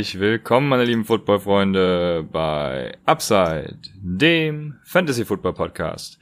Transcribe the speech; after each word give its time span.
Herzlich 0.00 0.18
willkommen, 0.18 0.70
meine 0.70 0.86
lieben 0.86 1.04
Football-Freunde, 1.04 2.26
bei 2.32 2.96
Upside, 3.04 3.76
dem 3.96 4.76
Fantasy-Football-Podcast. 4.84 6.18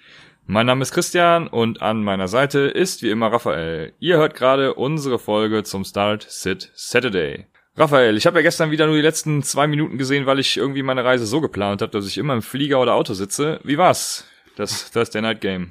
Mein 0.47 0.67
Name 0.67 0.83
ist 0.83 0.91
Christian 0.91 1.47
und 1.47 1.81
an 1.81 2.03
meiner 2.03 2.27
Seite 2.27 2.59
ist 2.59 3.05
wie 3.05 3.11
immer 3.11 3.31
Raphael. 3.31 3.93
Ihr 4.01 4.17
hört 4.17 4.35
gerade 4.35 4.75
unsere 4.75 5.21
Folge 5.21 5.63
zum 5.63 5.85
Start 5.85 6.27
Sit 6.29 6.73
Saturday. 6.75 7.47
Raphael, 7.77 8.17
ich 8.17 8.27
habe 8.27 8.39
ja 8.39 8.43
gestern 8.43 8.73
wieder 8.73 8.87
nur 8.87 8.97
die 8.97 9.03
letzten 9.03 9.45
zwei 9.45 9.69
Minuten 9.69 9.97
gesehen, 9.97 10.27
weil 10.27 10.41
ich 10.41 10.57
irgendwie 10.57 10.83
meine 10.83 11.05
Reise 11.05 11.27
so 11.27 11.41
geplant 11.41 11.81
habe, 11.81 11.93
dass 11.93 12.09
ich 12.09 12.19
immer 12.19 12.35
im 12.35 12.43
Flieger 12.43 12.81
oder 12.81 12.95
Auto 12.95 13.15
sitze. 13.15 13.61
Wie 13.63 13.79
war's? 13.79 14.25
Das 14.57 14.91
Thursday 14.91 15.23
Night 15.23 15.41
Game. 15.41 15.71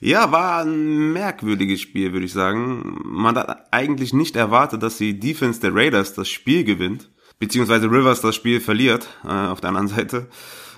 Ja, 0.00 0.30
war 0.30 0.62
ein 0.62 1.14
merkwürdiges 1.14 1.80
Spiel, 1.80 2.12
würde 2.12 2.26
ich 2.26 2.34
sagen. 2.34 3.00
Man 3.02 3.34
hat 3.34 3.68
eigentlich 3.70 4.12
nicht 4.12 4.36
erwartet, 4.36 4.82
dass 4.82 4.98
die 4.98 5.18
Defense 5.18 5.58
der 5.62 5.74
Raiders 5.74 6.12
das 6.12 6.28
Spiel 6.28 6.62
gewinnt, 6.62 7.08
beziehungsweise 7.38 7.90
Rivers 7.90 8.20
das 8.20 8.34
Spiel 8.34 8.60
verliert, 8.60 9.08
äh, 9.24 9.28
auf 9.28 9.60
der 9.60 9.68
anderen 9.68 9.88
Seite. 9.88 10.28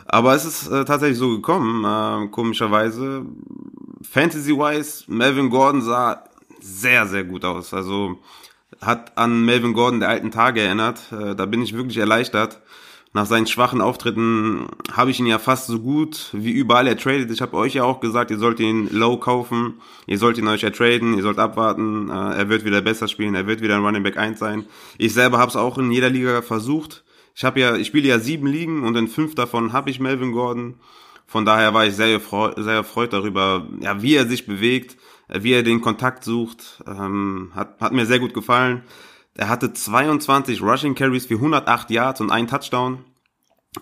Aber 0.06 0.34
es 0.34 0.44
ist 0.44 0.68
äh, 0.68 0.84
tatsächlich 0.84 1.18
so 1.18 1.30
gekommen, 1.30 1.84
äh, 1.84 2.28
komischerweise. 2.28 3.26
Fantasy-wise, 4.02 5.04
Melvin 5.08 5.50
Gordon 5.50 5.82
sah 5.82 6.24
sehr, 6.60 7.06
sehr 7.06 7.24
gut 7.24 7.44
aus. 7.44 7.74
Also 7.74 8.18
hat 8.80 9.16
an 9.18 9.44
Melvin 9.44 9.74
Gordon 9.74 10.00
der 10.00 10.08
alten 10.08 10.30
Tage 10.30 10.60
erinnert. 10.62 11.00
Äh, 11.12 11.34
da 11.34 11.46
bin 11.46 11.62
ich 11.62 11.74
wirklich 11.74 11.98
erleichtert 11.98 12.60
nach 13.18 13.26
seinen 13.26 13.48
schwachen 13.48 13.80
Auftritten 13.80 14.68
habe 14.92 15.10
ich 15.10 15.18
ihn 15.18 15.26
ja 15.26 15.40
fast 15.40 15.66
so 15.66 15.80
gut 15.80 16.28
wie 16.32 16.52
überall 16.52 16.86
ertradet. 16.86 17.32
Ich 17.32 17.42
habe 17.42 17.56
euch 17.56 17.74
ja 17.74 17.82
auch 17.82 17.98
gesagt, 17.98 18.30
ihr 18.30 18.38
sollt 18.38 18.60
ihn 18.60 18.88
low 18.92 19.16
kaufen, 19.16 19.80
ihr 20.06 20.18
sollt 20.18 20.38
ihn 20.38 20.46
euch 20.46 20.62
ertraden, 20.62 21.14
ihr 21.16 21.24
sollt 21.24 21.40
abwarten, 21.40 22.10
äh, 22.10 22.12
er 22.12 22.48
wird 22.48 22.64
wieder 22.64 22.80
besser 22.80 23.08
spielen, 23.08 23.34
er 23.34 23.48
wird 23.48 23.60
wieder 23.60 23.74
ein 23.74 23.84
Running 23.84 24.04
Back 24.04 24.18
1 24.18 24.38
sein. 24.38 24.66
Ich 24.98 25.14
selber 25.14 25.38
habe 25.38 25.48
es 25.48 25.56
auch 25.56 25.78
in 25.78 25.90
jeder 25.90 26.10
Liga 26.10 26.42
versucht. 26.42 27.02
Ich 27.34 27.42
habe 27.42 27.58
ja, 27.58 27.74
ich 27.74 27.88
spiele 27.88 28.06
ja 28.06 28.20
sieben 28.20 28.46
Ligen 28.46 28.84
und 28.84 28.94
in 28.94 29.08
fünf 29.08 29.34
davon 29.34 29.72
habe 29.72 29.90
ich 29.90 29.98
Melvin 29.98 30.30
Gordon. 30.30 30.74
Von 31.26 31.44
daher 31.44 31.74
war 31.74 31.86
ich 31.86 31.96
sehr 31.96 32.12
erfreut, 32.12 32.54
sehr 32.56 32.74
erfreut 32.74 33.12
darüber, 33.12 33.66
ja, 33.80 34.00
wie 34.00 34.14
er 34.14 34.28
sich 34.28 34.46
bewegt, 34.46 34.96
wie 35.28 35.54
er 35.54 35.64
den 35.64 35.80
Kontakt 35.80 36.22
sucht. 36.22 36.84
Ähm, 36.86 37.50
hat, 37.56 37.80
hat 37.80 37.92
mir 37.92 38.06
sehr 38.06 38.20
gut 38.20 38.32
gefallen. 38.32 38.84
Er 39.38 39.48
hatte 39.48 39.72
22 39.72 40.60
Rushing 40.62 40.96
Carries 40.96 41.26
für 41.26 41.36
108 41.36 41.90
Yards 41.90 42.20
und 42.20 42.32
einen 42.32 42.48
Touchdown. 42.48 43.04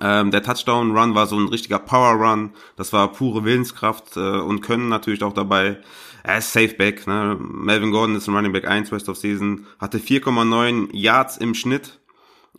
Ähm, 0.02 0.30
der 0.30 0.42
Touchdown-Run 0.42 1.14
war 1.14 1.26
so 1.26 1.38
ein 1.38 1.48
richtiger 1.48 1.78
Power-Run. 1.78 2.50
Das 2.76 2.92
war 2.92 3.10
pure 3.10 3.42
Willenskraft 3.44 4.18
äh, 4.18 4.20
und 4.20 4.60
können 4.60 4.90
natürlich 4.90 5.22
auch 5.22 5.32
dabei. 5.32 5.78
Er 6.22 6.38
ist 6.38 6.52
Safe 6.52 6.74
Back. 6.74 7.06
Ne? 7.06 7.38
Melvin 7.40 7.90
Gordon 7.90 8.16
ist 8.16 8.28
ein 8.28 8.36
Running 8.36 8.52
Back 8.52 8.68
1 8.68 8.92
Rest 8.92 9.08
of 9.08 9.16
Season. 9.16 9.66
Hatte 9.78 9.96
4,9 9.96 10.88
Yards 10.92 11.38
im 11.38 11.54
Schnitt 11.54 12.00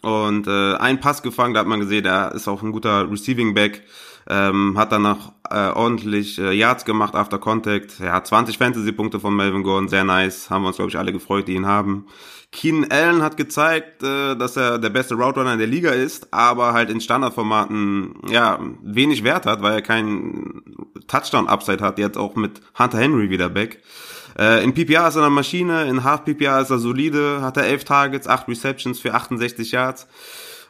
und 0.01 0.47
äh, 0.47 0.73
ein 0.77 0.99
Pass 0.99 1.21
gefangen. 1.21 1.53
Da 1.53 1.59
hat 1.59 1.67
man 1.67 1.79
gesehen, 1.79 2.03
er 2.03 2.31
ist 2.31 2.47
auch 2.47 2.63
ein 2.63 2.71
guter 2.71 3.11
Receiving 3.11 3.53
Back. 3.53 3.83
Ähm, 4.29 4.77
hat 4.77 4.91
dann 4.91 5.03
noch 5.03 5.33
äh, 5.49 5.69
ordentlich 5.69 6.37
äh, 6.37 6.51
Yards 6.51 6.83
gemacht 6.85 7.15
after 7.15 7.37
Contact. 7.37 7.99
Ja, 7.99 8.21
20 8.21 8.57
Fantasy-Punkte 8.57 9.19
von 9.19 9.35
Melvin 9.35 9.63
Gordon, 9.63 9.87
sehr 9.87 10.03
nice. 10.03 10.49
Haben 10.49 10.63
wir 10.63 10.67
uns, 10.67 10.77
glaube 10.77 10.89
ich, 10.89 10.97
alle 10.97 11.13
gefreut, 11.13 11.47
die 11.47 11.53
ihn 11.53 11.65
haben. 11.65 12.07
Keenan 12.51 12.91
Allen 12.91 13.21
hat 13.21 13.37
gezeigt, 13.37 14.03
äh, 14.03 14.35
dass 14.35 14.57
er 14.57 14.79
der 14.79 14.89
beste 14.89 15.15
Route 15.15 15.39
Runner 15.39 15.53
in 15.53 15.59
der 15.59 15.67
Liga 15.67 15.91
ist, 15.91 16.33
aber 16.33 16.73
halt 16.73 16.89
in 16.89 17.01
Standardformaten 17.01 18.15
ja 18.29 18.59
wenig 18.81 19.23
Wert 19.23 19.45
hat, 19.45 19.61
weil 19.61 19.73
er 19.73 19.81
keinen 19.81 20.63
Touchdown-Upside 21.07 21.83
hat, 21.83 21.99
jetzt 21.99 22.17
auch 22.17 22.35
mit 22.35 22.61
Hunter 22.77 22.97
Henry 22.97 23.29
wieder 23.29 23.49
back. 23.49 23.81
Äh, 24.37 24.63
in 24.63 24.73
PPA 24.73 25.07
ist 25.07 25.15
er 25.15 25.23
eine 25.23 25.29
Maschine, 25.29 25.85
in 25.87 26.03
Half 26.03 26.23
PPA 26.25 26.61
ist 26.61 26.69
er 26.69 26.79
solide, 26.79 27.41
hat 27.41 27.57
er 27.57 27.65
11 27.65 27.83
Targets, 27.83 28.27
8 28.27 28.47
Receptions 28.47 28.99
für 28.99 29.13
68 29.13 29.71
Yards. 29.71 30.07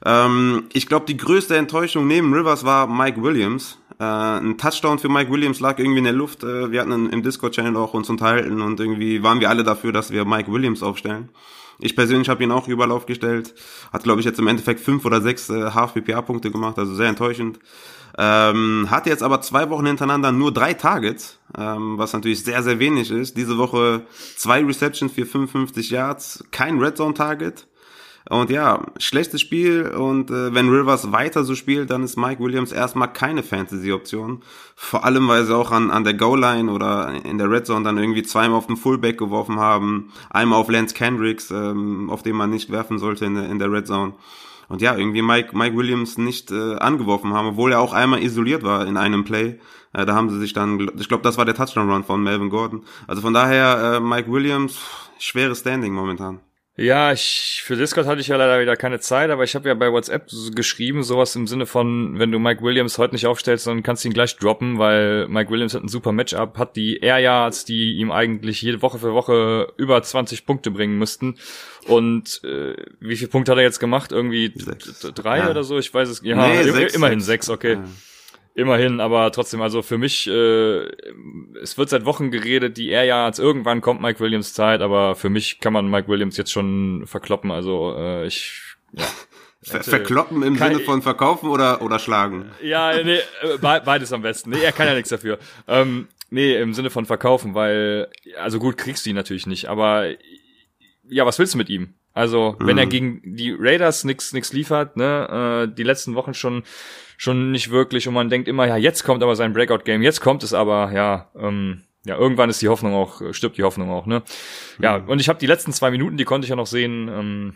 Ähm, 0.06 0.66
ich 0.74 0.88
glaube, 0.88 1.06
die 1.06 1.18
größte 1.18 1.56
Enttäuschung 1.56 2.08
neben 2.08 2.34
Rivers 2.34 2.64
war 2.66 2.88
Mike 2.88 3.22
Williams. 3.22 3.78
Äh, 4.00 4.04
ein 4.04 4.58
Touchdown 4.58 5.00
für 5.00 5.10
Mike 5.10 5.32
Williams 5.32 5.60
lag 5.60 5.80
irgendwie 5.80 6.00
in 6.00 6.04
der 6.04 6.14
Luft. 6.14 6.44
Äh, 6.44 6.72
wir 6.72 6.82
hatten 6.82 7.10
im 7.10 7.24
Discord-Channel 7.24 7.76
auch 7.76 7.94
uns 7.94 8.10
unterhalten 8.10 8.62
und 8.62 8.80
irgendwie 8.80 9.24
waren 9.24 9.40
wir 9.40 9.50
alle 9.50 9.64
dafür, 9.64 9.92
dass 9.92 10.12
wir 10.12 10.26
Mike 10.26 10.52
Williams 10.52 10.84
aufstellen. 10.84 11.30
Ich 11.80 11.96
persönlich 11.96 12.30
habe 12.30 12.44
ihn 12.44 12.52
auch 12.52 12.68
überall 12.68 12.92
aufgestellt. 12.92 13.54
Hat, 13.94 14.04
glaube 14.04 14.20
ich, 14.20 14.26
jetzt 14.26 14.40
im 14.40 14.48
Endeffekt 14.48 14.80
fünf 14.80 15.06
oder 15.06 15.22
sechs 15.22 15.50
äh, 15.50 15.72
Half-PPA-Punkte 15.72 16.52
gemacht, 16.52 16.78
also 16.78 16.96
sehr 16.96 17.08
enttäuschend. 17.08 17.60
Ähm, 18.20 18.88
hat 18.90 19.06
jetzt 19.06 19.22
aber 19.22 19.42
zwei 19.42 19.70
Wochen 19.70 19.86
hintereinander 19.86 20.32
nur 20.32 20.52
drei 20.52 20.74
Targets, 20.74 21.40
ähm, 21.56 22.00
was 22.00 22.14
natürlich 22.14 22.44
sehr, 22.44 22.64
sehr 22.64 22.80
wenig 22.80 23.12
ist. 23.12 23.38
Diese 23.38 23.60
Woche 23.60 24.08
zwei 24.36 24.64
Receptions 24.64 25.12
für 25.12 25.26
55 25.26 25.92
Yards, 25.92 26.44
kein 26.50 26.80
Red 26.80 26.98
Zone 26.98 27.14
Target. 27.14 27.68
Und 28.30 28.50
ja, 28.50 28.82
schlechtes 28.98 29.40
Spiel 29.40 29.88
und 29.88 30.30
äh, 30.32 30.54
wenn 30.54 30.70
Rivers 30.70 31.14
weiter 31.14 31.46
so 31.46 31.56
spielt, 31.56 31.90
dann 31.90 32.04
ist 32.04 32.18
Mike 32.18 32.44
Williams 32.44 32.74
erstmal 32.74 33.12
keine 33.14 33.42
Fantasy-Option. 33.42 34.42
Vor 34.76 35.06
allem, 35.06 35.28
weil 35.30 35.46
sie 35.46 35.56
auch 35.56 35.72
an, 35.72 35.92
an 35.92 36.04
der 36.04 36.14
Goal-Line 36.14 36.70
oder 36.70 37.14
in 37.24 37.38
der 37.38 37.50
Red 37.50 37.68
Zone 37.68 37.86
dann 37.86 37.98
irgendwie 37.98 38.24
zweimal 38.24 38.58
auf 38.58 38.68
den 38.68 38.76
Fullback 38.76 39.18
geworfen 39.18 39.60
haben, 39.60 40.12
einmal 40.30 40.60
auf 40.60 40.70
Lance 40.70 40.94
Kendricks, 40.94 41.52
ähm, 41.52 42.10
auf 42.10 42.22
den 42.22 42.36
man 42.36 42.50
nicht 42.50 42.70
werfen 42.70 43.00
sollte 43.00 43.26
in 43.26 43.36
der, 43.36 43.50
in 43.50 43.60
der 43.60 43.72
Red 43.72 43.88
Zone. 43.88 44.14
Und 44.68 44.82
ja, 44.82 44.98
irgendwie 44.98 45.22
Mike, 45.22 45.58
Mike 45.58 45.78
Williams 45.78 46.18
nicht 46.18 46.52
äh, 46.52 46.76
angeworfen 46.76 47.34
haben, 47.34 47.48
obwohl 47.48 47.72
er 47.72 47.80
auch 47.80 47.94
einmal 47.94 48.22
isoliert 48.22 48.64
war 48.64 48.86
in 48.86 48.98
einem 48.98 49.24
Play. 49.24 49.60
Äh, 49.94 50.06
da 50.06 50.16
haben 50.16 50.30
sie 50.30 50.40
sich 50.40 50.52
dann, 50.52 50.92
ich 51.00 51.08
glaube, 51.08 51.24
das 51.24 51.38
war 51.38 51.46
der 51.46 51.56
Touchdown-Run 51.56 52.04
von 52.04 52.22
Melvin 52.22 52.50
Gordon. 52.50 52.84
Also 53.08 53.22
von 53.22 53.34
daher, 53.34 53.96
äh, 53.96 54.00
Mike 54.02 54.30
Williams, 54.30 54.78
schweres 55.18 55.60
Standing 55.60 55.94
momentan. 55.94 56.42
Ja, 56.80 57.12
ich 57.12 57.64
für 57.66 57.76
Discord 57.76 58.06
hatte 58.06 58.22
ich 58.22 58.28
ja 58.28 58.38
leider 58.38 58.62
wieder 58.62 58.76
keine 58.78 59.00
Zeit, 59.00 59.32
aber 59.32 59.44
ich 59.44 59.56
habe 59.56 59.68
ja 59.68 59.74
bei 59.74 59.92
WhatsApp 59.92 60.30
geschrieben, 60.54 61.02
sowas 61.02 61.36
im 61.36 61.48
Sinne 61.48 61.66
von, 61.66 62.20
wenn 62.20 62.32
du 62.32 62.38
Mike 62.38 62.62
Williams 62.62 63.00
heute 63.00 63.16
nicht 63.16 63.26
aufstellst, 63.26 63.66
dann 63.66 63.82
kannst 63.82 64.04
du 64.04 64.10
ihn 64.10 64.14
gleich 64.14 64.38
droppen, 64.38 64.78
weil 64.78 65.28
Mike 65.28 65.50
Williams 65.50 65.74
hat 65.74 65.82
ein 65.82 65.88
super 65.88 66.12
Matchup, 66.12 66.60
hat 66.60 66.76
die 66.76 67.00
Air 67.00 67.18
Yards, 67.18 67.66
die 67.66 67.94
ihm 67.94 68.12
eigentlich 68.12 68.62
jede 68.62 68.84
Woche 68.84 69.00
für 69.00 69.14
Woche 69.14 69.74
über 69.78 70.04
20 70.04 70.46
Punkte 70.46 70.70
bringen 70.70 71.00
müssten. 71.00 71.40
Und 71.88 72.44
äh, 72.44 72.76
wie 73.00 73.16
viele 73.16 73.32
Punkte 73.32 73.54
hat 73.54 73.58
er 73.58 73.64
jetzt 73.64 73.80
gemacht? 73.80 74.12
Irgendwie 74.12 74.54
drei 75.16 75.40
ja. 75.40 75.50
oder 75.50 75.64
so? 75.64 75.80
Ich 75.80 75.92
weiß 75.92 76.08
es. 76.10 76.22
Ja, 76.22 76.48
nee, 76.48 76.62
sechs, 76.62 76.94
immerhin 76.94 77.22
sechs, 77.22 77.50
okay. 77.50 77.74
Ja. 77.74 77.84
Immerhin, 78.58 79.02
aber 79.02 79.32
trotzdem, 79.32 79.62
also 79.62 79.84
für 79.84 80.00
mich, 80.00 80.26
äh, 80.28 80.88
es 81.62 81.78
wird 81.78 81.90
seit 81.90 82.06
Wochen 82.06 82.32
geredet, 82.32 82.78
die 82.78 82.90
Air 82.90 83.04
Yards, 83.04 83.38
irgendwann 83.38 83.82
kommt 83.82 84.02
Mike 84.02 84.20
Williams 84.20 84.56
Zeit, 84.56 84.82
aber 84.82 85.14
für 85.14 85.30
mich 85.30 85.60
kann 85.60 85.74
man 85.74 85.88
Mike 85.88 86.08
Williams 86.08 86.38
jetzt 86.38 86.52
schon 86.52 87.04
verkloppen, 87.06 87.52
also 87.52 87.96
äh, 87.96 88.26
ich, 88.26 88.64
ja. 88.94 89.06
Ver 89.62 89.84
verkloppen 89.84 90.42
im 90.42 90.56
Sinne 90.56 90.80
von 90.80 91.04
verkaufen 91.04 91.50
oder, 91.50 91.84
oder 91.84 92.00
schlagen? 92.00 92.52
Ja, 92.64 93.04
nee, 93.04 93.20
äh, 93.42 93.58
beides 93.60 94.12
am 94.12 94.22
besten. 94.24 94.52
Nee, 94.52 94.64
er 94.64 94.72
kann 94.72 94.88
ja 94.88 94.96
nichts 94.96 95.10
dafür. 95.10 95.38
Ähm, 95.68 96.08
nee, 96.32 96.56
im 96.56 96.74
Sinne 96.74 96.90
von 96.90 97.06
verkaufen, 97.06 97.54
weil, 97.54 98.08
also 98.40 98.58
gut, 98.58 98.78
kriegst 98.78 99.06
du 99.06 99.12
ihn 99.12 99.16
natürlich 99.16 99.46
nicht, 99.46 99.68
aber 99.68 100.10
ja, 101.08 101.28
was 101.28 101.38
willst 101.38 101.54
du 101.54 101.60
mit 101.60 101.70
ihm? 101.70 101.94
Also, 102.18 102.56
wenn 102.60 102.74
mhm. 102.74 102.80
er 102.80 102.86
gegen 102.88 103.22
die 103.24 103.56
Raiders 103.58 104.04
nix, 104.04 104.34
nix 104.34 104.52
liefert, 104.52 104.98
ne, 104.98 105.68
äh, 105.70 105.76
die 105.76 105.84
letzten 105.84 106.16
Wochen 106.16 106.34
schon 106.34 106.64
schon 107.16 107.52
nicht 107.52 107.72
wirklich 107.72 108.08
und 108.08 108.14
man 108.14 108.30
denkt 108.30 108.48
immer, 108.48 108.68
ja, 108.68 108.78
jetzt 108.78 109.04
kommt 109.04 109.24
aber 109.24 109.36
sein 109.36 109.54
Breakout-Game, 109.54 110.02
jetzt 110.04 110.22
kommt 110.22 110.44
es 110.44 110.54
aber, 110.54 110.92
ja, 110.94 111.32
ähm, 111.36 111.84
ja, 112.06 112.16
irgendwann 112.16 112.50
ist 112.50 112.62
die 112.62 112.70
Hoffnung 112.70 112.94
auch, 112.94 113.22
stirbt 113.34 113.58
die 113.58 113.64
Hoffnung 113.64 113.90
auch, 113.90 114.06
ne? 114.06 114.22
Ja, 114.80 115.00
mhm. 115.00 115.10
und 115.10 115.20
ich 115.20 115.30
habe 115.30 115.40
die 115.40 115.48
letzten 115.48 115.74
zwei 115.74 115.92
Minuten, 115.92 116.18
die 116.18 116.26
konnte 116.26 116.46
ich 116.46 116.50
ja 116.50 116.56
noch 116.56 116.68
sehen, 116.68 117.08
ähm, 117.08 117.54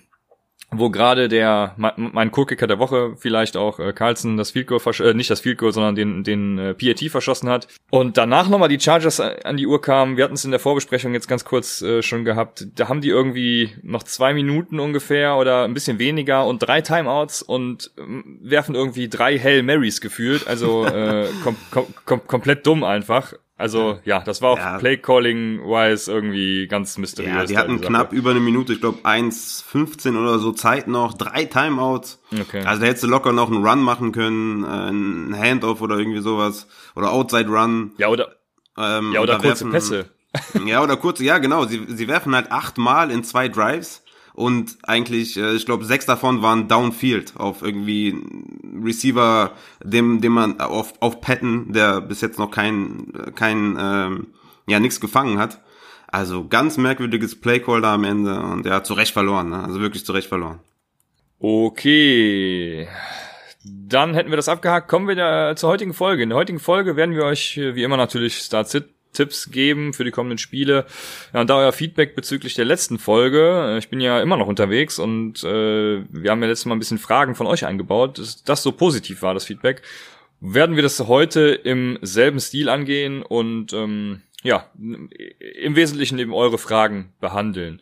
wo 0.73 0.89
gerade 0.89 1.27
der 1.27 1.75
mein 1.77 2.31
Co-Kicker 2.31 2.65
der 2.65 2.79
Woche 2.79 3.15
vielleicht 3.17 3.57
auch 3.57 3.79
äh, 3.79 3.91
Carlson 3.91 4.37
das 4.37 4.51
Field 4.51 4.67
Goal 4.67 4.79
äh, 5.01 5.13
nicht 5.13 5.29
das 5.29 5.41
Field 5.41 5.57
Goal, 5.57 5.73
sondern 5.73 5.95
den 5.95 6.23
den 6.23 6.57
äh, 6.57 6.73
PAT 6.73 7.11
verschossen 7.11 7.49
hat 7.49 7.67
und 7.89 8.17
danach 8.17 8.47
nochmal 8.47 8.69
die 8.69 8.79
Chargers 8.79 9.19
an 9.19 9.57
die 9.57 9.67
Uhr 9.67 9.81
kamen. 9.81 10.15
Wir 10.15 10.23
hatten 10.23 10.35
es 10.35 10.45
in 10.45 10.51
der 10.51 10.59
Vorbesprechung 10.61 11.13
jetzt 11.13 11.27
ganz 11.27 11.43
kurz 11.43 11.81
äh, 11.81 12.01
schon 12.01 12.23
gehabt. 12.23 12.67
Da 12.75 12.87
haben 12.87 13.01
die 13.01 13.09
irgendwie 13.09 13.71
noch 13.83 14.03
zwei 14.03 14.33
Minuten 14.33 14.79
ungefähr 14.79 15.35
oder 15.35 15.65
ein 15.65 15.73
bisschen 15.73 15.99
weniger 15.99 16.45
und 16.45 16.59
drei 16.59 16.81
Timeouts 16.81 17.41
und 17.41 17.91
äh, 17.97 18.01
werfen 18.41 18.75
irgendwie 18.75 19.09
drei 19.09 19.37
Hell 19.37 19.63
Marys 19.63 19.99
gefühlt. 19.99 20.47
Also 20.47 20.85
äh, 20.85 21.27
kom 21.43 21.57
kom 21.69 21.85
kom 22.05 22.27
komplett 22.27 22.65
dumm 22.65 22.85
einfach. 22.85 23.33
Also 23.61 23.99
ja, 24.05 24.21
das 24.21 24.41
war 24.41 24.49
auch 24.49 24.57
ja. 24.57 24.79
Play-Calling-wise 24.79 26.11
irgendwie 26.11 26.67
ganz 26.67 26.97
mysteriös. 26.97 27.33
Ja, 27.33 27.45
die 27.45 27.57
hatten 27.57 27.79
knapp 27.79 28.11
über 28.11 28.31
eine 28.31 28.39
Minute, 28.39 28.73
ich 28.73 28.81
glaube 28.81 28.99
1,15 29.03 30.19
oder 30.19 30.39
so 30.39 30.51
Zeit 30.51 30.87
noch, 30.87 31.13
drei 31.13 31.45
Timeouts. 31.45 32.23
Okay. 32.33 32.63
Also 32.65 32.81
da 32.81 32.87
hättest 32.87 33.03
du 33.03 33.07
locker 33.07 33.33
noch 33.33 33.51
einen 33.51 33.63
Run 33.63 33.83
machen 33.83 34.11
können, 34.13 34.63
äh, 34.63 34.67
einen 34.67 35.37
Handoff 35.37 35.81
oder 35.81 35.97
irgendwie 35.97 36.21
sowas. 36.21 36.67
Oder 36.95 37.11
Outside 37.11 37.49
Run. 37.49 37.91
Ja, 37.97 38.07
oder, 38.07 38.35
ähm, 38.79 39.11
ja, 39.13 39.21
oder 39.21 39.33
kurze 39.35 39.71
werfen, 39.71 39.71
Pässe. 39.71 40.05
Ja, 40.65 40.81
oder 40.81 40.97
kurze, 40.97 41.23
ja 41.23 41.37
genau. 41.37 41.65
Sie, 41.65 41.85
sie 41.87 42.07
werfen 42.07 42.33
halt 42.33 42.51
achtmal 42.51 43.11
in 43.11 43.23
zwei 43.23 43.47
Drives 43.47 44.03
und 44.41 44.79
eigentlich, 44.83 45.37
äh, 45.37 45.53
ich 45.53 45.67
glaube, 45.67 45.85
sechs 45.85 46.07
davon 46.07 46.41
waren 46.41 46.67
Downfield 46.67 47.33
auf 47.37 47.61
irgendwie 47.61 48.17
Receiver, 48.83 49.51
dem, 49.83 50.19
dem 50.19 50.33
man 50.33 50.59
auf, 50.59 50.93
auf 50.99 51.21
Patton, 51.21 51.71
der 51.73 52.01
bis 52.01 52.21
jetzt 52.21 52.39
noch 52.39 52.49
kein, 52.49 53.13
kein, 53.35 53.77
ähm, 53.79 54.27
ja, 54.67 54.79
nichts 54.79 54.99
gefangen 54.99 55.37
hat. 55.37 55.61
Also 56.07 56.47
ganz 56.47 56.77
merkwürdiges 56.77 57.39
Playcall 57.39 57.81
da 57.81 57.93
am 57.93 58.03
Ende 58.03 58.41
und 58.41 58.65
er 58.65 58.75
hat 58.75 58.87
zu 58.87 58.95
Recht 58.95 59.13
verloren, 59.13 59.49
ne? 59.49 59.63
also 59.63 59.79
wirklich 59.79 60.05
zu 60.05 60.11
Recht 60.11 60.27
verloren. 60.27 60.59
Okay. 61.39 62.87
Dann 63.63 64.15
hätten 64.15 64.31
wir 64.31 64.37
das 64.37 64.49
abgehakt. 64.49 64.87
Kommen 64.87 65.07
wir 65.07 65.55
zur 65.55 65.69
heutigen 65.69 65.93
Folge. 65.93 66.23
In 66.23 66.29
der 66.29 66.37
heutigen 66.37 66.59
Folge 66.59 66.95
werden 66.95 67.15
wir 67.15 67.25
euch 67.25 67.57
wie 67.57 67.83
immer 67.83 67.97
natürlich 67.97 68.37
Start-Sit 68.39 68.89
Tipps 69.13 69.51
geben 69.51 69.93
für 69.93 70.03
die 70.03 70.11
kommenden 70.11 70.37
Spiele. 70.37 70.85
Ja, 71.33 71.41
und 71.41 71.49
da 71.49 71.57
euer 71.57 71.71
Feedback 71.71 72.15
bezüglich 72.15 72.53
der 72.53 72.65
letzten 72.65 72.99
Folge. 72.99 73.77
Ich 73.79 73.89
bin 73.89 73.99
ja 73.99 74.21
immer 74.21 74.37
noch 74.37 74.47
unterwegs 74.47 74.99
und 74.99 75.43
äh, 75.43 76.03
wir 76.09 76.31
haben 76.31 76.41
ja 76.41 76.49
letztes 76.49 76.65
Mal 76.65 76.75
ein 76.75 76.79
bisschen 76.79 76.97
Fragen 76.97 77.35
von 77.35 77.47
euch 77.47 77.65
eingebaut, 77.65 78.19
dass 78.19 78.43
das 78.43 78.63
so 78.63 78.71
positiv 78.71 79.21
war, 79.21 79.33
das 79.33 79.45
Feedback. 79.45 79.81
Werden 80.39 80.75
wir 80.75 80.83
das 80.83 80.99
heute 80.99 81.49
im 81.49 81.99
selben 82.01 82.39
Stil 82.39 82.69
angehen 82.69 83.21
und 83.21 83.73
ähm, 83.73 84.21
ja, 84.43 84.65
im 84.75 85.75
Wesentlichen 85.75 86.17
eben 86.17 86.33
eure 86.33 86.57
Fragen 86.57 87.13
behandeln. 87.19 87.81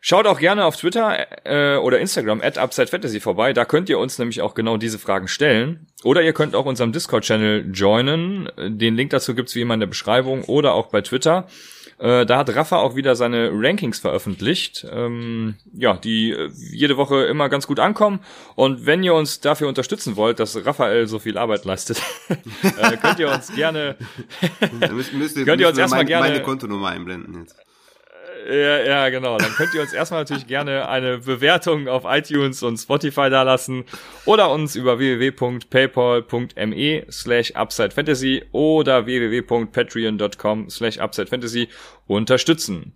Schaut 0.00 0.26
auch 0.26 0.38
gerne 0.38 0.64
auf 0.64 0.76
Twitter 0.76 1.26
äh, 1.44 1.76
oder 1.76 1.98
Instagram 1.98 2.40
at 2.40 2.58
UpsideFantasy 2.58 3.20
vorbei. 3.20 3.52
Da 3.52 3.64
könnt 3.64 3.88
ihr 3.88 3.98
uns 3.98 4.18
nämlich 4.18 4.40
auch 4.40 4.54
genau 4.54 4.76
diese 4.76 4.98
Fragen 4.98 5.28
stellen. 5.28 5.86
Oder 6.04 6.22
ihr 6.22 6.32
könnt 6.32 6.54
auch 6.54 6.66
unserem 6.66 6.92
Discord-Channel 6.92 7.70
joinen. 7.72 8.48
Den 8.56 8.96
Link 8.96 9.10
dazu 9.10 9.34
gibt's 9.34 9.54
wie 9.54 9.62
immer 9.62 9.74
in 9.74 9.80
der 9.80 9.88
Beschreibung 9.88 10.44
oder 10.44 10.74
auch 10.74 10.86
bei 10.86 11.00
Twitter. 11.00 11.48
Äh, 11.98 12.26
da 12.26 12.38
hat 12.38 12.54
Rafa 12.54 12.76
auch 12.76 12.94
wieder 12.94 13.16
seine 13.16 13.50
Rankings 13.52 13.98
veröffentlicht, 13.98 14.86
ähm, 14.88 15.56
ja, 15.74 15.96
die 15.96 16.30
äh, 16.30 16.48
jede 16.54 16.96
Woche 16.96 17.24
immer 17.24 17.48
ganz 17.48 17.66
gut 17.66 17.80
ankommen. 17.80 18.20
Und 18.54 18.86
wenn 18.86 19.02
ihr 19.02 19.14
uns 19.14 19.40
dafür 19.40 19.66
unterstützen 19.66 20.14
wollt, 20.14 20.38
dass 20.38 20.64
Raphael 20.64 21.08
so 21.08 21.18
viel 21.18 21.36
Arbeit 21.36 21.64
leistet, 21.64 22.00
äh, 22.28 22.96
könnt 22.98 23.18
ihr 23.18 23.32
uns 23.32 23.52
gerne, 23.52 23.96
müsst, 24.92 25.12
müsst, 25.12 25.44
könnt 25.44 25.60
ihr 25.60 25.68
uns 25.68 25.78
erstmal 25.78 26.04
gerne 26.04 26.28
meine 26.28 26.42
Kontonummer 26.42 26.90
einblenden 26.90 27.40
jetzt. 27.40 27.56
Ja, 28.48 28.82
ja, 28.82 29.08
genau. 29.10 29.36
Dann 29.36 29.52
könnt 29.52 29.74
ihr 29.74 29.82
uns 29.82 29.92
erstmal 29.92 30.22
natürlich 30.22 30.46
gerne 30.46 30.88
eine 30.88 31.18
Bewertung 31.18 31.86
auf 31.86 32.04
iTunes 32.06 32.62
und 32.62 32.78
Spotify 32.78 33.28
dalassen 33.28 33.84
oder 34.24 34.50
uns 34.50 34.74
über 34.74 34.98
www.paypal.me 34.98 37.04
slash 37.10 37.52
UpsideFantasy 37.54 38.44
oder 38.52 39.04
www.patreon.com 39.04 40.70
slash 40.70 40.98
UpsideFantasy 40.98 41.68
unterstützen. 42.06 42.94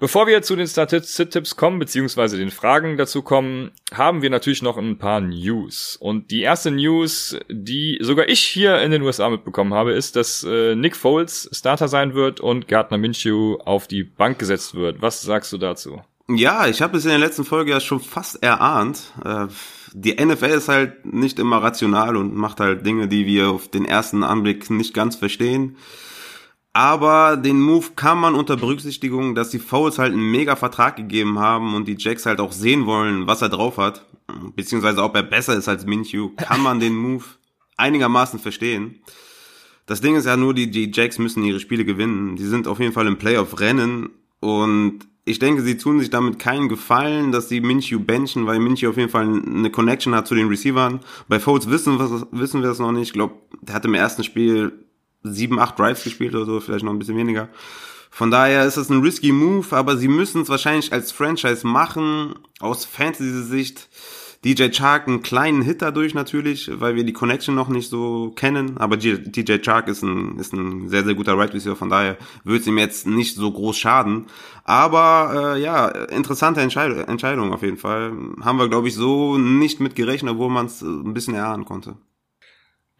Bevor 0.00 0.26
wir 0.26 0.40
zu 0.40 0.56
den 0.56 0.66
Start-Tipps 0.66 1.56
kommen, 1.56 1.78
beziehungsweise 1.78 2.38
den 2.38 2.50
Fragen 2.50 2.96
dazu 2.96 3.20
kommen, 3.20 3.70
haben 3.92 4.22
wir 4.22 4.30
natürlich 4.30 4.62
noch 4.62 4.78
ein 4.78 4.96
paar 4.96 5.20
News. 5.20 5.98
Und 6.00 6.30
die 6.30 6.40
erste 6.40 6.70
News, 6.70 7.38
die 7.50 7.98
sogar 8.00 8.26
ich 8.26 8.40
hier 8.40 8.80
in 8.80 8.92
den 8.92 9.02
USA 9.02 9.28
mitbekommen 9.28 9.74
habe, 9.74 9.92
ist, 9.92 10.16
dass 10.16 10.42
äh, 10.42 10.74
Nick 10.74 10.96
Foles 10.96 11.50
Starter 11.52 11.86
sein 11.86 12.14
wird 12.14 12.40
und 12.40 12.66
Gardner 12.66 12.96
Minshew 12.96 13.58
auf 13.66 13.88
die 13.88 14.02
Bank 14.02 14.38
gesetzt 14.38 14.74
wird. 14.74 15.02
Was 15.02 15.20
sagst 15.20 15.52
du 15.52 15.58
dazu? 15.58 16.00
Ja, 16.30 16.66
ich 16.66 16.80
habe 16.80 16.96
es 16.96 17.04
in 17.04 17.10
der 17.10 17.18
letzten 17.18 17.44
Folge 17.44 17.72
ja 17.72 17.80
schon 17.80 18.00
fast 18.00 18.42
erahnt. 18.42 19.12
Äh, 19.22 19.48
die 19.92 20.14
NFL 20.14 20.46
ist 20.46 20.68
halt 20.68 21.04
nicht 21.04 21.38
immer 21.38 21.62
rational 21.62 22.16
und 22.16 22.34
macht 22.34 22.60
halt 22.60 22.86
Dinge, 22.86 23.06
die 23.06 23.26
wir 23.26 23.50
auf 23.50 23.68
den 23.68 23.84
ersten 23.84 24.24
Anblick 24.24 24.70
nicht 24.70 24.94
ganz 24.94 25.16
verstehen. 25.16 25.76
Aber 26.72 27.36
den 27.36 27.60
Move 27.60 27.88
kann 27.96 28.18
man 28.18 28.34
unter 28.34 28.56
Berücksichtigung, 28.56 29.34
dass 29.34 29.50
die 29.50 29.58
Fouls 29.58 29.98
halt 29.98 30.12
einen 30.12 30.30
mega 30.30 30.54
Vertrag 30.54 30.96
gegeben 30.96 31.38
haben 31.38 31.74
und 31.74 31.88
die 31.88 31.96
Jacks 31.98 32.26
halt 32.26 32.40
auch 32.40 32.52
sehen 32.52 32.86
wollen, 32.86 33.26
was 33.26 33.42
er 33.42 33.48
drauf 33.48 33.76
hat, 33.76 34.06
beziehungsweise 34.54 35.02
ob 35.02 35.16
er 35.16 35.24
besser 35.24 35.56
ist 35.56 35.68
als 35.68 35.84
Minshew, 35.84 36.30
kann 36.36 36.62
man 36.62 36.78
den 36.78 36.94
Move 36.94 37.24
einigermaßen 37.76 38.38
verstehen. 38.38 39.00
Das 39.86 40.00
Ding 40.00 40.14
ist 40.14 40.26
ja 40.26 40.36
nur, 40.36 40.54
die, 40.54 40.70
die 40.70 40.92
Jacks 40.94 41.18
müssen 41.18 41.42
ihre 41.42 41.58
Spiele 41.58 41.84
gewinnen. 41.84 42.36
Die 42.36 42.44
sind 42.44 42.68
auf 42.68 42.78
jeden 42.78 42.92
Fall 42.92 43.08
im 43.08 43.18
Playoff-Rennen 43.18 44.10
und 44.38 45.00
ich 45.24 45.40
denke, 45.40 45.62
sie 45.62 45.76
tun 45.76 45.98
sich 45.98 46.10
damit 46.10 46.38
keinen 46.38 46.68
Gefallen, 46.68 47.32
dass 47.32 47.48
sie 47.48 47.60
Minshew 47.60 47.98
benchen, 47.98 48.46
weil 48.46 48.60
Minshew 48.60 48.90
auf 48.90 48.96
jeden 48.96 49.10
Fall 49.10 49.26
eine 49.26 49.70
Connection 49.70 50.14
hat 50.14 50.28
zu 50.28 50.34
den 50.34 50.48
Receivern. 50.48 51.00
Bei 51.28 51.40
Foles 51.40 51.68
wissen, 51.68 51.98
wissen 52.30 52.62
wir 52.62 52.70
es 52.70 52.78
noch 52.78 52.92
nicht. 52.92 53.08
Ich 53.08 53.12
glaube, 53.12 53.34
der 53.60 53.74
hat 53.74 53.84
im 53.84 53.94
ersten 53.94 54.24
Spiel 54.24 54.72
sieben, 55.22 55.58
acht 55.58 55.78
Drives 55.78 56.04
gespielt 56.04 56.34
oder 56.34 56.46
so, 56.46 56.60
vielleicht 56.60 56.84
noch 56.84 56.92
ein 56.92 56.98
bisschen 56.98 57.16
weniger. 57.16 57.48
Von 58.10 58.30
daher 58.30 58.64
ist 58.66 58.76
es 58.76 58.90
ein 58.90 59.00
risky 59.00 59.32
Move, 59.32 59.74
aber 59.76 59.96
sie 59.96 60.08
müssen 60.08 60.42
es 60.42 60.48
wahrscheinlich 60.48 60.92
als 60.92 61.12
Franchise 61.12 61.66
machen. 61.66 62.34
Aus 62.58 62.84
Fantasy-Sicht 62.84 63.88
DJ 64.44 64.70
Chark 64.70 65.06
einen 65.06 65.22
kleinen 65.22 65.60
Hit 65.60 65.82
dadurch 65.82 66.14
natürlich, 66.14 66.70
weil 66.80 66.94
wir 66.94 67.04
die 67.04 67.12
Connection 67.12 67.54
noch 67.54 67.68
nicht 67.68 67.90
so 67.90 68.30
kennen. 68.30 68.78
Aber 68.78 68.96
DJ 68.96 69.58
Chark 69.58 69.86
ist 69.88 70.02
ein, 70.02 70.38
ist 70.38 70.54
ein 70.54 70.88
sehr, 70.88 71.04
sehr 71.04 71.14
guter 71.14 71.36
Right 71.36 71.52
Receiver, 71.52 71.76
von 71.76 71.90
daher 71.90 72.16
wird 72.44 72.62
es 72.62 72.66
ihm 72.66 72.78
jetzt 72.78 73.06
nicht 73.06 73.36
so 73.36 73.52
groß 73.52 73.76
schaden. 73.76 74.26
Aber 74.64 75.54
äh, 75.56 75.60
ja, 75.60 75.88
interessante 75.88 76.62
Entscheidung, 76.62 77.00
Entscheidung 77.00 77.52
auf 77.52 77.62
jeden 77.62 77.76
Fall. 77.76 78.12
Haben 78.40 78.58
wir, 78.58 78.68
glaube 78.68 78.88
ich, 78.88 78.94
so 78.94 79.36
nicht 79.36 79.78
mit 79.78 79.94
gerechnet, 79.94 80.32
obwohl 80.32 80.50
man 80.50 80.66
es 80.66 80.80
ein 80.80 81.12
bisschen 81.12 81.34
erahnen 81.34 81.66
konnte. 81.66 81.96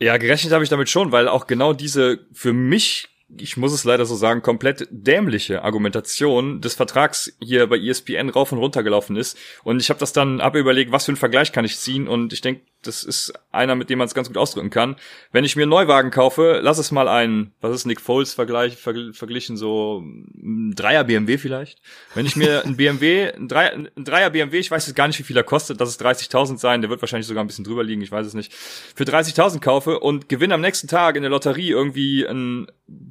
Ja, 0.01 0.17
gerechnet 0.17 0.53
habe 0.53 0.65
ich 0.65 0.71
damit 0.71 0.89
schon, 0.89 1.13
weil 1.13 1.29
auch 1.29 1.47
genau 1.47 1.73
diese 1.73 2.27
für 2.33 2.53
mich 2.53 3.09
ich 3.37 3.57
muss 3.57 3.73
es 3.73 3.85
leider 3.85 4.07
so 4.07 4.17
sagen, 4.17 4.43
komplett 4.43 4.89
dämliche 4.91 5.63
Argumentation 5.63 6.61
des 6.61 6.75
Vertrags 6.75 7.33
hier 7.41 7.67
bei 7.69 7.79
ESPN 7.79 8.29
rauf 8.29 8.53
und 8.53 8.59
runter 8.59 8.83
gelaufen 8.83 9.17
ist. 9.17 9.39
Und 9.63 9.81
ich 9.81 9.91
habe 9.91 10.01
das 10.01 10.13
dann 10.13 10.41
ab 10.41 10.57
überlegt, 10.57 10.93
was 10.93 11.05
für 11.05 11.11
einen 11.11 11.17
Vergleich 11.17 11.53
kann 11.53 11.65
ich 11.65 11.79
ziehen. 11.79 12.09
Und 12.09 12.33
ich 12.33 12.41
denke, 12.41 12.63
das 12.83 13.05
ist 13.05 13.33
einer, 13.53 13.75
mit 13.75 13.91
dem 13.91 13.99
man 13.99 14.07
es 14.07 14.15
ganz 14.15 14.29
gut 14.29 14.39
ausdrücken 14.39 14.71
kann. 14.71 14.97
Wenn 15.33 15.45
ich 15.45 15.55
mir 15.55 15.63
einen 15.63 15.71
Neuwagen 15.71 16.11
kaufe, 16.11 16.61
lass 16.63 16.79
es 16.79 16.91
mal 16.91 17.09
ein, 17.09 17.53
was 17.61 17.75
ist 17.75 17.85
Nick 17.85 18.01
Foles 18.01 18.33
Vergleich, 18.33 18.77
vergl 18.77 19.13
verglichen, 19.13 19.57
so 19.57 20.03
ein 20.03 20.73
Dreier 20.75 21.05
BMW 21.05 21.37
vielleicht. 21.37 21.81
Wenn 22.15 22.27
ich 22.27 22.37
mir 22.37 22.65
ein 22.65 22.77
BMW, 22.77 23.33
ein 23.33 23.49
Dreier, 23.49 23.73
ein 23.73 24.05
Dreier 24.05 24.31
BMW, 24.31 24.59
ich 24.59 24.71
weiß 24.71 24.87
jetzt 24.87 24.97
gar 24.97 25.07
nicht, 25.09 25.19
wie 25.19 25.25
viel 25.25 25.37
er 25.37 25.45
kostet, 25.45 25.81
dass 25.81 25.91
es 25.91 26.01
30.000 26.01 26.59
sein, 26.59 26.81
der 26.81 26.91
wird 26.91 27.03
wahrscheinlich 27.03 27.27
sogar 27.27 27.45
ein 27.45 27.49
bisschen 27.49 27.65
drüber 27.65 27.85
liegen, 27.85 28.03
ich 28.03 28.13
weiß 28.13 28.27
es 28.27 28.35
nicht, 28.35 28.55
für 28.55 29.05
30.000 29.05 29.61
kaufe 29.61 30.01
und 30.01 30.29
gewinne 30.29 30.55
am 30.55 30.63
nächsten 30.63 30.89
Tag 30.89 31.17
in 31.17 31.23
der 31.23 31.31
Lotterie 31.31 31.71
irgendwie 31.71 32.25
ein 32.25 32.67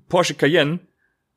Porsche 0.07 0.33
Cayenne, 0.33 0.79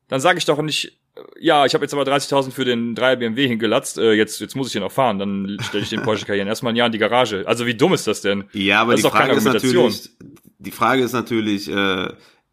dann 0.09 0.21
sage 0.21 0.39
ich 0.39 0.47
doch 0.47 0.61
nicht, 0.63 1.02
ja, 1.39 1.67
ich 1.67 1.75
habe 1.75 1.85
jetzt 1.85 1.93
aber 1.93 2.05
30.000 2.05 2.51
für 2.53 2.65
den 2.65 2.97
3er 2.97 3.17
BMW 3.17 3.47
hingelatzt, 3.47 3.99
äh, 3.99 4.13
jetzt, 4.13 4.41
jetzt 4.41 4.57
muss 4.57 4.69
ich 4.69 4.73
den 4.73 4.83
auch 4.83 4.93
fahren, 4.93 5.19
dann 5.19 5.59
stelle 5.61 5.83
ich 5.83 5.91
den 5.91 6.03
Porsche 6.03 6.25
Cayenne 6.25 6.49
erstmal 6.49 6.73
ein 6.73 6.77
Jahr 6.77 6.87
in 6.87 6.93
die 6.93 6.99
Garage. 6.99 7.45
Also 7.47 7.67
wie 7.67 7.75
dumm 7.75 7.93
ist 7.93 8.07
das 8.07 8.23
denn? 8.23 8.45
Ja, 8.53 8.81
aber 8.81 8.93
das 8.93 9.03
die, 9.03 9.11
Frage 9.11 9.33
ist 9.33 9.45
natürlich, 9.45 10.11
die 10.59 10.71
Frage 10.71 11.03
ist 11.03 11.13
natürlich, 11.13 11.71
äh, 11.71 12.09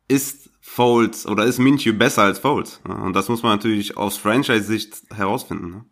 ist 0.07 0.50
Foles 0.60 1.25
oder 1.25 1.45
ist 1.45 1.60
Minshew 1.60 1.93
besser 1.93 2.24
als 2.24 2.39
Foles? 2.39 2.81
Und 2.83 3.13
das 3.13 3.29
muss 3.29 3.43
man 3.43 3.53
natürlich 3.53 3.98
aus 3.98 4.17
Franchise-Sicht 4.17 5.03
herausfinden. 5.15 5.72
Ne? 5.72 5.86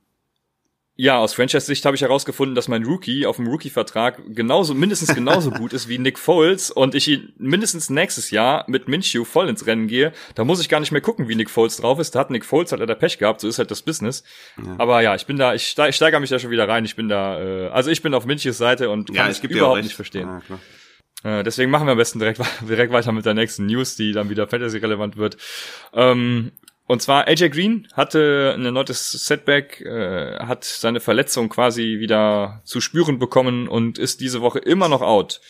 Ja, 0.99 1.19
aus 1.19 1.35
Franchise-Sicht 1.35 1.85
habe 1.85 1.95
ich 1.95 2.01
herausgefunden, 2.01 2.55
dass 2.55 2.67
mein 2.67 2.83
Rookie 2.83 3.27
auf 3.27 3.35
dem 3.35 3.45
Rookie-Vertrag 3.45 4.19
genauso, 4.29 4.73
mindestens 4.73 5.13
genauso 5.13 5.51
gut 5.51 5.71
ist 5.71 5.87
wie 5.87 5.99
Nick 5.99 6.17
Foles 6.17 6.71
und 6.71 6.95
ich 6.95 7.07
ihn 7.07 7.33
mindestens 7.37 7.91
nächstes 7.91 8.31
Jahr 8.31 8.65
mit 8.67 8.87
Minshew 8.87 9.23
voll 9.23 9.47
ins 9.47 9.67
Rennen 9.67 9.87
gehe. 9.87 10.11
Da 10.33 10.43
muss 10.43 10.59
ich 10.59 10.69
gar 10.69 10.79
nicht 10.79 10.91
mehr 10.91 11.01
gucken, 11.01 11.27
wie 11.27 11.35
Nick 11.35 11.51
Foles 11.51 11.77
drauf 11.77 11.99
ist. 11.99 12.15
Da 12.15 12.19
hat 12.21 12.31
Nick 12.31 12.45
Foles 12.45 12.71
halt 12.71 12.79
leider 12.79 12.95
Pech 12.95 13.19
gehabt, 13.19 13.41
so 13.41 13.47
ist 13.47 13.59
halt 13.59 13.69
das 13.69 13.83
Business. 13.83 14.23
Ja. 14.57 14.75
Aber 14.79 15.01
ja, 15.01 15.13
ich 15.13 15.27
bin 15.27 15.37
da, 15.37 15.53
ich, 15.53 15.67
steig, 15.67 15.89
ich 15.91 15.95
steigere 15.95 16.19
mich 16.19 16.31
da 16.31 16.39
schon 16.39 16.49
wieder 16.49 16.67
rein. 16.67 16.83
Ich 16.83 16.95
bin 16.95 17.09
da, 17.09 17.39
äh, 17.39 17.67
also 17.67 17.91
ich 17.91 18.01
bin 18.01 18.15
auf 18.15 18.25
Minshews 18.25 18.57
Seite 18.57 18.89
und 18.89 19.09
kann 19.09 19.15
ja, 19.15 19.27
es 19.27 19.39
überhaupt 19.43 19.83
nicht 19.83 19.95
verstehen. 19.95 20.41
Ja, 20.49 21.39
äh, 21.39 21.43
deswegen 21.43 21.71
machen 21.71 21.87
wir 21.87 21.91
am 21.91 21.97
besten 21.97 22.19
direkt, 22.19 22.41
direkt 22.67 22.91
weiter 22.91 23.11
mit 23.11 23.25
der 23.25 23.33
nächsten 23.33 23.65
News, 23.65 23.95
die 23.95 24.13
dann 24.13 24.29
wieder 24.29 24.47
Fantasy-relevant 24.47 25.17
wird. 25.17 25.37
Ähm, 25.93 26.51
und 26.87 27.01
zwar 27.01 27.27
AJ 27.27 27.49
Green 27.49 27.87
hatte 27.93 28.55
ein 28.57 28.65
erneutes 28.65 29.11
Setback, 29.11 29.81
äh, 29.81 30.39
hat 30.39 30.63
seine 30.63 31.01
Verletzung 31.01 31.49
quasi 31.49 31.97
wieder 31.99 32.61
zu 32.63 32.79
spüren 32.79 33.19
bekommen 33.19 33.67
und 33.67 33.99
ist 33.99 34.21
diese 34.21 34.41
Woche 34.41 34.59
immer 34.59 34.87
noch 34.87 35.01
out. 35.01 35.41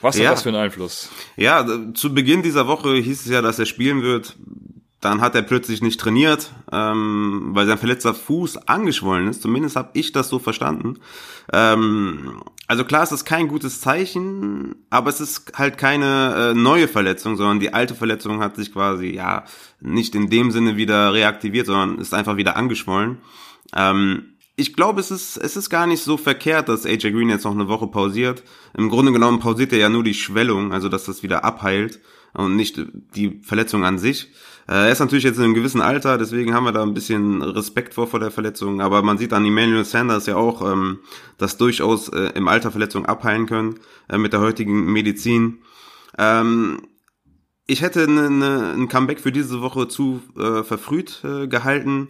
Was 0.00 0.18
ja. 0.18 0.24
hat 0.24 0.32
das 0.32 0.42
für 0.42 0.48
einen 0.48 0.58
Einfluss? 0.58 1.10
Ja, 1.36 1.66
zu 1.94 2.14
Beginn 2.14 2.42
dieser 2.42 2.66
Woche 2.66 2.94
hieß 2.94 3.20
es 3.20 3.30
ja, 3.30 3.42
dass 3.42 3.58
er 3.58 3.66
spielen 3.66 4.02
wird. 4.02 4.34
Dann 5.02 5.20
hat 5.20 5.34
er 5.34 5.42
plötzlich 5.42 5.82
nicht 5.82 5.98
trainiert, 5.98 6.52
ähm, 6.70 7.50
weil 7.54 7.66
sein 7.66 7.76
verletzter 7.76 8.14
Fuß 8.14 8.68
angeschwollen 8.68 9.26
ist. 9.26 9.42
Zumindest 9.42 9.74
habe 9.74 9.90
ich 9.94 10.12
das 10.12 10.28
so 10.28 10.38
verstanden. 10.38 11.00
Ähm, 11.52 12.40
also 12.68 12.84
klar, 12.84 13.02
es 13.02 13.10
ist 13.10 13.24
kein 13.24 13.48
gutes 13.48 13.80
Zeichen, 13.80 14.76
aber 14.90 15.10
es 15.10 15.20
ist 15.20 15.54
halt 15.58 15.76
keine 15.76 16.52
äh, 16.52 16.54
neue 16.54 16.86
Verletzung, 16.86 17.36
sondern 17.36 17.58
die 17.58 17.74
alte 17.74 17.96
Verletzung 17.96 18.40
hat 18.40 18.54
sich 18.54 18.72
quasi 18.72 19.08
ja 19.08 19.42
nicht 19.80 20.14
in 20.14 20.30
dem 20.30 20.52
Sinne 20.52 20.76
wieder 20.76 21.12
reaktiviert, 21.12 21.66
sondern 21.66 21.98
ist 21.98 22.14
einfach 22.14 22.36
wieder 22.36 22.54
angeschwollen. 22.54 23.18
Ähm, 23.74 24.36
ich 24.54 24.74
glaube, 24.74 25.00
es 25.00 25.10
ist, 25.10 25.36
es 25.36 25.56
ist 25.56 25.68
gar 25.68 25.88
nicht 25.88 26.04
so 26.04 26.16
verkehrt, 26.16 26.68
dass 26.68 26.86
AJ 26.86 27.10
Green 27.10 27.28
jetzt 27.28 27.44
noch 27.44 27.50
eine 27.50 27.66
Woche 27.66 27.88
pausiert. 27.88 28.44
Im 28.72 28.88
Grunde 28.88 29.10
genommen 29.10 29.40
pausiert 29.40 29.72
er 29.72 29.80
ja 29.80 29.88
nur 29.88 30.04
die 30.04 30.14
Schwellung, 30.14 30.72
also 30.72 30.88
dass 30.88 31.06
das 31.06 31.24
wieder 31.24 31.44
abheilt 31.44 31.98
und 32.34 32.56
nicht 32.56 32.80
die 33.14 33.40
Verletzung 33.42 33.84
an 33.84 33.98
sich. 33.98 34.30
Äh, 34.68 34.86
er 34.86 34.92
ist 34.92 35.00
natürlich 35.00 35.24
jetzt 35.24 35.38
in 35.38 35.44
einem 35.44 35.54
gewissen 35.54 35.80
Alter, 35.80 36.18
deswegen 36.18 36.54
haben 36.54 36.64
wir 36.64 36.72
da 36.72 36.82
ein 36.82 36.94
bisschen 36.94 37.42
Respekt 37.42 37.94
vor 37.94 38.06
vor 38.06 38.20
der 38.20 38.30
Verletzung. 38.30 38.80
Aber 38.80 39.02
man 39.02 39.18
sieht 39.18 39.32
an 39.32 39.44
Emmanuel 39.44 39.84
Sanders 39.84 40.26
ja 40.26 40.36
auch, 40.36 40.62
ähm, 40.70 41.00
dass 41.38 41.56
durchaus 41.56 42.08
äh, 42.08 42.32
im 42.34 42.48
Alter 42.48 42.70
Verletzungen 42.70 43.06
abheilen 43.06 43.46
können 43.46 43.74
äh, 44.08 44.18
mit 44.18 44.32
der 44.32 44.40
heutigen 44.40 44.92
Medizin. 44.92 45.58
Ähm, 46.18 46.82
ich 47.66 47.80
hätte 47.80 48.10
ne, 48.10 48.28
ne, 48.28 48.74
ein 48.76 48.88
Comeback 48.88 49.20
für 49.20 49.30
diese 49.30 49.60
Woche 49.60 49.86
zu 49.86 50.20
äh, 50.36 50.62
verfrüht 50.64 51.22
äh, 51.24 51.46
gehalten. 51.46 52.08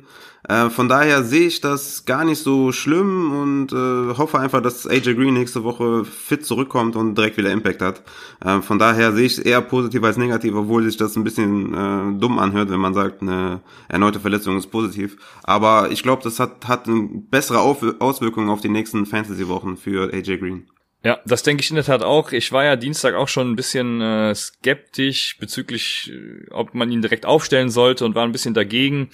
Äh, 0.48 0.70
von 0.70 0.88
daher 0.88 1.22
sehe 1.22 1.46
ich 1.46 1.60
das 1.60 2.04
gar 2.06 2.24
nicht 2.24 2.42
so 2.42 2.72
schlimm 2.72 3.32
und 3.32 3.72
äh, 3.72 4.16
hoffe 4.16 4.40
einfach, 4.40 4.62
dass 4.62 4.86
AJ 4.86 5.14
Green 5.14 5.34
nächste 5.34 5.62
Woche 5.62 6.04
fit 6.04 6.44
zurückkommt 6.46 6.96
und 6.96 7.16
direkt 7.16 7.36
wieder 7.36 7.52
Impact 7.52 7.82
hat. 7.82 8.02
Äh, 8.44 8.62
von 8.62 8.78
daher 8.78 9.12
sehe 9.12 9.26
ich 9.26 9.34
es 9.34 9.38
eher 9.38 9.60
positiv 9.60 10.02
als 10.02 10.16
negativ, 10.16 10.54
obwohl 10.54 10.84
sich 10.84 10.96
das 10.96 11.16
ein 11.16 11.24
bisschen 11.24 11.74
äh, 11.74 12.18
dumm 12.18 12.38
anhört, 12.38 12.70
wenn 12.70 12.80
man 12.80 12.94
sagt, 12.94 13.20
eine 13.20 13.60
erneute 13.88 14.20
Verletzung 14.20 14.56
ist 14.56 14.68
positiv. 14.68 15.16
Aber 15.44 15.90
ich 15.90 16.02
glaube, 16.02 16.22
das 16.24 16.40
hat, 16.40 16.66
hat 16.66 16.88
eine 16.88 17.08
bessere 17.30 17.60
Auswirkungen 17.60 18.48
auf 18.48 18.62
die 18.62 18.70
nächsten 18.70 19.04
Fantasy-Wochen 19.04 19.76
für 19.76 20.12
AJ 20.12 20.38
Green. 20.38 20.71
Ja, 21.04 21.18
das 21.26 21.42
denke 21.42 21.62
ich 21.62 21.70
in 21.70 21.74
der 21.74 21.84
Tat 21.84 22.04
auch. 22.04 22.30
Ich 22.30 22.52
war 22.52 22.64
ja 22.64 22.76
Dienstag 22.76 23.14
auch 23.14 23.26
schon 23.26 23.50
ein 23.50 23.56
bisschen 23.56 24.00
äh, 24.00 24.32
skeptisch 24.36 25.36
bezüglich, 25.40 26.12
äh, 26.12 26.48
ob 26.50 26.74
man 26.74 26.92
ihn 26.92 27.02
direkt 27.02 27.26
aufstellen 27.26 27.70
sollte 27.70 28.04
und 28.04 28.14
war 28.14 28.24
ein 28.24 28.30
bisschen 28.30 28.54
dagegen. 28.54 29.10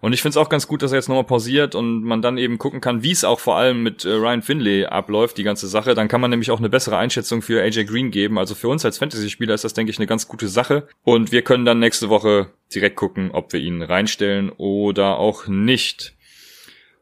Und 0.00 0.12
ich 0.12 0.22
finde 0.22 0.30
es 0.30 0.36
auch 0.36 0.48
ganz 0.48 0.68
gut, 0.68 0.82
dass 0.82 0.92
er 0.92 0.98
jetzt 0.98 1.08
nochmal 1.08 1.24
pausiert 1.24 1.74
und 1.74 2.04
man 2.04 2.22
dann 2.22 2.38
eben 2.38 2.58
gucken 2.58 2.80
kann, 2.80 3.02
wie 3.02 3.10
es 3.10 3.24
auch 3.24 3.40
vor 3.40 3.56
allem 3.56 3.82
mit 3.82 4.04
äh, 4.04 4.10
Ryan 4.10 4.42
Finlay 4.42 4.84
abläuft, 4.84 5.36
die 5.36 5.42
ganze 5.42 5.66
Sache. 5.66 5.96
Dann 5.96 6.06
kann 6.06 6.20
man 6.20 6.30
nämlich 6.30 6.52
auch 6.52 6.60
eine 6.60 6.70
bessere 6.70 6.96
Einschätzung 6.96 7.42
für 7.42 7.60
AJ 7.60 7.86
Green 7.86 8.12
geben. 8.12 8.38
Also 8.38 8.54
für 8.54 8.68
uns 8.68 8.84
als 8.84 8.98
Fantasy-Spieler 8.98 9.54
ist 9.54 9.64
das, 9.64 9.74
denke 9.74 9.90
ich, 9.90 9.98
eine 9.98 10.06
ganz 10.06 10.28
gute 10.28 10.46
Sache. 10.46 10.86
Und 11.02 11.32
wir 11.32 11.42
können 11.42 11.64
dann 11.64 11.80
nächste 11.80 12.08
Woche 12.08 12.52
direkt 12.72 12.94
gucken, 12.94 13.32
ob 13.32 13.52
wir 13.52 13.58
ihn 13.58 13.82
reinstellen 13.82 14.50
oder 14.50 15.18
auch 15.18 15.48
nicht. 15.48 16.14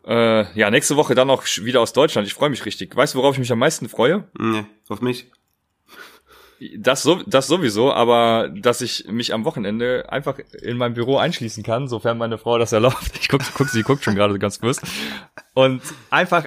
Äh, 0.07 0.59
ja, 0.59 0.71
nächste 0.71 0.97
Woche 0.97 1.15
dann 1.15 1.31
auch 1.31 1.45
wieder 1.63 1.81
aus 1.81 1.93
Deutschland. 1.93 2.27
Ich 2.27 2.35
freue 2.35 2.51
mich 2.51 2.65
richtig. 2.65 2.95
Weißt 2.97 3.15
du, 3.15 3.19
worauf 3.19 3.35
ich 3.35 3.41
mich 3.41 3.53
am 3.53 3.59
meisten 3.59 3.89
freue? 3.89 4.29
Nee, 4.39 4.65
auf 4.89 5.01
mich. 5.01 5.31
Das, 6.77 7.03
so, 7.03 7.23
das 7.27 7.47
sowieso, 7.47 7.93
aber 7.93 8.51
dass 8.55 8.83
ich 8.83 9.07
mich 9.09 9.33
am 9.33 9.47
Wochenende 9.47 10.07
einfach 10.11 10.39
in 10.61 10.77
meinem 10.77 10.93
Büro 10.93 11.17
einschließen 11.17 11.63
kann, 11.63 11.89
sofern 11.89 12.19
meine 12.19 12.37
Frau 12.37 12.59
das 12.59 12.73
erlaubt. 12.73 13.13
Ich 13.21 13.29
guck, 13.29 13.41
guck 13.55 13.69
sie 13.69 13.83
guckt 13.83 14.05
schon 14.05 14.15
gerade 14.15 14.39
ganz 14.39 14.59
böse. 14.59 14.83
Und 15.55 15.83
einfach 16.11 16.47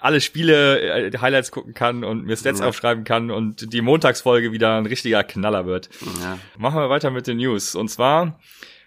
alle 0.00 0.20
Spiele, 0.20 0.80
äh, 0.80 1.18
Highlights 1.18 1.50
gucken 1.50 1.74
kann 1.74 2.04
und 2.04 2.24
mir 2.24 2.36
Stats 2.36 2.60
ja. 2.60 2.66
aufschreiben 2.66 3.04
kann 3.04 3.30
und 3.30 3.72
die 3.72 3.80
Montagsfolge 3.80 4.52
wieder 4.52 4.76
ein 4.76 4.86
richtiger 4.86 5.24
Knaller 5.24 5.66
wird. 5.66 5.90
Ja. 6.20 6.38
Machen 6.56 6.80
wir 6.80 6.88
weiter 6.88 7.10
mit 7.10 7.26
den 7.26 7.36
News. 7.38 7.74
Und 7.74 7.88
zwar 7.88 8.38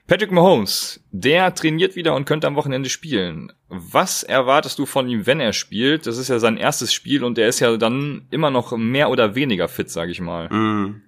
Patrick 0.06 0.32
Mahomes, 0.32 1.00
der 1.12 1.56
trainiert 1.56 1.96
wieder 1.96 2.14
und 2.16 2.26
könnte 2.26 2.48
am 2.48 2.56
Wochenende 2.56 2.90
spielen. 2.90 3.54
Was 3.70 4.24
erwartest 4.24 4.78
du 4.78 4.86
von 4.86 5.08
ihm, 5.08 5.26
wenn 5.26 5.40
er 5.40 5.54
spielt? 5.54 6.06
Das 6.08 6.18
ist 6.18 6.28
ja 6.28 6.40
sein 6.40 6.58
erstes 6.58 6.94
Spiel 6.94 7.24
und 7.24 7.38
er 7.38 7.48
ist 7.48 7.62
ja 7.62 7.78
dann 7.78 8.28
immer 8.30 8.52
noch 8.52 8.76
mehr 8.76 9.10
oder 9.10 9.36
weniger 9.36 9.70
fit, 9.70 9.90
sage 9.90 10.12
ich 10.12 10.20
mal. 10.20 10.50
Mm. 10.50 11.02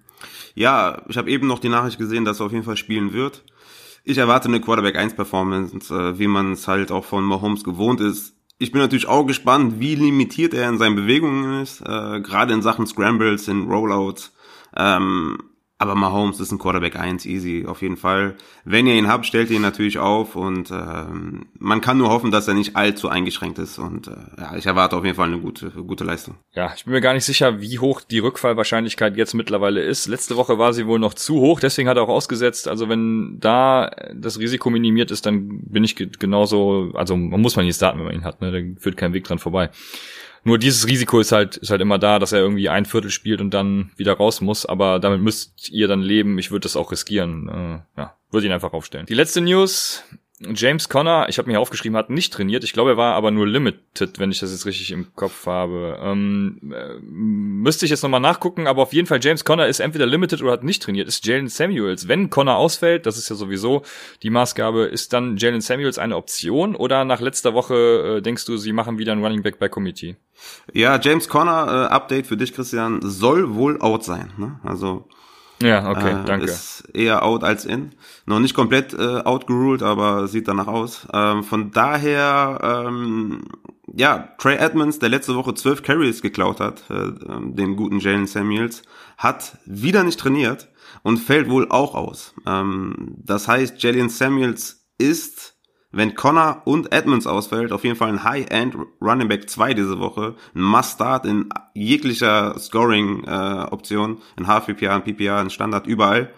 Ja, 0.54 1.02
ich 1.08 1.18
habe 1.18 1.30
eben 1.30 1.46
noch 1.46 1.58
die 1.58 1.68
Nachricht 1.68 1.98
gesehen, 1.98 2.24
dass 2.24 2.40
er 2.40 2.46
auf 2.46 2.52
jeden 2.52 2.64
Fall 2.64 2.78
spielen 2.78 3.12
wird. 3.12 3.44
Ich 4.02 4.16
erwarte 4.16 4.48
eine 4.48 4.60
Quarterback 4.60 4.96
1 4.96 5.14
Performance, 5.14 5.94
äh, 5.94 6.18
wie 6.18 6.28
man 6.28 6.52
es 6.52 6.66
halt 6.66 6.90
auch 6.90 7.04
von 7.04 7.24
Mahomes 7.24 7.64
gewohnt 7.64 8.00
ist. 8.00 8.34
Ich 8.58 8.72
bin 8.72 8.80
natürlich 8.80 9.08
auch 9.08 9.24
gespannt, 9.24 9.78
wie 9.78 9.94
limitiert 9.96 10.54
er 10.54 10.70
in 10.70 10.78
seinen 10.78 10.96
Bewegungen 10.96 11.60
ist, 11.60 11.82
äh, 11.82 12.20
gerade 12.20 12.54
in 12.54 12.62
Sachen 12.62 12.86
Scrambles, 12.86 13.48
in 13.48 13.64
Rollouts. 13.64 14.32
Ähm, 14.74 15.38
aber 15.78 15.94
Mahomes 15.94 16.40
ist 16.40 16.52
ein 16.52 16.58
Quarterback 16.58 16.96
1, 16.96 17.26
easy, 17.26 17.66
auf 17.66 17.82
jeden 17.82 17.98
Fall. 17.98 18.36
Wenn 18.64 18.86
ihr 18.86 18.94
ihn 18.94 19.08
habt, 19.08 19.26
stellt 19.26 19.50
ihr 19.50 19.56
ihn 19.56 19.62
natürlich 19.62 19.98
auf 19.98 20.34
und 20.34 20.70
ähm, 20.70 21.48
man 21.58 21.82
kann 21.82 21.98
nur 21.98 22.08
hoffen, 22.08 22.30
dass 22.30 22.48
er 22.48 22.54
nicht 22.54 22.76
allzu 22.76 23.10
eingeschränkt 23.10 23.58
ist. 23.58 23.78
Und 23.78 24.08
äh, 24.08 24.12
ja, 24.38 24.56
ich 24.56 24.64
erwarte 24.64 24.96
auf 24.96 25.04
jeden 25.04 25.16
Fall 25.16 25.28
eine 25.28 25.38
gute, 25.38 25.70
gute 25.70 26.04
Leistung. 26.04 26.36
Ja, 26.54 26.72
ich 26.74 26.84
bin 26.84 26.94
mir 26.94 27.02
gar 27.02 27.12
nicht 27.12 27.26
sicher, 27.26 27.60
wie 27.60 27.78
hoch 27.78 28.00
die 28.00 28.20
Rückfallwahrscheinlichkeit 28.20 29.18
jetzt 29.18 29.34
mittlerweile 29.34 29.82
ist. 29.82 30.06
Letzte 30.06 30.36
Woche 30.36 30.58
war 30.58 30.72
sie 30.72 30.86
wohl 30.86 30.98
noch 30.98 31.12
zu 31.12 31.40
hoch, 31.40 31.60
deswegen 31.60 31.90
hat 31.90 31.98
er 31.98 32.04
auch 32.04 32.08
ausgesetzt. 32.08 32.68
Also 32.68 32.88
wenn 32.88 33.36
da 33.38 33.90
das 34.14 34.38
Risiko 34.38 34.70
minimiert 34.70 35.10
ist, 35.10 35.26
dann 35.26 35.60
bin 35.62 35.84
ich 35.84 35.94
genauso, 35.94 36.92
also 36.94 37.18
man 37.18 37.42
muss 37.42 37.54
man 37.54 37.66
nicht 37.66 37.76
starten, 37.76 37.98
wenn 37.98 38.06
man 38.06 38.14
ihn 38.14 38.24
hat, 38.24 38.40
ne? 38.40 38.50
Da 38.50 38.80
führt 38.80 38.96
kein 38.96 39.12
Weg 39.12 39.24
dran 39.24 39.38
vorbei. 39.38 39.70
Nur 40.46 40.58
dieses 40.58 40.86
Risiko 40.86 41.18
ist 41.18 41.32
halt, 41.32 41.56
ist 41.56 41.70
halt 41.70 41.80
immer 41.80 41.98
da, 41.98 42.20
dass 42.20 42.30
er 42.30 42.38
irgendwie 42.38 42.68
ein 42.68 42.84
Viertel 42.84 43.10
spielt 43.10 43.40
und 43.40 43.52
dann 43.52 43.90
wieder 43.96 44.12
raus 44.12 44.40
muss. 44.40 44.64
Aber 44.64 45.00
damit 45.00 45.20
müsst 45.20 45.70
ihr 45.70 45.88
dann 45.88 46.02
leben. 46.02 46.38
Ich 46.38 46.52
würde 46.52 46.62
das 46.62 46.76
auch 46.76 46.92
riskieren. 46.92 47.48
Äh, 47.48 48.00
ja, 48.00 48.16
würde 48.30 48.46
ihn 48.46 48.52
einfach 48.52 48.72
aufstellen. 48.72 49.06
Die 49.06 49.14
letzte 49.14 49.40
News. 49.40 50.04
James 50.38 50.90
Conner, 50.90 51.26
ich 51.30 51.38
habe 51.38 51.50
mir 51.50 51.58
aufgeschrieben, 51.58 51.96
hat 51.96 52.10
nicht 52.10 52.30
trainiert. 52.30 52.62
Ich 52.62 52.74
glaube, 52.74 52.90
er 52.90 52.96
war 52.98 53.14
aber 53.14 53.30
nur 53.30 53.46
limited, 53.46 54.18
wenn 54.18 54.30
ich 54.30 54.38
das 54.38 54.50
jetzt 54.50 54.66
richtig 54.66 54.90
im 54.90 55.14
Kopf 55.16 55.46
habe. 55.46 55.98
Ähm, 56.02 56.74
äh, 56.74 56.98
müsste 57.00 57.86
ich 57.86 57.90
jetzt 57.90 58.02
nochmal 58.02 58.20
nachgucken, 58.20 58.66
aber 58.66 58.82
auf 58.82 58.92
jeden 58.92 59.06
Fall, 59.06 59.18
James 59.22 59.46
Conner 59.46 59.66
ist 59.66 59.80
entweder 59.80 60.04
limited 60.04 60.42
oder 60.42 60.52
hat 60.52 60.62
nicht 60.62 60.82
trainiert. 60.82 61.08
Ist 61.08 61.24
Jalen 61.24 61.48
Samuels. 61.48 62.06
Wenn 62.06 62.28
Conner 62.28 62.56
ausfällt, 62.56 63.06
das 63.06 63.16
ist 63.16 63.30
ja 63.30 63.36
sowieso 63.36 63.82
die 64.22 64.28
Maßgabe, 64.28 64.84
ist 64.84 65.14
dann 65.14 65.38
Jalen 65.38 65.62
Samuels 65.62 65.98
eine 65.98 66.16
Option 66.16 66.76
oder 66.76 67.06
nach 67.06 67.20
letzter 67.20 67.54
Woche 67.54 68.18
äh, 68.18 68.20
denkst 68.20 68.44
du, 68.44 68.58
sie 68.58 68.72
machen 68.74 68.98
wieder 68.98 69.12
ein 69.12 69.24
Running 69.24 69.42
Back 69.42 69.58
bei 69.58 69.70
Committee? 69.70 70.16
Ja, 70.70 71.00
James 71.00 71.28
Conner, 71.28 71.88
äh, 71.88 71.94
Update 71.94 72.26
für 72.26 72.36
dich, 72.36 72.52
Christian, 72.52 73.00
soll 73.02 73.54
wohl 73.54 73.80
out 73.80 74.04
sein. 74.04 74.34
Ne? 74.36 74.60
Also 74.64 75.08
ja, 75.62 75.90
okay, 75.90 76.12
äh, 76.12 76.24
danke. 76.24 76.46
Ist 76.46 76.88
eher 76.92 77.24
out 77.24 77.42
als 77.42 77.64
in. 77.64 77.92
Noch 78.26 78.40
nicht 78.40 78.54
komplett 78.54 78.92
äh, 78.92 79.20
outgeruled, 79.20 79.82
aber 79.82 80.28
sieht 80.28 80.48
danach 80.48 80.66
aus. 80.66 81.06
Ähm, 81.12 81.44
von 81.44 81.70
daher, 81.70 82.86
ähm, 82.88 83.42
ja, 83.94 84.28
Trey 84.38 84.56
Edmonds, 84.56 84.98
der 84.98 85.08
letzte 85.08 85.34
Woche 85.34 85.54
zwölf 85.54 85.82
Carries 85.82 86.22
geklaut 86.22 86.60
hat, 86.60 86.84
äh, 86.90 86.94
ähm, 86.94 87.56
den 87.56 87.76
guten 87.76 88.00
Jalen 88.00 88.26
Samuels, 88.26 88.82
hat 89.16 89.58
wieder 89.64 90.04
nicht 90.04 90.20
trainiert 90.20 90.68
und 91.02 91.18
fällt 91.18 91.48
wohl 91.48 91.70
auch 91.70 91.94
aus. 91.94 92.34
Ähm, 92.46 93.14
das 93.18 93.48
heißt, 93.48 93.82
Jalen 93.82 94.10
Samuels 94.10 94.86
ist 94.98 95.55
wenn 95.96 96.14
Connor 96.14 96.62
und 96.64 96.92
Edmonds 96.92 97.26
ausfällt, 97.26 97.72
auf 97.72 97.82
jeden 97.84 97.96
Fall 97.96 98.10
ein 98.10 98.22
High-End 98.22 98.76
Running 99.00 99.28
Back 99.28 99.48
2 99.48 99.74
diese 99.74 99.98
Woche. 99.98 100.34
Ein 100.54 100.62
Must-Start 100.62 101.24
in 101.26 101.48
jeglicher 101.74 102.58
Scoring-Option, 102.58 104.18
äh, 104.18 104.40
in 104.40 104.46
Half-PPA, 104.46 104.96
in 104.96 105.02
PPA, 105.02 105.40
in 105.40 105.50
Standard, 105.50 105.86
überall. 105.86 106.32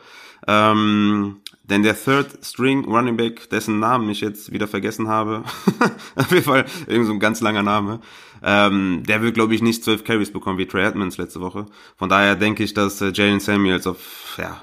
Ähm, 0.47 1.41
denn 1.65 1.83
der 1.83 2.03
Third 2.03 2.45
String 2.45 2.85
Running 2.85 3.17
Back, 3.17 3.51
dessen 3.51 3.81
Namen 3.81 4.09
ich 4.09 4.21
jetzt 4.21 4.53
wieder 4.53 4.69
vergessen 4.69 5.09
habe, 5.09 5.43
auf 6.15 6.31
jeden 6.31 6.45
Fall 6.45 6.65
irgend 6.87 7.07
so 7.07 7.13
ein 7.13 7.21
ganz 7.21 7.41
langer 7.41 7.63
Name, 7.63 8.01
ähm, 8.43 9.03
der 9.07 9.21
wird, 9.23 9.35
glaube 9.35 9.55
ich, 9.55 9.63
nicht 9.63 9.83
12 9.85 10.05
Carries 10.05 10.33
bekommen 10.33 10.59
wie 10.59 10.67
Trey 10.67 10.85
Edmonds 10.85 11.19
letzte 11.19 11.41
Woche. 11.41 11.67
Von 11.97 12.09
daher 12.09 12.37
denke 12.37 12.63
ich, 12.63 12.75
dass 12.75 13.01
äh, 13.01 13.11
Jalen 13.13 13.41
Samuels 13.41 13.87
auf, 13.87 14.39
ja, 14.39 14.63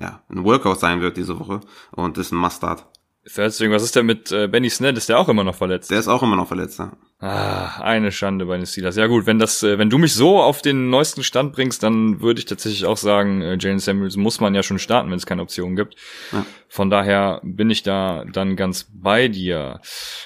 ja, 0.00 0.22
ein 0.28 0.44
Workout 0.44 0.80
sein 0.80 1.00
wird 1.00 1.16
diese 1.16 1.38
Woche 1.38 1.60
und 1.92 2.18
ist 2.18 2.32
ein 2.32 2.38
Must-Start. 2.38 2.86
Deswegen, 3.24 3.72
was 3.72 3.82
ist 3.82 3.96
denn 3.96 4.06
mit 4.06 4.30
äh, 4.32 4.48
Benny 4.48 4.68
Snell? 4.68 4.96
Ist 4.96 5.08
der 5.08 5.18
auch 5.18 5.28
immer 5.28 5.44
noch 5.44 5.54
verletzt? 5.54 5.90
Der 5.90 5.98
ist 5.98 6.08
auch 6.08 6.22
immer 6.22 6.36
noch 6.36 6.48
verletzt, 6.48 6.78
ja. 6.78 6.92
Ah, 7.26 7.80
eine 7.80 8.12
Schande 8.12 8.44
bei 8.44 8.58
den 8.58 8.66
Steelers. 8.66 8.96
Ja 8.96 9.06
gut, 9.06 9.24
wenn 9.24 9.38
das, 9.38 9.62
äh, 9.62 9.78
wenn 9.78 9.88
du 9.88 9.96
mich 9.96 10.12
so 10.12 10.42
auf 10.42 10.60
den 10.60 10.90
neuesten 10.90 11.22
Stand 11.22 11.54
bringst, 11.54 11.82
dann 11.82 12.20
würde 12.20 12.38
ich 12.38 12.44
tatsächlich 12.44 12.84
auch 12.84 12.98
sagen, 12.98 13.40
äh, 13.40 13.56
Jalen 13.58 13.78
Samuels 13.78 14.16
muss 14.16 14.40
man 14.40 14.54
ja 14.54 14.62
schon 14.62 14.78
starten, 14.78 15.08
wenn 15.08 15.16
es 15.16 15.24
keine 15.24 15.40
Option 15.40 15.74
gibt. 15.74 15.96
Ja. 16.32 16.44
Von 16.74 16.90
daher 16.90 17.40
bin 17.44 17.70
ich 17.70 17.84
da 17.84 18.24
dann 18.32 18.56
ganz 18.56 18.90
bei 18.92 19.28
dir. 19.28 19.80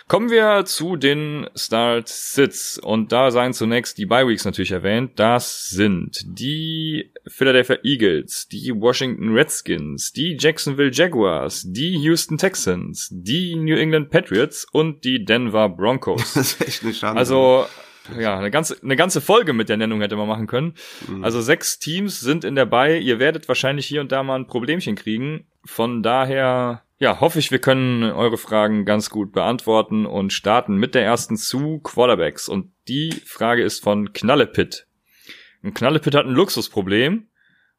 Kommen 0.09 0.31
wir 0.31 0.65
zu 0.65 0.97
den 0.97 1.47
Start-Sits. 1.55 2.79
Und 2.79 3.13
da 3.13 3.31
seien 3.31 3.53
zunächst 3.53 3.99
die 3.99 4.07
Bye-Weeks 4.07 4.47
natürlich 4.47 4.71
erwähnt. 4.71 5.13
Das 5.17 5.69
sind 5.69 6.23
die 6.25 7.13
Philadelphia 7.27 7.77
Eagles, 7.85 8.49
die 8.49 8.73
Washington 8.75 9.35
Redskins, 9.35 10.15
die 10.15 10.39
Jacksonville 10.41 10.91
Jaguars, 10.91 11.65
die 11.67 11.95
Houston 11.99 12.39
Texans, 12.39 13.09
die 13.13 13.55
New 13.55 13.77
England 13.77 14.09
Patriots 14.09 14.67
und 14.73 15.05
die 15.05 15.27
Denver 15.27 15.69
Broncos. 15.69 16.57
Eine 16.89 16.95
Schande. 16.95 17.19
Also 17.19 17.67
ja, 18.17 18.39
eine 18.39 18.51
ganze, 18.51 18.77
eine 18.83 18.97
ganze 18.97 19.21
Folge 19.21 19.53
mit 19.53 19.69
der 19.69 19.77
Nennung 19.77 20.01
hätte 20.01 20.17
man 20.17 20.29
machen 20.29 20.47
können. 20.47 20.75
Mhm. 21.07 21.25
Also 21.25 21.41
sechs 21.41 21.79
Teams 21.79 22.21
sind 22.21 22.45
in 22.45 22.55
der 22.55 22.67
Bay. 22.67 23.01
Ihr 23.01 23.19
werdet 23.19 23.49
wahrscheinlich 23.49 23.87
hier 23.87 24.01
und 24.01 24.13
da 24.13 24.23
mal 24.23 24.37
ein 24.37 24.47
Problemchen 24.47 24.97
kriegen. 24.97 25.47
Von 25.65 26.03
daher, 26.03 26.83
ja, 26.99 27.21
hoffe 27.21 27.39
ich, 27.39 27.51
wir 27.51 27.59
können 27.59 28.03
eure 28.05 28.39
Fragen 28.39 28.85
ganz 28.85 29.11
gut 29.11 29.33
beantworten 29.33 30.07
und 30.07 30.33
starten 30.33 30.77
mit 30.77 30.95
der 30.95 31.05
ersten 31.05 31.37
zu 31.37 31.81
Quarterbacks. 31.81 32.49
Und 32.49 32.73
die 32.89 33.13
Frage 33.27 33.63
ist 33.63 33.83
von 33.83 34.13
Knallepit. 34.13 34.87
Und 35.63 35.75
Knallepit 35.75 36.15
hat 36.15 36.27
ein 36.27 36.33
Luxusproblem. 36.33 37.27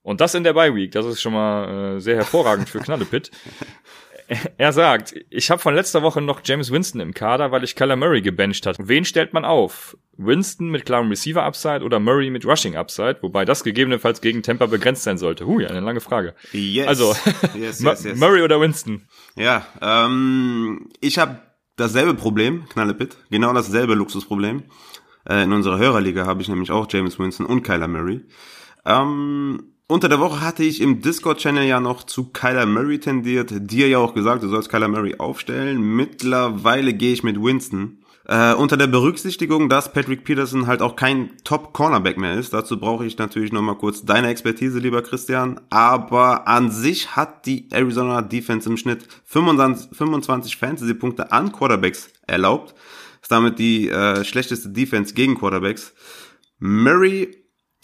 Und 0.01 0.21
das 0.21 0.33
in 0.33 0.43
der 0.43 0.53
Bye 0.53 0.75
Week. 0.75 0.91
Das 0.91 1.05
ist 1.05 1.21
schon 1.21 1.33
mal 1.33 1.95
äh, 1.97 1.99
sehr 1.99 2.15
hervorragend 2.15 2.69
für 2.69 2.79
Knallepit. 2.83 3.31
Er 4.57 4.73
sagt, 4.73 5.15
ich 5.29 5.49
habe 5.49 5.61
von 5.61 5.73
letzter 5.73 6.03
Woche 6.03 6.21
noch 6.21 6.41
James 6.43 6.71
Winston 6.71 7.01
im 7.01 7.13
Kader, 7.13 7.51
weil 7.51 7.63
ich 7.63 7.75
Kyler 7.75 7.95
Murray 7.95 8.21
gebencht 8.21 8.65
hat. 8.65 8.77
Wen 8.79 9.05
stellt 9.05 9.33
man 9.33 9.45
auf? 9.45 9.97
Winston 10.17 10.69
mit 10.69 10.85
klarem 10.85 11.09
Receiver 11.09 11.43
Upside 11.43 11.83
oder 11.83 11.99
Murray 11.99 12.29
mit 12.29 12.45
Rushing 12.45 12.75
Upside, 12.75 13.19
wobei 13.21 13.45
das 13.45 13.63
gegebenenfalls 13.63 14.21
gegen 14.21 14.43
Temper 14.43 14.67
begrenzt 14.67 15.03
sein 15.03 15.17
sollte. 15.17 15.45
Hui, 15.45 15.65
eine 15.65 15.79
lange 15.79 16.01
Frage. 16.01 16.35
Yes. 16.51 16.87
Also 16.87 17.15
yes, 17.55 17.81
yes, 17.81 18.03
yes. 18.03 18.17
Murray 18.17 18.41
oder 18.41 18.59
Winston? 18.59 19.07
Ja, 19.35 19.65
ähm, 19.81 20.89
ich 20.99 21.17
habe 21.17 21.39
dasselbe 21.77 22.13
Problem, 22.15 22.65
Knallepit, 22.69 23.17
genau 23.31 23.53
dasselbe 23.53 23.95
Luxusproblem. 23.95 24.63
Äh, 25.27 25.43
in 25.43 25.53
unserer 25.53 25.79
Hörerliga 25.79 26.25
habe 26.25 26.41
ich 26.41 26.49
nämlich 26.49 26.71
auch 26.71 26.87
James 26.89 27.17
Winston 27.17 27.45
und 27.45 27.63
Kyler 27.63 27.87
Murray. 27.87 28.25
Ähm, 28.85 29.73
unter 29.89 30.07
der 30.07 30.19
Woche 30.19 30.41
hatte 30.41 30.63
ich 30.63 30.81
im 30.81 31.01
Discord-Channel 31.01 31.65
ja 31.65 31.79
noch 31.79 32.03
zu 32.03 32.25
Kyler 32.25 32.67
Murray 32.67 32.99
tendiert. 32.99 33.51
Dir 33.51 33.87
ja 33.87 33.97
auch 33.97 34.13
gesagt, 34.13 34.43
du 34.43 34.47
sollst 34.47 34.69
Kyler 34.69 34.87
Murray 34.87 35.15
aufstellen. 35.17 35.81
Mittlerweile 35.81 36.93
gehe 36.93 37.11
ich 37.11 37.23
mit 37.23 37.41
Winston. 37.41 37.97
Äh, 38.25 38.53
unter 38.53 38.77
der 38.77 38.85
Berücksichtigung, 38.85 39.67
dass 39.67 39.91
Patrick 39.91 40.23
Peterson 40.23 40.67
halt 40.67 40.83
auch 40.83 40.95
kein 40.95 41.31
Top-Cornerback 41.43 42.19
mehr 42.19 42.35
ist. 42.35 42.53
Dazu 42.53 42.79
brauche 42.79 43.03
ich 43.03 43.17
natürlich 43.17 43.51
nochmal 43.51 43.79
kurz 43.79 44.05
deine 44.05 44.27
Expertise, 44.27 44.77
lieber 44.77 45.01
Christian. 45.01 45.59
Aber 45.71 46.47
an 46.47 46.69
sich 46.69 47.15
hat 47.15 47.47
die 47.47 47.67
Arizona 47.71 48.21
Defense 48.21 48.69
im 48.69 48.77
Schnitt 48.77 49.07
25, 49.25 49.97
25 49.97 50.57
Fantasy-Punkte 50.57 51.31
an 51.31 51.51
Quarterbacks 51.51 52.11
erlaubt. 52.27 52.75
Ist 53.23 53.31
damit 53.31 53.57
die 53.57 53.89
äh, 53.89 54.23
schlechteste 54.23 54.69
Defense 54.69 55.15
gegen 55.15 55.33
Quarterbacks. 55.33 55.93
Murray 56.59 57.38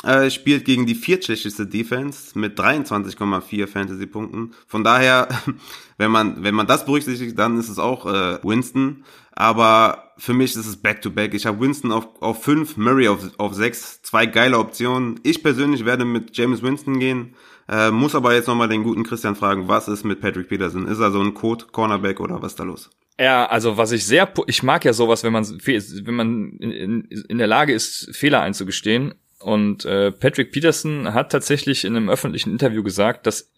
äh, 0.05 0.29
spielt 0.29 0.65
gegen 0.65 0.85
die 0.85 0.95
viertschlechteste 0.95 1.65
Defense 1.65 2.37
mit 2.37 2.59
23,4 2.59 3.67
Fantasy-Punkten. 3.67 4.53
Von 4.67 4.83
daher, 4.83 5.27
wenn 5.97 6.11
man, 6.11 6.43
wenn 6.43 6.55
man 6.55 6.67
das 6.67 6.85
berücksichtigt, 6.85 7.37
dann 7.37 7.59
ist 7.59 7.69
es 7.69 7.79
auch 7.79 8.05
äh, 8.05 8.39
Winston. 8.43 9.03
Aber 9.31 10.13
für 10.17 10.33
mich 10.33 10.55
ist 10.55 10.65
es 10.65 10.77
Back-to-Back. 10.77 11.33
Ich 11.33 11.45
habe 11.45 11.59
Winston 11.59 11.91
auf, 11.91 12.07
auf 12.21 12.43
5, 12.43 12.77
Murray 12.77 13.07
auf, 13.07 13.19
auf 13.37 13.53
6. 13.53 14.03
Zwei 14.03 14.25
geile 14.27 14.59
Optionen. 14.59 15.19
Ich 15.23 15.43
persönlich 15.43 15.85
werde 15.85 16.05
mit 16.05 16.37
James 16.37 16.61
Winston 16.61 16.99
gehen. 16.99 17.35
Äh, 17.67 17.89
muss 17.91 18.13
aber 18.15 18.33
jetzt 18.35 18.47
nochmal 18.47 18.69
den 18.69 18.83
guten 18.83 19.03
Christian 19.03 19.35
fragen, 19.35 19.67
was 19.67 19.87
ist 19.87 20.03
mit 20.03 20.21
Patrick 20.21 20.47
Peterson? 20.47 20.87
Ist 20.87 20.99
er 20.99 21.11
so 21.11 21.19
ein 21.19 21.33
Code 21.33 21.65
Cornerback 21.71 22.19
oder 22.19 22.41
was 22.41 22.55
da 22.55 22.63
los? 22.63 22.91
Ja, 23.19 23.45
also 23.47 23.77
was 23.77 23.91
ich 23.91 24.05
sehr, 24.05 24.31
ich 24.45 24.61
mag 24.61 24.85
ja 24.85 24.93
sowas, 24.93 25.23
wenn 25.23 25.33
man, 25.33 25.45
wenn 25.47 26.13
man 26.13 26.49
in, 26.59 27.01
in 27.05 27.37
der 27.37 27.47
Lage 27.47 27.73
ist, 27.73 28.09
Fehler 28.13 28.41
einzugestehen. 28.41 29.15
Und 29.45 29.85
äh, 29.85 30.11
Patrick 30.11 30.51
Peterson 30.51 31.13
hat 31.13 31.31
tatsächlich 31.31 31.85
in 31.85 31.95
einem 31.95 32.09
öffentlichen 32.09 32.49
Interview 32.49 32.81
gesagt, 32.81 33.27
dass 33.27 33.53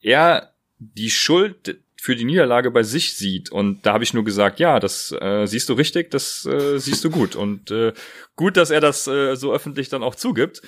er 0.00 0.52
die 0.78 1.10
Schuld 1.10 1.78
für 2.00 2.14
die 2.14 2.24
Niederlage 2.24 2.70
bei 2.70 2.84
sich 2.84 3.14
sieht. 3.14 3.50
Und 3.50 3.84
da 3.84 3.94
habe 3.94 4.04
ich 4.04 4.14
nur 4.14 4.22
gesagt, 4.22 4.60
ja, 4.60 4.78
das 4.78 5.10
äh, 5.10 5.46
siehst 5.46 5.68
du 5.68 5.72
richtig, 5.72 6.12
das 6.12 6.46
äh, 6.46 6.78
siehst 6.78 7.02
du 7.02 7.10
gut. 7.10 7.34
Und 7.34 7.72
äh, 7.72 7.92
gut, 8.36 8.56
dass 8.56 8.70
er 8.70 8.80
das 8.80 9.08
äh, 9.08 9.34
so 9.34 9.52
öffentlich 9.52 9.88
dann 9.88 10.04
auch 10.04 10.14
zugibt, 10.14 10.62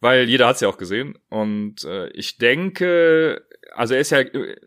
weil 0.00 0.28
jeder 0.28 0.48
hat 0.48 0.56
es 0.56 0.62
ja 0.62 0.68
auch 0.68 0.78
gesehen. 0.78 1.16
Und 1.28 1.84
äh, 1.84 2.08
ich 2.08 2.36
denke, 2.36 3.46
also 3.76 3.94
er 3.94 4.00
ist 4.00 4.10
ja, 4.10 4.24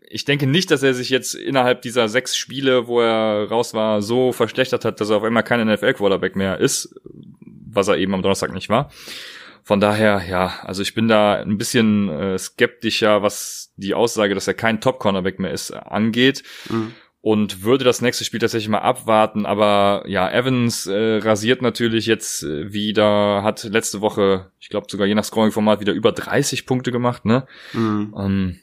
ich 0.08 0.24
denke 0.24 0.46
nicht, 0.46 0.70
dass 0.70 0.82
er 0.82 0.94
sich 0.94 1.10
jetzt 1.10 1.34
innerhalb 1.34 1.82
dieser 1.82 2.08
sechs 2.08 2.34
Spiele, 2.34 2.86
wo 2.86 3.02
er 3.02 3.46
raus 3.50 3.74
war, 3.74 4.00
so 4.00 4.32
verschlechtert 4.32 4.86
hat, 4.86 5.02
dass 5.02 5.10
er 5.10 5.18
auf 5.18 5.22
einmal 5.22 5.42
kein 5.42 5.66
NFL-Quarterback 5.68 6.34
mehr 6.34 6.60
ist, 6.60 6.94
was 7.74 7.88
er 7.88 7.98
eben 7.98 8.14
am 8.14 8.22
Donnerstag 8.22 8.52
nicht 8.52 8.68
war. 8.68 8.90
Von 9.62 9.80
daher, 9.80 10.22
ja, 10.28 10.60
also 10.62 10.82
ich 10.82 10.94
bin 10.94 11.08
da 11.08 11.34
ein 11.36 11.56
bisschen 11.56 12.10
äh, 12.10 12.38
skeptischer, 12.38 13.22
was 13.22 13.72
die 13.76 13.94
Aussage, 13.94 14.34
dass 14.34 14.46
er 14.46 14.52
kein 14.52 14.82
Top-Cornerback 14.82 15.38
mehr 15.38 15.52
ist, 15.52 15.70
angeht. 15.70 16.42
Mhm. 16.68 16.92
Und 17.22 17.62
würde 17.62 17.84
das 17.86 18.02
nächste 18.02 18.22
Spiel 18.24 18.40
tatsächlich 18.40 18.68
mal 18.68 18.80
abwarten. 18.80 19.46
Aber 19.46 20.04
ja, 20.06 20.30
Evans 20.30 20.86
äh, 20.86 21.16
rasiert 21.16 21.62
natürlich 21.62 22.04
jetzt 22.04 22.42
äh, 22.42 22.74
wieder, 22.74 23.42
hat 23.42 23.64
letzte 23.64 24.02
Woche, 24.02 24.50
ich 24.60 24.68
glaube 24.68 24.88
sogar 24.90 25.06
je 25.06 25.14
nach 25.14 25.24
Scoring-Format, 25.24 25.80
wieder 25.80 25.94
über 25.94 26.12
30 26.12 26.66
Punkte 26.66 26.92
gemacht, 26.92 27.24
ne? 27.24 27.46
Mhm. 27.72 28.14
Ähm, 28.18 28.60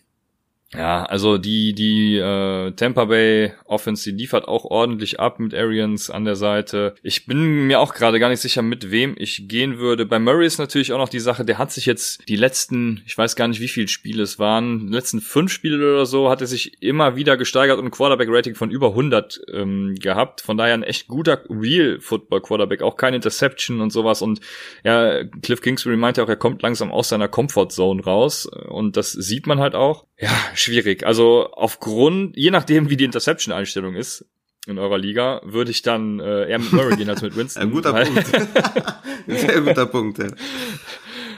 ja, 0.74 1.04
also 1.04 1.38
die 1.38 1.74
die 1.74 2.18
äh, 2.18 2.72
Tampa 2.72 3.06
Bay 3.06 3.52
Offense 3.66 4.10
die 4.10 4.16
liefert 4.16 4.48
auch 4.48 4.64
ordentlich 4.64 5.20
ab 5.20 5.38
mit 5.40 5.54
Arians 5.54 6.10
an 6.10 6.24
der 6.24 6.38
Seite. 6.38 6.96
Ich 7.04 7.26
bin 7.26 7.68
mir 7.68 7.82
auch 7.82 7.94
gerade 7.94 8.20
gar 8.20 8.30
nicht 8.30 8.40
sicher, 8.40 8.62
mit 8.62 8.90
wem 8.90 9.16
ich 9.18 9.50
gehen 9.50 9.80
würde. 9.80 10.06
Bei 10.06 10.18
Murray 10.18 10.46
ist 10.46 10.60
natürlich 10.60 10.94
auch 10.94 10.98
noch 10.98 11.10
die 11.10 11.20
Sache, 11.20 11.44
der 11.44 11.58
hat 11.58 11.74
sich 11.74 11.86
jetzt 11.86 12.28
die 12.30 12.38
letzten, 12.38 13.04
ich 13.06 13.18
weiß 13.18 13.36
gar 13.36 13.50
nicht, 13.50 13.60
wie 13.60 13.68
viele 13.68 13.90
Spiele 13.90 14.24
es 14.24 14.40
waren, 14.40 14.88
die 14.88 14.94
letzten 14.94 15.20
fünf 15.20 15.52
Spiele 15.52 15.76
oder 15.78 16.06
so, 16.06 16.30
hat 16.30 16.40
er 16.40 16.48
sich 16.48 16.82
immer 16.82 17.18
wieder 17.18 17.36
gesteigert 17.36 17.78
und 17.78 17.86
ein 17.86 17.92
Quarterback-Rating 17.92 18.56
von 18.56 18.72
über 18.72 18.90
100 18.90 19.42
ähm, 19.54 19.96
gehabt. 19.96 20.40
Von 20.40 20.56
daher 20.56 20.74
ein 20.74 20.84
echt 20.84 21.10
guter 21.10 21.44
Real 21.50 22.00
Football 22.00 22.42
Quarterback, 22.42 22.82
auch 22.82 22.96
kein 22.96 23.14
Interception 23.14 23.82
und 23.82 23.92
sowas. 23.92 24.22
Und 24.22 24.40
ja, 24.86 25.26
Cliff 25.42 25.60
Kingsbury 25.60 25.98
meinte 25.98 26.24
auch, 26.24 26.30
er 26.30 26.38
kommt 26.38 26.62
langsam 26.62 26.92
aus 26.92 27.10
seiner 27.10 27.28
Comfort 27.28 27.70
Zone 27.72 28.02
raus 28.04 28.46
und 28.46 28.96
das 28.96 29.12
sieht 29.12 29.48
man 29.48 29.60
halt 29.60 29.76
auch. 29.76 30.06
Ja, 30.22 30.30
schwierig. 30.54 31.06
Also 31.06 31.50
aufgrund, 31.52 32.38
je 32.38 32.52
nachdem, 32.52 32.90
wie 32.90 32.98
die 32.98 33.06
Interception-Einstellung 33.06 33.96
ist 33.96 34.26
in 34.68 34.78
eurer 34.78 35.00
Liga, 35.00 35.42
würde 35.44 35.72
ich 35.72 35.82
dann 35.82 36.20
äh, 36.20 36.48
eher 36.48 36.60
mit 36.60 36.72
Murray 36.72 36.96
gehen 36.96 37.10
als 37.10 37.24
mit 37.24 37.36
Winston. 37.36 37.64
Ein 37.64 37.72
guter 37.72 37.92
Punkt. 37.92 38.28
Sehr 39.28 39.62
guter 39.62 39.86
Punkt, 39.88 40.20
ja. 40.20 40.28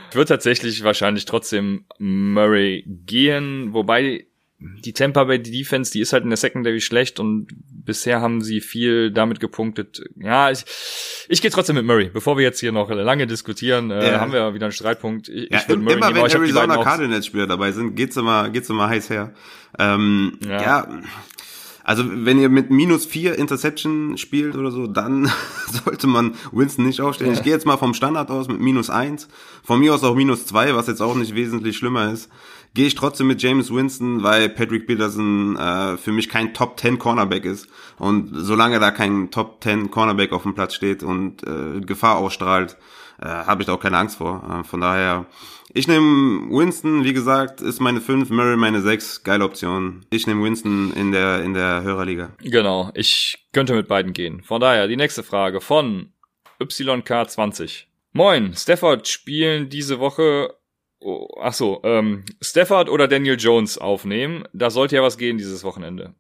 Ich 0.10 0.16
würde 0.16 0.28
tatsächlich 0.28 0.84
wahrscheinlich 0.84 1.24
trotzdem 1.24 1.86
Murray 1.98 2.84
gehen, 2.86 3.74
wobei 3.74 4.28
die 4.84 4.94
Tampa 4.94 5.26
Bay 5.26 5.42
Defense, 5.42 5.92
die 5.92 6.00
ist 6.00 6.14
halt 6.14 6.24
in 6.24 6.30
der 6.30 6.38
Secondary 6.38 6.82
schlecht 6.82 7.20
und 7.20 7.48
bisher 7.86 8.22
haben 8.22 8.42
sie 8.42 8.62
viel 8.62 9.12
damit 9.12 9.40
gepunktet. 9.40 10.04
Ja, 10.16 10.52
ich, 10.52 10.66
ich 11.28 11.42
gehe 11.42 11.52
trotzdem 11.52 11.76
mit 11.76 11.86
Murray. 11.86 12.10
Bevor 12.14 12.38
wir 12.38 12.44
jetzt 12.44 12.60
hier 12.60 12.72
noch 12.72 12.90
lange 12.90 13.28
diskutieren, 13.28 13.92
äh, 13.92 14.14
ja. 14.14 14.20
haben 14.20 14.32
wir 14.32 14.54
wieder 14.54 14.68
einen 14.68 14.74
Streitpunkt. 14.74 15.30
Ich, 15.30 15.50
ja, 15.52 15.60
ich 15.60 15.68
Murray 15.68 15.94
immer 15.96 16.12
nehmen, 16.12 16.24
wenn 16.24 16.32
Arizona 16.32 16.78
Cardinals 16.78 17.26
Spieler 17.26 17.48
dabei 17.48 17.72
sind, 17.72 17.96
geht's 17.96 18.16
immer, 18.16 18.50
geht's 18.50 18.70
immer 18.70 18.88
heiß 18.88 19.10
her. 19.10 19.34
Ähm, 19.78 20.38
ja. 20.48 20.62
ja. 20.62 20.88
Also 21.86 22.06
wenn 22.08 22.40
ihr 22.40 22.48
mit 22.48 22.70
minus 22.70 23.06
vier 23.06 23.38
Interception 23.38 24.18
spielt 24.18 24.56
oder 24.56 24.72
so, 24.72 24.88
dann 24.88 25.30
sollte 25.86 26.08
man 26.08 26.36
Winston 26.54 26.86
nicht 26.86 27.02
aufstellen. 27.02 27.34
Ja. 27.34 27.38
Ich 27.38 27.44
gehe 27.44 27.54
jetzt 27.54 27.66
mal 27.66 27.78
vom 27.78 27.94
Standard 27.94 28.32
aus 28.32 28.48
mit 28.48 28.62
minus 28.62 28.90
eins. 28.90 29.28
Von 29.64 29.80
mir 29.80 29.94
aus 29.94 30.04
auch 30.04 30.16
minus 30.16 30.46
zwei, 30.46 30.74
was 30.76 30.88
jetzt 30.88 31.02
auch 31.02 31.16
nicht 31.16 31.36
wesentlich 31.36 31.76
schlimmer 31.76 32.14
ist 32.14 32.30
gehe 32.74 32.88
ich 32.88 32.96
trotzdem 32.96 33.28
mit 33.28 33.42
James 33.42 33.72
Winston, 33.72 34.24
weil 34.24 34.50
Patrick 34.50 34.88
Peterson 34.88 35.56
äh, 35.56 35.98
für 35.98 36.12
mich 36.12 36.30
kein 36.30 36.54
Top 36.54 36.80
10 36.80 36.98
Cornerback 37.00 37.46
ist. 37.46 37.68
Und 38.00 38.32
solange 38.34 38.80
da 38.80 38.92
kein 38.92 39.32
Top 39.32 39.64
10 39.64 39.92
Cornerback 39.92 40.32
auf 40.32 40.44
dem 40.44 40.56
Platz 40.56 40.74
steht 40.74 41.04
und 41.04 41.44
äh, 41.44 41.82
Gefahr 41.82 42.18
ausstrahlt, 42.18 42.78
äh, 43.22 43.28
habe 43.28 43.62
ich 43.62 43.68
da 43.68 43.74
auch 43.74 43.80
keine 43.80 43.98
Angst 43.98 44.18
vor. 44.18 44.44
Äh, 44.50 44.64
von 44.64 44.82
daher, 44.82 45.26
ich 45.72 45.88
nehme 45.88 46.50
Winston, 46.50 47.04
wie 47.04 47.14
gesagt, 47.14 47.62
ist 47.62 47.80
meine 47.80 48.02
5, 48.02 48.30
Murray 48.32 48.58
meine 48.58 48.82
6, 48.82 49.24
geile 49.24 49.44
Option. 49.44 50.06
Ich 50.10 50.26
nehme 50.26 50.44
Winston 50.44 50.94
in 50.94 51.12
der, 51.12 51.44
in 51.44 51.54
der 51.54 51.84
Hörerliga. 51.84 52.32
Genau, 52.40 52.92
ich 52.96 53.48
könnte 53.54 53.76
mit 53.76 53.88
beiden 53.88 54.14
gehen. 54.14 54.42
Von 54.42 54.62
daher, 54.62 54.88
die 54.88 54.98
nächste 54.98 55.22
Frage 55.24 55.62
von 55.62 56.12
YK20. 56.60 57.86
Moin, 58.14 58.54
Stafford 58.56 59.08
spielen 59.08 59.70
diese 59.70 60.00
Woche 60.00 60.54
oh, 61.04 61.28
ach 61.42 61.54
so, 61.54 61.82
ähm, 61.84 62.24
Stafford 62.42 62.90
oder 62.90 63.08
Daniel 63.08 63.38
Jones 63.40 63.78
aufnehmen. 63.78 64.44
Da 64.54 64.70
sollte 64.70 64.96
ja 64.96 65.04
was 65.04 65.18
gehen 65.18 65.38
dieses 65.38 65.64
Wochenende. 65.64 66.16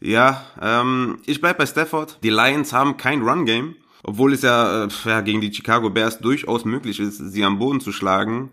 Ja, 0.00 0.44
ähm, 0.60 1.22
ich 1.26 1.40
bleib 1.40 1.58
bei 1.58 1.66
Stafford. 1.66 2.18
Die 2.22 2.30
Lions 2.30 2.72
haben 2.72 2.96
kein 2.96 3.22
Run-Game. 3.22 3.76
Obwohl 4.08 4.32
es 4.34 4.42
ja, 4.42 4.84
äh, 4.84 4.88
ja 5.04 5.20
gegen 5.20 5.40
die 5.40 5.52
Chicago 5.52 5.90
Bears 5.90 6.20
durchaus 6.20 6.64
möglich 6.64 7.00
ist, 7.00 7.18
sie 7.18 7.42
am 7.42 7.58
Boden 7.58 7.80
zu 7.80 7.90
schlagen. 7.90 8.50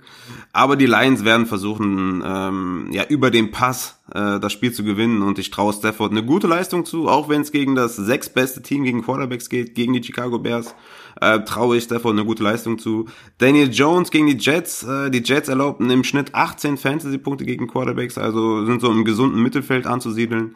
Aber 0.51 0.75
die 0.75 0.87
Lions 0.87 1.23
werden 1.25 1.45
versuchen, 1.45 2.23
ähm, 2.25 2.87
ja, 2.91 3.03
über 3.05 3.29
den 3.29 3.51
Pass 3.51 3.99
äh, 4.15 4.39
das 4.39 4.51
Spiel 4.51 4.71
zu 4.71 4.83
gewinnen. 4.83 5.21
Und 5.21 5.37
ich 5.37 5.51
traue 5.51 5.71
Stafford 5.71 6.09
eine 6.09 6.25
gute 6.25 6.47
Leistung 6.47 6.85
zu, 6.85 7.07
auch 7.07 7.29
wenn 7.29 7.41
es 7.41 7.51
gegen 7.51 7.75
das 7.75 7.95
sechstbeste 7.95 8.63
Team 8.63 8.83
gegen 8.83 9.03
Quarterbacks 9.03 9.47
geht, 9.47 9.75
gegen 9.75 9.93
die 9.93 10.01
Chicago 10.01 10.39
Bears. 10.39 10.73
Äh, 11.21 11.41
traue 11.41 11.77
ich 11.77 11.83
Stafford 11.83 12.13
eine 12.13 12.25
gute 12.25 12.41
Leistung 12.41 12.79
zu. 12.79 13.05
Daniel 13.37 13.69
Jones 13.71 14.09
gegen 14.09 14.25
die 14.25 14.37
Jets. 14.39 14.81
Äh, 14.81 15.11
die 15.11 15.21
Jets 15.21 15.49
erlaubten 15.49 15.87
im 15.91 16.03
Schnitt 16.03 16.33
18 16.33 16.77
Fantasy-Punkte 16.77 17.45
gegen 17.45 17.67
Quarterbacks, 17.67 18.17
also 18.17 18.65
sind 18.65 18.81
so 18.81 18.89
im 18.91 19.05
gesunden 19.05 19.39
Mittelfeld 19.43 19.85
anzusiedeln. 19.85 20.55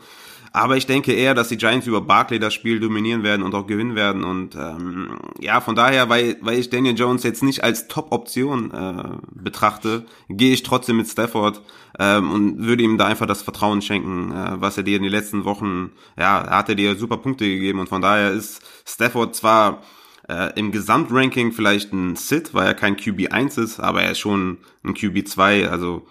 Aber 0.51 0.77
ich 0.77 0.85
denke 0.85 1.13
eher, 1.13 1.33
dass 1.33 1.49
die 1.49 1.57
Giants 1.57 1.87
über 1.87 2.01
Barkley 2.01 2.39
das 2.39 2.53
Spiel 2.53 2.79
dominieren 2.79 3.23
werden 3.23 3.43
und 3.43 3.53
auch 3.55 3.67
gewinnen 3.67 3.95
werden. 3.95 4.23
Und 4.23 4.55
ähm, 4.55 5.17
ja, 5.39 5.61
von 5.61 5.75
daher, 5.75 6.09
weil, 6.09 6.37
weil 6.41 6.59
ich 6.59 6.69
Daniel 6.69 6.97
Jones 6.97 7.23
jetzt 7.23 7.43
nicht 7.43 7.63
als 7.63 7.87
Top-Option 7.87 8.71
äh, 8.71 9.17
betrachte, 9.31 10.05
gehe 10.29 10.53
ich 10.53 10.63
trotzdem 10.63 10.97
mit 10.97 11.07
Stafford 11.07 11.61
ähm, 11.99 12.31
und 12.31 12.59
würde 12.65 12.83
ihm 12.83 12.97
da 12.97 13.05
einfach 13.07 13.25
das 13.25 13.41
Vertrauen 13.41 13.81
schenken, 13.81 14.31
äh, 14.31 14.61
was 14.61 14.77
er 14.77 14.83
dir 14.83 14.97
in 14.97 15.03
den 15.03 15.11
letzten 15.11 15.45
Wochen, 15.45 15.91
ja, 16.17 16.49
hat 16.49 16.69
er 16.69 16.75
dir 16.75 16.95
super 16.95 17.17
Punkte 17.17 17.45
gegeben. 17.45 17.79
Und 17.79 17.89
von 17.89 18.01
daher 18.01 18.31
ist 18.31 18.61
Stafford 18.85 19.35
zwar 19.35 19.81
äh, 20.27 20.57
im 20.57 20.71
Gesamtranking 20.71 21.51
vielleicht 21.51 21.93
ein 21.93 22.15
Sit, 22.15 22.53
weil 22.53 22.67
er 22.67 22.73
kein 22.73 22.97
QB1 22.97 23.61
ist, 23.61 23.79
aber 23.79 24.03
er 24.03 24.11
ist 24.11 24.19
schon 24.19 24.57
ein 24.83 24.93
QB2, 24.93 25.67
also 25.67 26.05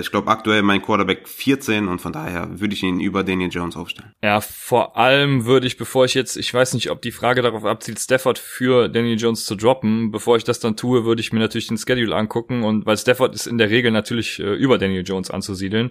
ich 0.00 0.10
glaube 0.10 0.28
aktuell 0.28 0.62
mein 0.62 0.82
Quarterback 0.82 1.28
14 1.28 1.88
und 1.88 2.00
von 2.00 2.12
daher 2.12 2.60
würde 2.60 2.74
ich 2.74 2.82
ihn 2.82 3.00
über 3.00 3.24
Daniel 3.24 3.50
Jones 3.50 3.76
aufstellen. 3.76 4.12
Ja, 4.22 4.40
vor 4.40 4.96
allem 4.96 5.44
würde 5.44 5.66
ich, 5.66 5.76
bevor 5.76 6.04
ich 6.04 6.14
jetzt, 6.14 6.36
ich 6.36 6.52
weiß 6.52 6.74
nicht, 6.74 6.90
ob 6.90 7.02
die 7.02 7.12
Frage 7.12 7.42
darauf 7.42 7.64
abzielt, 7.64 7.98
Stafford 7.98 8.38
für 8.38 8.88
Daniel 8.88 9.18
Jones 9.18 9.44
zu 9.44 9.54
droppen, 9.54 10.10
bevor 10.10 10.36
ich 10.36 10.44
das 10.44 10.60
dann 10.60 10.76
tue, 10.76 11.04
würde 11.04 11.20
ich 11.20 11.32
mir 11.32 11.40
natürlich 11.40 11.68
den 11.68 11.78
Schedule 11.78 12.14
angucken 12.14 12.62
und 12.62 12.86
weil 12.86 12.96
Stafford 12.96 13.34
ist 13.34 13.46
in 13.46 13.58
der 13.58 13.70
Regel 13.70 13.90
natürlich 13.90 14.38
äh, 14.38 14.54
über 14.54 14.78
Daniel 14.78 15.04
Jones 15.04 15.30
anzusiedeln. 15.30 15.90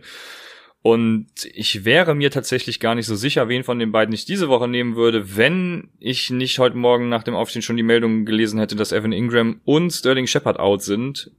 Und 0.84 1.28
ich 1.54 1.86
wäre 1.86 2.13
mir 2.13 2.30
tatsächlich 2.30 2.82
gar 2.82 2.93
nicht 2.93 3.06
so 3.06 3.15
sicher, 3.15 3.48
wen 3.48 3.63
von 3.63 3.80
den 3.80 3.93
beiden 3.93 4.13
ich 4.13 4.26
diese 4.26 4.50
Woche 4.50 4.67
nehmen 4.67 4.98
würde, 4.98 5.38
wenn 5.38 5.91
ich 5.98 6.30
nicht 6.30 6.60
heute 6.60 6.76
Morgen 6.76 7.08
nach 7.08 7.24
dem 7.24 7.36
Aufstehen 7.36 7.62
schon 7.62 7.78
die 7.78 7.84
Meldung 7.84 8.26
gelesen 8.26 8.60
hätte, 8.60 8.76
dass 8.76 8.91
Evan 8.91 9.13
Ingram 9.13 9.62
und 9.63 9.91
Sterling 9.91 10.28
Shepard 10.28 10.60
out 10.60 10.84
sind. 10.84 11.32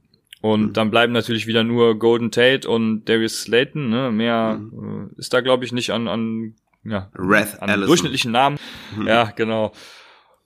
Und 0.45 0.61
mhm. 0.61 0.73
dann 0.73 0.91
bleiben 0.91 1.11
natürlich 1.11 1.47
wieder 1.47 1.63
nur 1.63 1.97
Golden 1.97 2.29
Tate 2.29 2.69
und 2.69 3.05
Darius 3.05 3.41
Slayton. 3.41 3.89
Ne? 3.89 4.11
Mehr 4.11 4.59
mhm. 4.59 5.09
äh, 5.15 5.19
ist 5.19 5.33
da, 5.33 5.41
glaube 5.41 5.65
ich, 5.65 5.71
nicht 5.71 5.89
an, 5.89 6.07
an, 6.07 6.53
ja, 6.83 7.09
Wrath 7.13 7.59
an 7.63 7.81
durchschnittlichen 7.81 8.31
Namen. 8.31 8.59
Mhm. 8.95 9.07
Ja, 9.07 9.23
genau. 9.35 9.71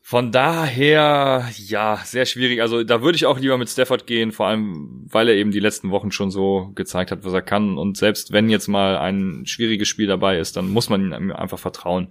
Von 0.10 0.32
daher, 0.32 1.48
ja, 1.56 2.02
sehr 2.04 2.26
schwierig. 2.26 2.64
Also 2.64 2.84
da 2.84 3.04
würde 3.04 3.16
ich 3.16 3.28
auch 3.28 3.38
lieber 3.38 3.60
mit 3.60 3.70
Stafford 3.70 4.08
gehen, 4.08 4.32
vor 4.32 4.48
allem, 4.48 5.06
weil 5.08 5.30
er 5.30 5.36
eben 5.36 5.52
die 5.52 5.60
letzten 5.60 5.92
Wochen 5.92 6.12
schon 6.12 6.32
so 6.32 6.72
gezeigt 6.74 7.12
hat, 7.12 7.24
was 7.26 7.32
er 7.32 7.44
kann. 7.44 7.78
Und 7.78 7.96
selbst 7.96 8.32
wenn 8.32 8.50
jetzt 8.50 8.68
mal 8.68 8.98
ein 8.98 9.46
schwieriges 9.46 9.88
Spiel 9.88 10.08
dabei 10.08 10.40
ist, 10.40 10.58
dann 10.58 10.68
muss 10.68 10.90
man 10.90 11.14
ihm 11.14 11.32
einfach 11.32 11.60
vertrauen. 11.60 12.08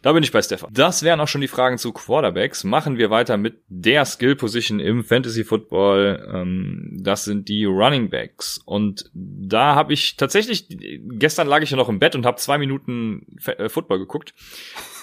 Da 0.00 0.14
bin 0.14 0.22
ich 0.22 0.32
bei 0.32 0.40
Stafford. 0.40 0.70
Das 0.72 1.02
wären 1.02 1.20
auch 1.20 1.28
schon 1.28 1.42
die 1.42 1.46
Fragen 1.46 1.76
zu 1.76 1.92
Quarterbacks. 1.92 2.64
Machen 2.64 2.96
wir 2.96 3.10
weiter 3.10 3.36
mit 3.36 3.60
der 3.68 4.06
Skill 4.06 4.34
Position 4.34 4.80
im 4.80 5.04
Fantasy 5.04 5.44
Football. 5.44 6.26
Ähm, 6.32 7.00
das 7.02 7.24
sind 7.24 7.50
die 7.50 7.66
Running 7.66 8.08
Backs. 8.08 8.62
Und 8.64 9.10
da 9.12 9.74
habe 9.74 9.92
ich 9.92 10.16
tatsächlich, 10.16 10.68
gestern 10.70 11.48
lag 11.48 11.60
ich 11.60 11.70
ja 11.70 11.76
noch 11.76 11.90
im 11.90 11.98
Bett 11.98 12.14
und 12.14 12.24
habe 12.24 12.38
zwei 12.38 12.56
Minuten 12.56 13.26
äh, 13.44 13.68
Football 13.68 13.98
geguckt 13.98 14.32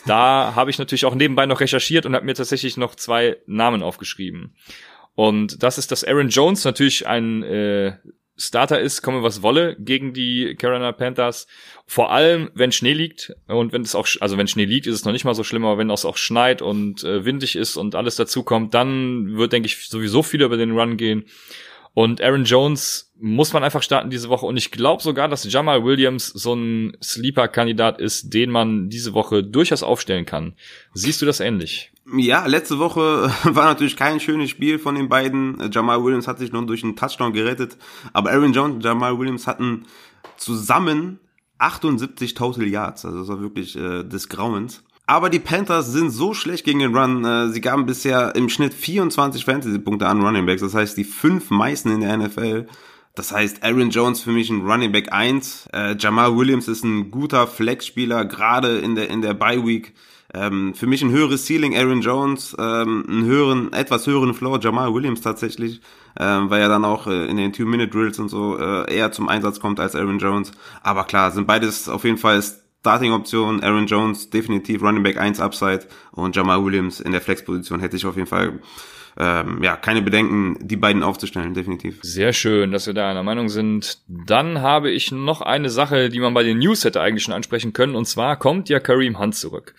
da 0.05 0.53
habe 0.55 0.69
ich 0.69 0.79
natürlich 0.79 1.05
auch 1.05 1.15
nebenbei 1.15 1.45
noch 1.45 1.59
recherchiert 1.59 2.05
und 2.05 2.15
habe 2.15 2.25
mir 2.25 2.35
tatsächlich 2.35 2.77
noch 2.77 2.95
zwei 2.95 3.37
Namen 3.45 3.83
aufgeschrieben. 3.83 4.55
Und 5.15 5.61
das 5.63 5.77
ist, 5.77 5.91
dass 5.91 6.03
Aaron 6.03 6.29
Jones 6.29 6.63
natürlich 6.63 7.05
ein 7.05 7.43
äh, 7.43 7.97
Starter 8.39 8.79
ist, 8.79 9.01
komme 9.01 9.21
was 9.21 9.41
wolle 9.41 9.75
gegen 9.77 10.13
die 10.13 10.55
Carolina 10.55 10.93
Panthers. 10.93 11.45
Vor 11.85 12.11
allem, 12.11 12.49
wenn 12.53 12.71
Schnee 12.71 12.93
liegt 12.93 13.33
und 13.47 13.73
wenn 13.73 13.81
es 13.81 13.95
auch, 13.95 14.07
also 14.21 14.37
wenn 14.37 14.47
Schnee 14.47 14.65
liegt, 14.65 14.87
ist 14.87 14.95
es 14.95 15.05
noch 15.05 15.11
nicht 15.11 15.25
mal 15.25 15.35
so 15.35 15.43
schlimm, 15.43 15.65
aber 15.65 15.77
wenn 15.77 15.89
es 15.89 16.05
auch 16.05 16.15
schneit 16.15 16.61
und 16.61 17.03
äh, 17.03 17.25
windig 17.25 17.57
ist 17.57 17.75
und 17.75 17.95
alles 17.95 18.15
dazu 18.15 18.43
kommt, 18.43 18.73
dann 18.73 19.37
wird, 19.37 19.51
denke 19.51 19.67
ich, 19.67 19.89
sowieso 19.89 20.23
viel 20.23 20.41
über 20.41 20.55
den 20.55 20.71
Run 20.71 20.95
gehen. 20.95 21.25
Und 21.93 22.21
Aaron 22.21 22.45
Jones 22.45 23.08
muss 23.19 23.53
man 23.53 23.63
einfach 23.63 23.83
starten 23.83 24.09
diese 24.09 24.29
Woche. 24.29 24.45
Und 24.45 24.57
ich 24.57 24.71
glaube 24.71 25.03
sogar, 25.03 25.27
dass 25.27 25.51
Jamal 25.51 25.83
Williams 25.83 26.27
so 26.27 26.53
ein 26.53 26.97
Sleeper-Kandidat 27.03 27.99
ist, 27.99 28.33
den 28.33 28.49
man 28.49 28.89
diese 28.89 29.13
Woche 29.13 29.43
durchaus 29.43 29.83
aufstellen 29.83 30.25
kann. 30.25 30.53
Siehst 30.93 31.21
du 31.21 31.25
das 31.25 31.39
ähnlich? 31.39 31.91
Ja, 32.15 32.45
letzte 32.45 32.79
Woche 32.79 33.31
war 33.43 33.65
natürlich 33.65 33.97
kein 33.97 34.19
schönes 34.19 34.49
Spiel 34.49 34.79
von 34.79 34.95
den 34.95 35.09
beiden. 35.09 35.69
Jamal 35.71 36.03
Williams 36.03 36.27
hat 36.27 36.39
sich 36.39 36.51
noch 36.51 36.65
durch 36.65 36.83
einen 36.83 36.95
Touchdown 36.95 37.33
gerettet. 37.33 37.77
Aber 38.13 38.31
Aaron 38.31 38.53
Jones 38.53 38.75
und 38.75 38.83
Jamal 38.83 39.19
Williams 39.19 39.47
hatten 39.47 39.85
zusammen 40.37 41.19
78 41.57 42.33
Total 42.33 42.67
Yards. 42.67 43.05
Also 43.05 43.19
das 43.19 43.27
war 43.27 43.41
wirklich 43.41 43.75
äh, 43.75 44.03
des 44.03 44.29
Grauens. 44.29 44.83
Aber 45.05 45.29
die 45.29 45.39
Panthers 45.39 45.91
sind 45.91 46.11
so 46.11 46.33
schlecht 46.33 46.65
gegen 46.65 46.79
den 46.79 46.95
Run. 46.95 47.25
Äh, 47.25 47.49
sie 47.49 47.61
gaben 47.61 47.85
bisher 47.85 48.35
im 48.35 48.47
Schnitt 48.47 48.73
24 48.73 49.43
Fantasy-Punkte 49.43 50.07
an 50.07 50.21
Running 50.21 50.45
Backs. 50.45 50.61
Das 50.61 50.75
heißt, 50.75 50.97
die 50.97 51.03
fünf 51.03 51.49
meisten 51.49 51.89
in 51.91 52.01
der 52.01 52.15
NFL. 52.15 52.67
Das 53.19 53.33
heißt, 53.33 53.63
Aaron 53.65 53.89
Jones 53.89 54.21
für 54.21 54.31
mich 54.31 54.49
ein 54.49 54.61
Running 54.61 54.93
Back 54.93 55.11
1. 55.11 55.67
Äh, 55.73 55.97
Jamal 55.99 56.37
Williams 56.37 56.69
ist 56.69 56.85
ein 56.85 57.11
guter 57.11 57.47
Flex-Spieler, 57.47 58.23
gerade 58.23 58.77
in 58.77 58.95
der, 58.95 59.09
in 59.09 59.21
der 59.21 59.33
Bye-Week. 59.33 59.93
Ähm, 60.33 60.73
für 60.73 60.87
mich 60.87 61.01
ein 61.01 61.11
höheres 61.11 61.45
Ceiling 61.45 61.75
Aaron 61.75 61.99
Jones, 61.99 62.55
ähm, 62.57 63.03
einen 63.09 63.25
höheren, 63.25 63.73
etwas 63.73 64.07
höheren 64.07 64.33
Floor 64.33 64.61
Jamal 64.61 64.93
Williams 64.93 65.19
tatsächlich, 65.19 65.81
ähm, 66.17 66.49
weil 66.49 66.61
er 66.61 66.69
dann 66.69 66.85
auch 66.85 67.07
äh, 67.07 67.25
in 67.25 67.35
den 67.35 67.51
Two-Minute-Drills 67.51 68.19
und 68.19 68.29
so 68.29 68.57
äh, 68.57 68.89
eher 68.89 69.11
zum 69.11 69.27
Einsatz 69.27 69.59
kommt 69.59 69.81
als 69.81 69.95
Aaron 69.95 70.19
Jones. 70.19 70.53
Aber 70.81 71.03
klar, 71.03 71.31
sind 71.31 71.45
beides 71.45 71.89
auf 71.89 72.05
jeden 72.05 72.17
Fall 72.17 72.41
Starting-Option, 72.41 73.61
Aaron 73.61 73.87
Jones 73.87 74.29
definitiv 74.29 74.81
Running 74.81 75.03
Back 75.03 75.17
1 75.17 75.41
Upside 75.41 75.87
und 76.13 76.37
Jamal 76.37 76.63
Williams 76.63 77.01
in 77.01 77.11
der 77.11 77.19
Flex-Position 77.19 77.81
hätte 77.81 77.97
ich 77.97 78.05
auf 78.05 78.15
jeden 78.15 78.29
Fall 78.29 78.61
ähm, 79.17 79.61
ja, 79.63 79.75
keine 79.75 80.01
Bedenken, 80.01 80.57
die 80.61 80.75
beiden 80.75 81.03
aufzustellen, 81.03 81.53
definitiv. 81.53 81.99
Sehr 82.01 82.33
schön, 82.33 82.71
dass 82.71 82.87
wir 82.87 82.93
da 82.93 83.09
einer 83.09 83.23
Meinung 83.23 83.49
sind. 83.49 83.99
Dann 84.07 84.61
habe 84.61 84.91
ich 84.91 85.11
noch 85.11 85.41
eine 85.41 85.69
Sache, 85.69 86.09
die 86.09 86.19
man 86.19 86.33
bei 86.33 86.43
den 86.43 86.59
News 86.59 86.83
hätte 86.83 87.01
eigentlich 87.01 87.23
schon 87.23 87.33
ansprechen 87.33 87.73
können, 87.73 87.95
und 87.95 88.05
zwar 88.05 88.37
kommt 88.37 88.69
ja 88.69 88.79
Kareem 88.79 89.19
Hunt 89.19 89.35
zurück. 89.35 89.75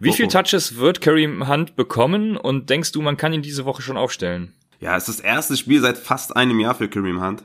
Wie 0.00 0.10
oh, 0.10 0.12
viel 0.12 0.26
oh. 0.26 0.28
Touches 0.28 0.76
wird 0.76 1.00
Kareem 1.00 1.48
Hunt 1.48 1.76
bekommen 1.76 2.36
und 2.36 2.68
denkst 2.68 2.92
du, 2.92 3.00
man 3.00 3.16
kann 3.16 3.32
ihn 3.32 3.42
diese 3.42 3.64
Woche 3.64 3.82
schon 3.82 3.96
aufstellen? 3.96 4.52
Ja, 4.80 4.96
es 4.96 5.08
ist 5.08 5.20
das 5.20 5.24
erste 5.24 5.56
Spiel 5.56 5.80
seit 5.80 5.96
fast 5.96 6.36
einem 6.36 6.58
Jahr 6.60 6.74
für 6.74 6.88
Kareem 6.88 7.22
Hunt. 7.22 7.44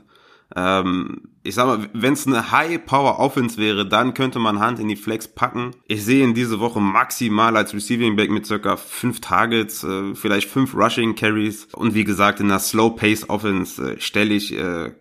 Ähm, 0.56 1.22
ich 1.44 1.56
sag 1.56 1.66
mal, 1.66 1.90
wenn 1.94 2.14
es 2.14 2.28
eine 2.28 2.52
High-Power-Offense 2.52 3.58
wäre, 3.58 3.88
dann 3.88 4.14
könnte 4.14 4.40
man 4.40 4.60
Hand 4.60 4.80
in 4.80 4.88
die 4.88 4.96
Flex 4.96 5.28
packen. 5.28 5.72
Ich 5.88 6.04
sehe 6.04 6.24
ihn 6.24 6.34
diese 6.34 6.60
Woche 6.60 6.80
maximal 6.80 7.56
als 7.58 7.74
Receiving 7.74 8.16
Back 8.16 8.30
mit 8.32 8.46
circa 8.46 8.78
fünf 8.78 9.20
Targets, 9.20 9.84
äh, 9.84 10.16
vielleicht 10.16 10.50
fünf 10.50 10.74
Rushing 10.74 11.16
Carries. 11.16 11.68
Und 11.74 11.94
wie 11.94 12.04
gesagt, 12.04 12.40
in 12.40 12.48
einer 12.48 12.60
Slow-Pace-Offense 12.60 13.94
äh, 13.94 14.00
stelle 14.00 14.34
ich, 14.34 14.54
äh, 14.54 14.94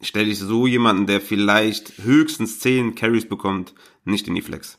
stelle 0.00 0.30
ich 0.30 0.38
so 0.38 0.66
jemanden, 0.66 1.06
der 1.06 1.20
vielleicht 1.20 1.98
höchstens 1.98 2.58
zehn 2.60 2.94
Carries 2.94 3.28
bekommt, 3.28 3.74
nicht 4.04 4.28
in 4.28 4.34
die 4.34 4.42
Flex. 4.42 4.78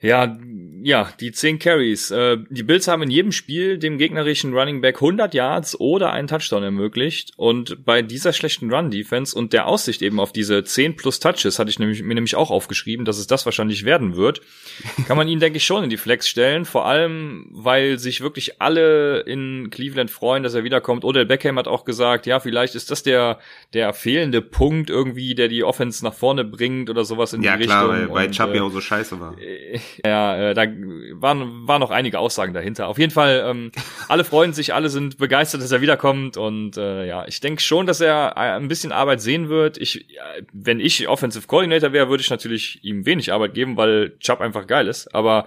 Ja, 0.00 0.38
ja, 0.82 1.10
die 1.20 1.30
10 1.30 1.58
Carries. 1.58 2.10
Äh, 2.10 2.38
die 2.48 2.62
Bills 2.62 2.88
haben 2.88 3.02
in 3.02 3.10
jedem 3.10 3.32
Spiel 3.32 3.78
dem 3.78 3.98
gegnerischen 3.98 4.54
Running 4.54 4.80
Back 4.80 4.96
100 4.96 5.34
Yards 5.34 5.78
oder 5.78 6.10
einen 6.10 6.26
Touchdown 6.26 6.62
ermöglicht. 6.62 7.32
Und 7.36 7.84
bei 7.84 8.00
dieser 8.00 8.32
schlechten 8.32 8.72
Run-Defense 8.72 9.36
und 9.36 9.52
der 9.52 9.66
Aussicht 9.66 10.00
eben 10.00 10.18
auf 10.18 10.32
diese 10.32 10.64
10 10.64 10.96
plus 10.96 11.20
Touches, 11.20 11.58
hatte 11.58 11.68
ich 11.68 11.78
nämlich, 11.78 12.02
mir 12.02 12.14
nämlich 12.14 12.34
auch 12.34 12.50
aufgeschrieben, 12.50 13.04
dass 13.04 13.18
es 13.18 13.26
das 13.26 13.44
wahrscheinlich 13.44 13.84
werden 13.84 14.16
wird, 14.16 14.40
kann 15.06 15.18
man 15.18 15.28
ihn, 15.28 15.38
denke 15.38 15.58
ich, 15.58 15.64
schon 15.64 15.84
in 15.84 15.90
die 15.90 15.98
Flex 15.98 16.28
stellen. 16.28 16.64
Vor 16.64 16.86
allem, 16.86 17.48
weil 17.50 17.98
sich 17.98 18.22
wirklich 18.22 18.60
alle 18.60 19.20
in 19.20 19.68
Cleveland 19.70 20.10
freuen, 20.10 20.42
dass 20.42 20.54
er 20.54 20.64
wiederkommt. 20.64 21.04
Odell 21.04 21.26
Beckham 21.26 21.58
hat 21.58 21.68
auch 21.68 21.84
gesagt, 21.84 22.26
ja, 22.26 22.40
vielleicht 22.40 22.74
ist 22.74 22.90
das 22.90 23.02
der, 23.02 23.38
der 23.74 23.92
fehlende 23.92 24.40
Punkt 24.40 24.88
irgendwie, 24.88 25.34
der 25.34 25.48
die 25.48 25.62
Offense 25.62 26.02
nach 26.02 26.14
vorne 26.14 26.44
bringt 26.44 26.88
oder 26.88 27.04
sowas 27.04 27.34
in 27.34 27.42
ja, 27.42 27.58
die 27.58 27.64
klar, 27.64 27.82
Richtung. 27.82 27.98
Ja, 27.98 28.04
klar, 28.06 28.16
weil, 28.16 28.26
weil 28.26 28.30
Chubb 28.30 28.54
ja 28.54 28.62
auch 28.62 28.72
so 28.72 28.80
scheiße 28.80 29.20
war. 29.20 29.36
Ja, 30.04 30.50
äh, 30.50 30.54
da 30.54 30.66
waren, 31.14 31.66
waren 31.66 31.80
noch 31.80 31.90
einige 31.90 32.18
Aussagen 32.18 32.52
dahinter. 32.52 32.88
Auf 32.88 32.98
jeden 32.98 33.12
Fall, 33.12 33.44
ähm, 33.46 33.72
alle 34.08 34.24
freuen 34.24 34.52
sich, 34.52 34.74
alle 34.74 34.88
sind 34.88 35.18
begeistert, 35.18 35.62
dass 35.62 35.72
er 35.72 35.80
wiederkommt. 35.80 36.36
Und 36.36 36.76
äh, 36.76 37.06
ja, 37.06 37.26
ich 37.26 37.40
denke 37.40 37.62
schon, 37.62 37.86
dass 37.86 38.00
er 38.00 38.34
äh, 38.36 38.56
ein 38.56 38.68
bisschen 38.68 38.92
Arbeit 38.92 39.20
sehen 39.20 39.48
wird. 39.48 39.78
Ich, 39.78 40.06
wenn 40.52 40.80
ich 40.80 41.08
Offensive 41.08 41.46
Coordinator 41.46 41.92
wäre, 41.92 42.08
würde 42.08 42.22
ich 42.22 42.30
natürlich 42.30 42.82
ihm 42.82 43.06
wenig 43.06 43.32
Arbeit 43.32 43.54
geben, 43.54 43.76
weil 43.76 44.18
Chubb 44.20 44.40
einfach 44.40 44.66
geil 44.66 44.86
ist. 44.88 45.14
Aber 45.14 45.46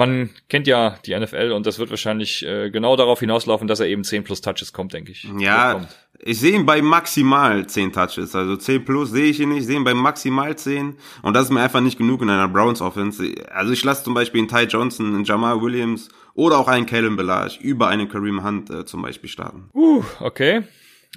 man 0.00 0.30
kennt 0.48 0.66
ja 0.66 0.96
die 1.04 1.14
NFL 1.14 1.52
und 1.52 1.66
das 1.66 1.78
wird 1.78 1.90
wahrscheinlich 1.90 2.44
äh, 2.44 2.70
genau 2.70 2.96
darauf 2.96 3.20
hinauslaufen, 3.20 3.68
dass 3.68 3.80
er 3.80 3.86
eben 3.86 4.02
10 4.02 4.24
plus 4.24 4.40
Touches 4.40 4.72
kommt, 4.72 4.94
denke 4.94 5.12
ich. 5.12 5.28
Ja, 5.38 5.86
ich 6.18 6.40
sehe 6.40 6.54
ihn 6.54 6.64
bei 6.64 6.80
maximal 6.80 7.66
10 7.66 7.92
Touches. 7.92 8.34
Also 8.34 8.56
10 8.56 8.84
plus 8.84 9.10
sehe 9.10 9.26
ich 9.26 9.40
ihn 9.40 9.50
nicht, 9.50 9.60
ich 9.60 9.66
sehe 9.66 9.76
ihn 9.76 9.84
bei 9.84 9.92
maximal 9.92 10.56
10 10.56 10.96
und 11.22 11.34
das 11.34 11.44
ist 11.44 11.50
mir 11.50 11.60
einfach 11.60 11.82
nicht 11.82 11.98
genug 11.98 12.22
in 12.22 12.30
einer 12.30 12.48
Browns 12.48 12.80
Offense. 12.80 13.34
Also 13.52 13.72
ich 13.72 13.84
lasse 13.84 14.02
zum 14.02 14.14
Beispiel 14.14 14.40
einen 14.40 14.48
Ty 14.48 14.64
Johnson, 14.64 15.14
einen 15.14 15.24
Jamal 15.24 15.60
Williams 15.60 16.08
oder 16.32 16.58
auch 16.58 16.68
einen 16.68 16.86
Kalen 16.86 17.16
Belage 17.16 17.58
über 17.60 17.88
einen 17.88 18.08
Kareem 18.08 18.42
Hunt 18.42 18.70
äh, 18.70 18.86
zum 18.86 19.02
Beispiel 19.02 19.28
starten. 19.28 19.68
Uh, 19.74 20.02
okay. 20.20 20.62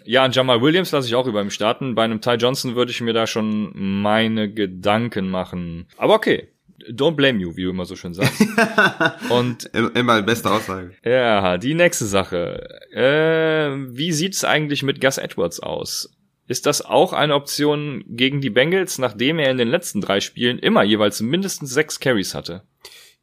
Ja, 0.04 0.26
und 0.26 0.36
Jamal 0.36 0.62
Williams 0.62 0.92
lasse 0.92 1.08
ich 1.08 1.16
auch 1.16 1.28
über 1.28 1.42
ihm 1.42 1.52
starten. 1.52 1.96
Bei 1.96 2.04
einem 2.04 2.20
Ty 2.20 2.32
Johnson 2.32 2.76
würde 2.76 2.92
ich 2.92 3.00
mir 3.00 3.14
da 3.14 3.28
schon 3.28 3.72
meine 4.02 4.52
Gedanken 4.52 5.30
machen. 5.30 5.88
Aber 5.98 6.16
okay, 6.16 6.50
Don't 6.92 7.16
blame 7.16 7.40
you, 7.40 7.56
wie 7.56 7.64
du 7.64 7.70
immer 7.70 7.86
so 7.86 7.96
schön 7.96 8.14
sagst. 8.14 8.42
Und 9.30 9.66
immer 9.74 10.22
beste 10.22 10.52
Aussage. 10.52 10.92
Ja, 11.04 11.58
die 11.58 11.74
nächste 11.74 12.06
Sache. 12.06 12.68
Äh, 12.92 13.96
wie 13.96 14.12
sieht's 14.12 14.44
eigentlich 14.44 14.84
mit 14.84 15.02
Gus 15.02 15.18
Edwards 15.18 15.60
aus? 15.60 16.16
Ist 16.48 16.66
das 16.66 16.84
auch 16.84 17.14
eine 17.14 17.36
Option 17.36 18.04
gegen 18.08 18.42
die 18.42 18.50
Bengals, 18.50 18.98
nachdem 18.98 19.40
er 19.40 19.50
in 19.50 19.58
den 19.58 19.70
letzten 19.70 20.02
drei 20.02 20.20
Spielen 20.20 20.60
immer 20.60 20.84
jeweils 20.84 21.22
mindestens 21.22 21.74
sechs 21.74 22.00
Carries 22.00 22.36
hatte? 22.36 22.64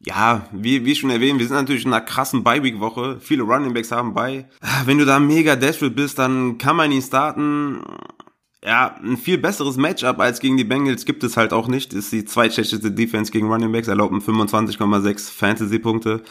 Ja, 0.03 0.47
wie, 0.51 0.83
wie 0.83 0.95
schon 0.95 1.11
erwähnt, 1.11 1.39
wir 1.39 1.45
sind 1.47 1.57
natürlich 1.57 1.85
in 1.85 1.93
einer 1.93 2.03
krassen 2.03 2.43
Bye-Week-Woche. 2.43 3.17
Viele 3.19 3.43
Running 3.43 3.73
Backs 3.73 3.91
haben 3.91 4.15
bei. 4.15 4.49
Wenn 4.85 4.97
du 4.97 5.05
da 5.05 5.19
mega 5.19 5.55
desperate 5.55 5.93
bist, 5.93 6.17
dann 6.17 6.57
kann 6.57 6.75
man 6.75 6.91
ihn 6.91 7.03
starten 7.03 7.83
ja, 8.63 8.95
ein 9.03 9.17
viel 9.17 9.37
besseres 9.37 9.77
Matchup 9.77 10.19
als 10.19 10.39
gegen 10.39 10.57
die 10.57 10.63
Bengals 10.63 11.05
gibt 11.05 11.23
es 11.23 11.35
halt 11.35 11.51
auch 11.51 11.67
nicht. 11.67 11.93
Ist 11.93 12.11
die 12.11 12.25
zweitschlechteste 12.25 12.91
Defense 12.91 13.31
gegen 13.31 13.51
Running 13.51 13.71
Backs, 13.71 13.87
erlauben 13.87 14.19
25,6 14.19 15.31
Fantasy-Punkte. 15.31 16.21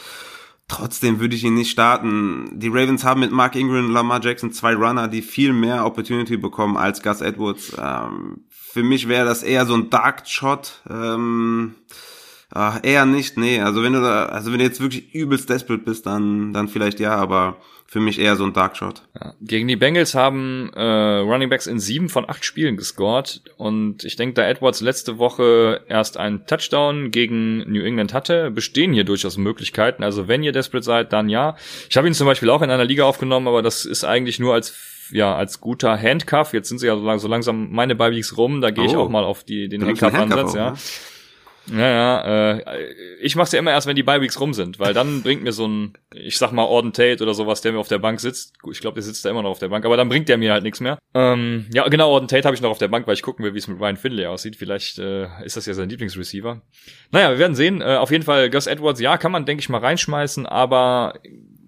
Trotzdem 0.69 1.19
würde 1.19 1.35
ich 1.35 1.43
ihn 1.43 1.55
nicht 1.55 1.73
starten. 1.73 2.49
Die 2.53 2.69
Ravens 2.69 3.03
haben 3.03 3.19
mit 3.19 3.33
Mark 3.33 3.57
Ingram 3.57 3.87
und 3.87 3.93
Lamar 3.93 4.21
Jackson 4.23 4.53
zwei 4.53 4.75
Runner, 4.75 5.09
die 5.09 5.23
viel 5.23 5.53
mehr 5.53 5.85
Opportunity 5.85 6.37
bekommen 6.37 6.77
als 6.77 7.03
Gus 7.03 7.21
Edwards. 7.21 7.77
Ähm, 7.77 8.45
für 8.49 8.85
mich 8.85 9.09
wäre 9.09 9.25
das 9.25 9.43
eher 9.43 9.67
so 9.67 9.75
ein 9.75 9.91
Dark 9.91 10.29
Shot. 10.29 10.83
Ähm, 10.89 11.75
ach, 12.51 12.81
eher 12.83 13.07
nicht, 13.07 13.37
nee. 13.37 13.61
Also 13.61 13.83
wenn 13.83 13.93
du 13.93 14.01
da, 14.01 14.27
also 14.27 14.53
wenn 14.53 14.59
du 14.59 14.65
jetzt 14.65 14.81
wirklich 14.81 15.15
übelst 15.15 15.49
desperate 15.51 15.83
bist, 15.85 16.07
dann, 16.07 16.53
dann 16.53 16.69
vielleicht 16.69 17.01
ja, 17.01 17.15
aber 17.17 17.57
für 17.87 17.99
mich 17.99 18.21
eher 18.21 18.37
so 18.37 18.45
ein 18.45 18.53
Darkshot. 18.53 19.03
Ja. 19.21 19.35
Gegen 19.41 19.67
die 19.67 19.75
Bengals 19.75 20.15
haben 20.15 20.71
äh, 20.77 20.81
Running 20.81 21.49
Backs 21.51 21.67
in 21.67 21.81
sieben 21.81 22.09
von 22.09 22.29
acht 22.29 22.45
Spielen 22.45 22.77
gescored 22.77 23.43
und 23.57 24.05
ich 24.05 24.15
denke, 24.15 24.35
da 24.35 24.47
Edwards 24.47 24.81
letzte 24.81 25.19
Woche 25.19 25.81
erst 25.89 26.17
einen 26.17 26.47
Touchdown 26.47 27.11
gegen 27.11 27.69
New 27.69 27.83
England 27.83 28.15
hatte, 28.15 28.53
bestehen 28.53 28.93
hier 28.93 29.03
durchaus 29.03 29.39
Möglichkeiten. 29.39 30.05
Also 30.05 30.29
wenn 30.29 30.45
ihr 30.45 30.53
desperate 30.53 30.85
seid, 30.85 31.13
dann 31.13 31.29
ja. 31.29 31.57
Ich 31.89 31.97
habe 31.97 32.07
ihn 32.07 32.15
zum 32.15 32.29
Beispiel 32.29 32.49
auch 32.51 32.63
in 32.63 32.71
einer 32.71 32.85
Liga 32.85 33.03
aufgenommen, 33.05 33.49
aber 33.49 33.61
das 33.61 33.85
ist 33.85 34.05
eigentlich 34.05 34.39
nur 34.39 34.55
als 34.55 34.73
ja 35.11 35.35
als 35.35 35.61
guter 35.61 36.01
Handcuff. 36.01 36.53
Jetzt 36.53 36.69
sind 36.69 36.79
sie 36.79 36.87
ja 36.87 36.97
so 37.19 37.27
langsam 37.27 37.73
meine 37.73 37.97
Beiweeks 37.97 38.37
rum, 38.37 38.61
da 38.61 38.71
gehe 38.71 38.85
ich 38.85 38.95
Oh. 38.95 39.01
auch 39.01 39.09
mal 39.09 39.25
auf 39.25 39.43
die 39.43 39.69
den 39.69 39.85
Handcuff-Ansatz, 39.85 40.39
Handcuff 40.39 40.55
ja. 40.55 40.71
ne? 40.71 40.77
Ja, 41.73 41.89
ja, 41.89 42.53
äh, 42.57 42.93
ich 43.21 43.37
mach's 43.37 43.53
ja 43.53 43.59
immer 43.59 43.71
erst, 43.71 43.87
wenn 43.87 43.97
die 43.97 44.03
Bye-Weeks 44.03 44.41
rum 44.41 44.55
sind, 44.55 44.79
weil 44.79 44.93
dann 44.95 45.23
bringt 45.23 45.43
mir 45.43 45.53
so 45.53 45.67
ein, 45.69 45.93
ich 46.15 46.37
sag 46.39 46.53
mal, 46.53 46.65
Orden 46.65 46.93
Tate 46.93 47.23
oder 47.23 47.35
sowas, 47.35 47.61
der 47.61 47.73
mir 47.73 47.79
auf 47.79 47.89
der 47.89 47.99
Bank 47.99 48.21
sitzt. 48.21 48.55
Ich 48.71 48.81
glaube, 48.81 48.95
der 48.95 49.03
sitzt 49.03 49.25
da 49.25 49.31
immer 49.31 49.43
noch 49.43 49.51
auf 49.51 49.59
der 49.59 49.69
Bank, 49.69 49.85
aber 49.85 49.97
dann 49.97 50.09
bringt 50.09 50.29
der 50.29 50.37
mir 50.39 50.53
halt 50.53 50.65
nichts 50.65 50.81
mehr. 50.81 50.99
Ähm, 51.15 51.67
ja, 51.73 51.87
genau, 51.89 52.11
Orden 52.11 52.29
Tate 52.29 52.45
habe 52.45 52.55
ich 52.55 52.61
noch 52.63 52.71
auf 52.71 52.79
der 52.79 52.89
Bank, 52.89 53.07
weil 53.07 53.15
ich 53.15 53.23
gucken 53.23 53.45
will, 53.45 53.55
wie 53.55 53.59
es 53.59 53.69
mit 53.69 53.81
Ryan 53.81 53.97
Finlay 53.97 54.27
aussieht. 54.27 54.57
Vielleicht 54.57 54.99
äh, 54.99 55.27
ist 55.45 55.57
das 55.57 55.67
ja 55.67 55.75
sein 55.75 55.89
Lieblingsreceiver. 55.89 56.61
Naja, 57.13 57.31
wir 57.31 57.39
werden 57.39 57.55
sehen. 57.55 57.81
Äh, 57.81 57.97
auf 57.97 58.11
jeden 58.11 58.25
Fall, 58.25 58.51
Gus 58.51 58.67
Edwards, 58.67 59.01
ja, 59.01 59.17
kann 59.17 59.33
man, 59.33 59.47
denke 59.47 59.61
ich, 59.61 59.69
mal 59.69 59.79
reinschmeißen, 59.79 60.47
aber 60.47 61.15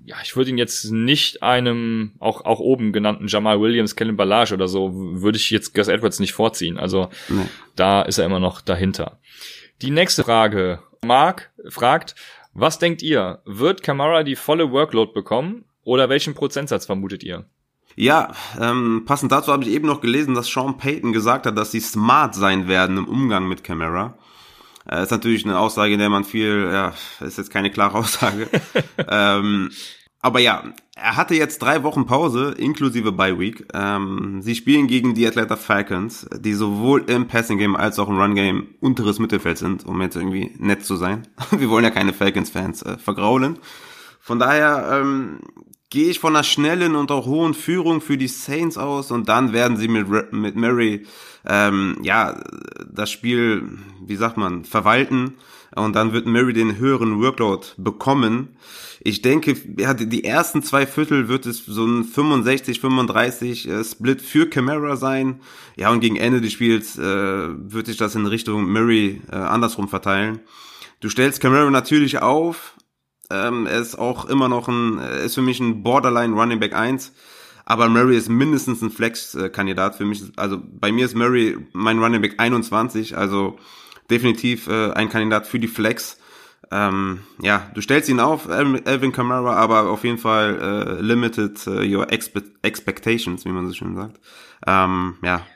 ja, 0.05 0.17
ich 0.25 0.35
würde 0.37 0.51
ihn 0.51 0.59
jetzt 0.59 0.91
nicht 0.91 1.45
einem, 1.45 2.12
auch, 2.19 2.45
auch 2.45 2.59
oben 2.59 2.93
genannten 2.93 3.29
Jamal 3.29 3.61
Williams, 3.61 3.95
Kellen 3.95 4.17
Ballage 4.17 4.53
oder 4.55 4.67
so, 4.67 4.91
würde 4.93 5.38
ich 5.38 5.51
jetzt 5.51 5.75
Gus 5.75 5.87
Edwards 5.87 6.19
nicht 6.19 6.33
vorziehen. 6.33 6.77
Also 6.77 7.09
Nee. 7.29 7.47
da 7.77 8.03
ist 8.03 8.19
er 8.19 8.27
immer 8.27 8.41
noch 8.41 8.61
dahinter. 8.61 9.21
Die 9.80 9.90
nächste 9.90 10.24
Frage. 10.24 10.82
Mark 11.04 11.50
fragt, 11.68 12.14
was 12.54 12.78
denkt 12.78 13.02
ihr? 13.02 13.40
Wird 13.44 13.82
Kamara 13.82 14.22
die 14.22 14.37
volle 14.37 14.70
Workload 14.70 15.12
bekommen? 15.12 15.64
Oder 15.85 16.08
welchen 16.08 16.35
Prozentsatz 16.35 16.87
vermutet 16.87 17.24
ihr? 17.24 17.46
Ja, 17.96 18.32
ähm, 18.61 19.04
passend 19.06 19.32
dazu 19.32 19.52
habe 19.52 19.64
ich 19.64 19.70
eben 19.70 19.87
noch 19.87 20.00
gelesen, 20.00 20.35
dass 20.35 20.46
Sean 20.46 20.78
Payton 20.78 21.12
gesagt 21.12 21.46
hat, 21.46 21.58
dass 21.58 21.72
sie 21.72 21.80
smart 21.80 22.35
sein 22.35 22.68
werden 22.68 22.96
im 22.96 23.08
Umgang 23.08 23.48
mit 23.48 23.64
Camara. 23.64 24.16
Äh, 24.88 25.02
ist 25.02 25.11
natürlich 25.11 25.44
eine 25.44 25.58
Aussage, 25.58 25.92
in 25.92 25.98
der 25.98 26.08
man 26.08 26.24
viel, 26.24 26.70
ja, 26.72 26.94
ist 27.20 27.38
jetzt 27.38 27.50
keine 27.50 27.70
klare 27.70 27.98
Aussage. 27.98 28.48
ähm, 29.08 29.70
aber 30.22 30.38
ja, 30.38 30.62
er 30.94 31.16
hatte 31.16 31.35
jetzt 31.35 31.61
drei 31.61 31.82
Wochen 31.82 32.06
Pause, 32.06 32.54
inklusive 32.56 33.11
Bye 33.11 33.38
Week. 33.40 33.66
Ähm, 33.74 34.40
sie 34.40 34.54
spielen 34.54 34.87
gegen 34.87 35.14
die 35.14 35.26
Atlanta 35.26 35.56
Falcons, 35.56 36.28
die 36.38 36.54
sowohl 36.54 37.02
im 37.11 37.26
Passing 37.26 37.58
Game 37.58 37.74
als 37.74 37.98
auch 37.98 38.08
im 38.08 38.18
Run 38.18 38.37
Game 38.37 38.68
unteres 38.80 39.18
Mittelfeld 39.18 39.58
sind, 39.58 39.85
um 39.85 40.00
jetzt 40.00 40.14
irgendwie 40.14 40.54
nett 40.58 40.85
zu 40.85 40.94
sein. 40.94 41.26
Wir 41.50 41.68
wollen 41.68 41.85
ja 41.85 41.90
keine 41.90 42.12
Falcons-Fans 42.12 42.82
äh, 42.82 42.98
vergraulen. 42.98 43.58
Von 44.20 44.38
daher 44.38 45.00
ähm, 45.00 45.40
gehe 45.92 46.09
ich 46.09 46.20
von 46.20 46.35
einer 46.35 46.42
schnellen 46.42 46.96
und 46.96 47.11
auch 47.11 47.26
hohen 47.26 47.52
Führung 47.52 48.00
für 48.00 48.16
die 48.16 48.26
Saints 48.26 48.78
aus 48.78 49.11
und 49.11 49.28
dann 49.28 49.52
werden 49.52 49.76
sie 49.76 49.88
mit, 49.88 50.33
mit 50.33 50.57
Murray 50.57 51.05
ähm, 51.46 51.98
ja 52.02 52.42
das 52.90 53.11
Spiel, 53.11 53.78
wie 54.00 54.16
sagt 54.16 54.38
man, 54.38 54.64
verwalten 54.64 55.35
und 55.76 55.94
dann 55.94 56.14
wird 56.14 56.24
Murray 56.24 56.55
den 56.55 56.78
höheren 56.78 57.20
Workload 57.20 57.66
bekommen. 57.76 58.57
Ich 59.00 59.20
denke, 59.20 59.55
ja, 59.76 59.92
die 59.92 60.24
ersten 60.24 60.62
zwei 60.62 60.87
Viertel 60.87 61.28
wird 61.28 61.44
es 61.44 61.66
so 61.66 61.85
ein 61.85 62.05
65, 62.05 62.81
35 62.81 63.68
äh, 63.68 63.85
Split 63.85 64.22
für 64.22 64.48
Camara 64.48 64.96
sein. 64.96 65.40
Ja, 65.76 65.90
und 65.90 66.00
gegen 66.00 66.16
Ende 66.16 66.40
des 66.40 66.55
Spiels 66.55 66.96
äh, 66.96 67.02
wird 67.02 67.87
sich 67.87 67.98
das 67.98 68.14
in 68.14 68.24
Richtung 68.24 68.72
Murray 68.72 69.20
äh, 69.31 69.35
andersrum 69.35 69.88
verteilen. 69.88 70.40
Du 71.00 71.11
stellst 71.11 71.40
Camara 71.42 71.68
natürlich 71.68 72.22
auf, 72.22 72.76
ähm, 73.33 73.66
er 73.66 73.81
ist 73.81 73.99
auch 73.99 74.27
immer 74.27 74.49
noch 74.49 74.68
ein, 74.68 74.99
ist 74.99 75.35
für 75.35 75.42
mich 75.42 75.61
ein 75.61 75.83
Borderline 75.83 76.35
Running 76.35 76.61
Back 76.61 76.75
1. 76.75 77.12
Aber 77.64 77.88
Murray 77.88 78.16
ist 78.16 78.29
mindestens 78.29 78.83
ein 78.83 78.90
Flex-Kandidat 78.90 79.95
für 79.95 80.05
mich. 80.05 80.23
Also 80.37 80.61
bei 80.62 80.90
mir 80.92 81.05
ist 81.05 81.14
Murray 81.14 81.57
mein 81.73 82.01
Running 82.01 82.21
Back 82.21 82.35
21, 82.38 83.16
also 83.16 83.59
definitiv 84.11 84.66
äh, 84.66 84.92
ein 84.92 85.09
Kandidat 85.09 85.47
für 85.47 85.59
die 85.59 85.68
Flex. 85.68 86.18
Ähm, 86.71 87.21
ja, 87.40 87.71
du 87.75 87.81
stellst 87.81 88.09
ihn 88.09 88.21
auf, 88.21 88.49
Alvin 88.49 89.12
Kamara, 89.12 89.55
aber 89.55 89.90
auf 89.90 90.05
jeden 90.05 90.18
Fall 90.18 90.59
äh, 90.99 91.03
limited 91.03 91.66
äh, 91.66 91.95
your 91.95 92.11
expe 92.11 92.42
expectations, 92.62 93.45
wie 93.45 93.51
man 93.51 93.66
so 93.68 93.75
schön 93.75 93.95
sagt. 93.95 94.21
Ähm, 94.66 95.16
ja, 95.23 95.47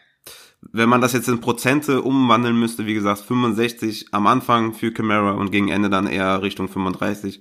wenn 0.73 0.89
man 0.89 1.01
das 1.01 1.13
jetzt 1.13 1.29
in 1.29 1.41
Prozente 1.41 2.03
umwandeln 2.03 2.59
müsste, 2.59 2.87
wie 2.87 2.95
gesagt, 2.95 3.21
65 3.21 4.09
am 4.13 4.27
Anfang 4.27 4.75
für 4.75 4.93
Camara 4.93 5.33
und 5.33 5.51
gegen 5.51 5.69
Ende 5.69 5.91
dann 5.91 6.07
eher 6.07 6.43
Richtung 6.43 6.69
35. 6.69 7.41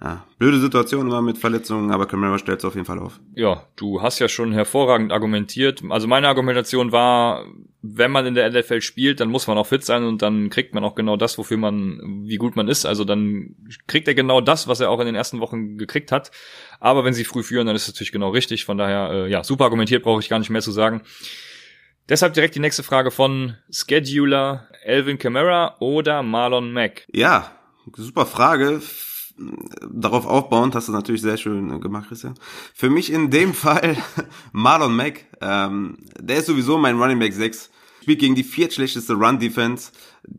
Ja, 0.00 0.26
blöde 0.38 0.60
Situation 0.60 1.06
immer 1.06 1.22
mit 1.22 1.38
Verletzungen, 1.38 1.90
aber 1.90 2.06
Camara 2.06 2.38
stellt 2.38 2.58
es 2.58 2.64
auf 2.64 2.74
jeden 2.74 2.84
Fall 2.84 2.98
auf. 2.98 3.20
Ja, 3.34 3.64
du 3.76 4.02
hast 4.02 4.18
ja 4.18 4.28
schon 4.28 4.52
hervorragend 4.52 5.12
argumentiert. 5.12 5.82
Also 5.88 6.08
meine 6.08 6.28
Argumentation 6.28 6.92
war, 6.92 7.46
wenn 7.80 8.10
man 8.10 8.26
in 8.26 8.34
der 8.34 8.50
NFL 8.50 8.82
spielt, 8.82 9.20
dann 9.20 9.30
muss 9.30 9.46
man 9.46 9.56
auch 9.56 9.66
fit 9.66 9.84
sein 9.84 10.04
und 10.04 10.20
dann 10.20 10.50
kriegt 10.50 10.74
man 10.74 10.84
auch 10.84 10.94
genau 10.94 11.16
das, 11.16 11.38
wofür 11.38 11.56
man, 11.56 12.24
wie 12.26 12.36
gut 12.36 12.56
man 12.56 12.68
ist. 12.68 12.84
Also 12.86 13.04
dann 13.04 13.54
kriegt 13.86 14.08
er 14.08 14.14
genau 14.14 14.40
das, 14.40 14.68
was 14.68 14.80
er 14.80 14.90
auch 14.90 15.00
in 15.00 15.06
den 15.06 15.14
ersten 15.14 15.40
Wochen 15.40 15.78
gekriegt 15.78 16.12
hat. 16.12 16.30
Aber 16.80 17.04
wenn 17.04 17.14
sie 17.14 17.24
früh 17.24 17.42
führen, 17.42 17.66
dann 17.66 17.76
ist 17.76 17.82
es 17.82 17.94
natürlich 17.94 18.12
genau 18.12 18.30
richtig. 18.30 18.64
Von 18.64 18.76
daher, 18.76 19.10
äh, 19.10 19.30
ja, 19.30 19.44
super 19.44 19.64
argumentiert, 19.64 20.02
brauche 20.02 20.20
ich 20.20 20.28
gar 20.28 20.38
nicht 20.38 20.50
mehr 20.50 20.60
zu 20.60 20.72
sagen. 20.72 21.02
Deshalb 22.08 22.34
direkt 22.34 22.54
die 22.54 22.60
nächste 22.60 22.82
Frage 22.82 23.10
von 23.10 23.56
Scheduler 23.70 24.68
Elvin 24.82 25.18
Kamara 25.18 25.76
oder 25.80 26.22
Marlon 26.22 26.72
Mack. 26.72 27.06
Ja, 27.10 27.52
super 27.96 28.26
Frage. 28.26 28.82
Darauf 29.36 30.26
aufbauend 30.26 30.74
hast 30.74 30.88
du 30.88 30.92
natürlich 30.92 31.22
sehr 31.22 31.36
schön 31.36 31.80
gemacht, 31.80 32.08
Christian. 32.08 32.34
Für 32.72 32.88
mich 32.88 33.12
in 33.12 33.30
dem 33.30 33.52
Fall 33.54 33.96
Marlon 34.52 34.94
Mack. 34.94 35.26
Ähm, 35.40 35.98
der 36.18 36.38
ist 36.38 36.46
sowieso 36.46 36.78
mein 36.78 37.00
Running 37.00 37.18
Back 37.18 37.32
6. 37.32 37.70
Spielt 38.02 38.18
gegen 38.20 38.34
die 38.34 38.44
viertschlechteste 38.44 39.14
Run-Defense. 39.14 39.90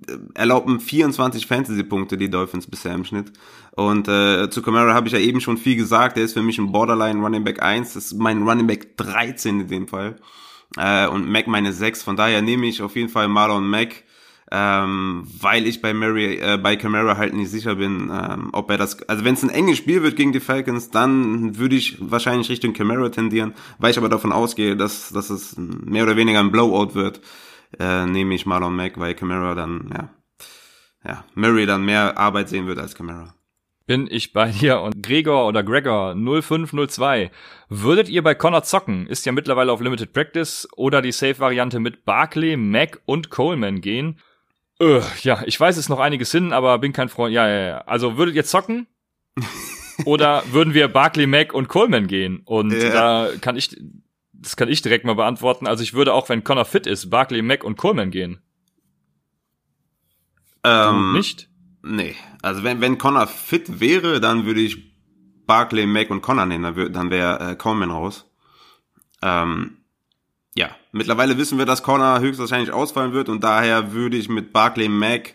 Äh, 0.08 0.18
Erlauben 0.36 0.80
24 0.80 1.46
Fantasy-Punkte 1.46 2.18
die 2.18 2.30
Dolphins 2.30 2.68
bisher 2.68 2.94
im 2.94 3.04
Schnitt. 3.04 3.34
Und 3.72 4.08
äh, 4.08 4.50
zu 4.50 4.62
Camara 4.62 4.94
habe 4.94 5.08
ich 5.08 5.14
ja 5.14 5.20
eben 5.20 5.42
schon 5.42 5.58
viel 5.58 5.76
gesagt. 5.76 6.16
Der 6.16 6.24
ist 6.24 6.34
für 6.34 6.42
mich 6.42 6.58
ein 6.58 6.72
Borderline 6.72 7.20
Running 7.20 7.44
Back 7.44 7.62
1. 7.62 7.94
Das 7.94 8.06
ist 8.06 8.14
mein 8.14 8.44
Running 8.44 8.68
Back 8.68 8.96
13 8.98 9.62
in 9.62 9.68
dem 9.68 9.88
Fall. 9.88 10.16
Äh, 10.78 11.08
und 11.08 11.28
Mac 11.30 11.48
meine 11.48 11.74
6. 11.74 12.04
Von 12.04 12.16
daher 12.16 12.42
nehme 12.42 12.68
ich 12.68 12.82
auf 12.82 12.96
jeden 12.96 13.10
Fall 13.10 13.28
Marlon 13.28 13.68
Mack 13.68 14.04
ähm, 14.58 15.28
weil 15.42 15.68
ich 15.68 15.82
bei 15.82 15.94
Murray, 15.94 16.38
äh, 16.38 16.58
bei 16.58 16.78
Camara 16.78 17.18
halt 17.18 17.34
nicht 17.34 17.50
sicher 17.50 17.76
bin, 17.76 18.10
ähm, 18.10 18.52
ob 18.54 18.72
er 18.72 18.78
das, 18.78 19.02
also 19.10 19.26
wenn 19.26 19.34
es 19.34 19.44
ein 19.44 19.50
enges 19.50 19.78
Spiel 19.78 20.02
wird 20.02 20.16
gegen 20.16 20.32
die 20.32 20.40
Falcons, 20.40 20.92
dann 20.92 21.58
würde 21.58 21.76
ich 21.76 21.98
wahrscheinlich 22.00 22.50
Richtung 22.50 22.72
Camara 22.72 23.10
tendieren, 23.10 23.54
weil 23.80 23.92
ich 23.92 23.98
aber 23.98 24.08
davon 24.08 24.32
ausgehe, 24.32 24.78
dass, 24.78 25.10
dass 25.10 25.30
es 25.30 25.58
mehr 25.58 26.04
oder 26.04 26.16
weniger 26.16 26.40
ein 26.40 26.52
Blowout 26.52 26.96
wird, 26.96 27.20
äh, 27.80 28.06
nehme 28.06 28.34
ich 28.34 28.46
Marlon 28.46 28.78
Mack, 28.78 28.98
weil 28.98 29.14
Camara 29.14 29.56
dann, 29.56 29.90
ja, 29.94 30.10
ja, 31.04 31.26
Murray 31.34 31.66
dann 31.66 31.84
mehr 31.84 32.18
Arbeit 32.18 32.48
sehen 32.48 32.66
wird 32.66 32.80
als 32.80 32.96
Camara. 32.96 33.36
Bin 33.88 34.08
ich 34.10 34.32
bei 34.32 34.52
dir 34.52 34.80
und 34.80 35.04
Gregor 35.04 35.48
oder 35.48 35.64
Gregor 35.64 36.16
0502. 36.16 37.30
Würdet 37.68 38.08
ihr 38.08 38.24
bei 38.24 38.36
Connor 38.36 38.64
zocken? 38.64 39.06
Ist 39.06 39.26
ja 39.26 39.34
mittlerweile 39.34 39.74
auf 39.74 39.82
Limited 39.82 40.14
Practice 40.14 40.68
oder 40.78 41.02
die 41.02 41.12
Safe-Variante 41.12 41.80
mit 41.82 42.06
Barkley, 42.06 42.56
Mack 42.56 43.02
und 43.06 43.30
Coleman 43.30 43.82
gehen? 43.82 44.18
Äh, 44.80 45.02
ja, 45.22 45.42
ich 45.46 45.60
weiß 45.60 45.78
es 45.78 45.90
noch 45.90 46.00
einiges 46.00 46.32
hin, 46.32 46.52
aber 46.54 46.78
bin 46.80 46.92
kein 46.94 47.10
Freund. 47.10 47.34
Ja, 47.34 47.48
ja, 47.48 47.68
ja. 47.68 47.78
Also 47.82 48.18
würdet 48.18 48.36
ihr 48.36 48.44
zocken? 48.46 48.88
Oder 50.06 50.44
würden 50.52 50.74
wir 50.74 50.88
Barkley, 50.90 51.26
Mack 51.28 51.54
und 51.54 51.68
Coleman 51.70 52.08
gehen? 52.08 52.42
Und 52.46 52.72
Ja. 52.74 52.90
da 52.90 53.30
kann 53.40 53.56
ich, 53.56 53.78
das 54.34 54.56
kann 54.58 54.68
ich 54.68 54.82
direkt 54.82 55.06
mal 55.06 55.16
beantworten. 55.16 55.68
Also 55.68 55.84
ich 55.84 55.94
würde 55.94 56.14
auch, 56.14 56.28
wenn 56.28 56.44
Connor 56.44 56.66
fit 56.66 56.86
ist, 56.88 57.10
Barkley, 57.10 57.42
Mack 57.42 57.64
und 57.64 57.78
Coleman 57.78 58.12
gehen. 58.12 58.42
Ähm, 60.64 61.14
Nicht? 61.14 61.50
Nee, 61.84 62.16
also 62.42 62.64
wenn, 62.64 62.82
wenn 62.82 62.98
Connor 62.98 63.28
fit 63.28 63.80
wäre, 63.80 64.20
dann 64.20 64.46
würde 64.46 64.60
ich 64.62 64.96
Barkley, 65.46 65.86
Mack 65.86 66.10
und 66.10 66.22
Connor 66.22 66.48
nehmen, 66.48 66.64
dann, 66.64 66.76
wär- 66.76 66.90
dann 66.90 67.12
wäre 67.12 67.52
äh, 67.52 67.56
Coleman 67.56 67.92
raus. 67.92 68.26
Ähm, 69.22 69.75
ja, 70.58 70.70
mittlerweile 70.92 71.38
wissen 71.38 71.58
wir, 71.58 71.66
dass 71.66 71.84
Connor 71.84 72.20
höchstwahrscheinlich 72.20 72.72
ausfallen 72.72 73.14
wird 73.14 73.30
und 73.30 73.44
daher 73.44 73.92
würde 73.92 74.18
ich 74.18 74.30
mit 74.30 74.54
Barkley, 74.54 74.88
Mack 74.90 75.34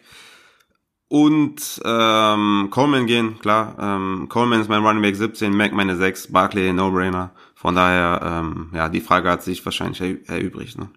und 1.09 1.81
ähm, 1.85 2.69
Coleman 2.71 3.07
gehen, 3.07 3.39
klar. 3.41 3.77
Ähm, 3.81 4.29
Coleman 4.29 4.61
ist 4.61 4.69
mein 4.69 4.85
Running 4.85 5.03
Back 5.03 5.17
17, 5.17 5.53
Mack 5.55 5.73
meine 5.73 5.97
6, 5.97 6.31
Barkley 6.33 6.73
No-Brainer. 6.73 7.33
Von 7.57 7.75
daher, 7.75 8.21
ähm, 8.45 8.71
ja, 8.75 8.89
die 8.89 9.01
Frage 9.01 9.29
hat 9.29 9.43
sich 9.43 9.65
wahrscheinlich 9.65 10.01
erü- 10.01 10.29
erübrigt. 10.31 10.79
Ne? 10.79 10.89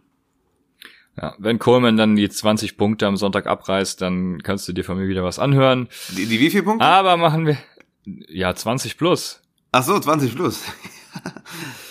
Ja, 1.19 1.33
wenn 1.39 1.59
Coleman 1.59 1.97
dann 1.97 2.15
die 2.15 2.29
20 2.29 2.77
Punkte 2.77 3.07
am 3.07 3.17
Sonntag 3.17 3.47
abreißt, 3.47 4.01
dann 4.01 4.41
kannst 4.43 4.67
du 4.67 4.73
dir 4.73 4.83
von 4.83 4.97
mir 4.97 5.07
wieder 5.07 5.23
was 5.23 5.39
anhören. 5.39 5.89
Die, 6.15 6.25
die 6.27 6.39
wie 6.39 6.49
viel 6.51 6.63
Punkte? 6.63 6.85
Aber 6.85 7.17
machen 7.17 7.47
wir, 7.47 7.57
ja, 8.05 8.53
20 8.55 8.97
plus. 8.97 9.41
Ach 9.71 9.83
so, 9.83 9.99
20 9.99 10.35
plus. 10.35 10.61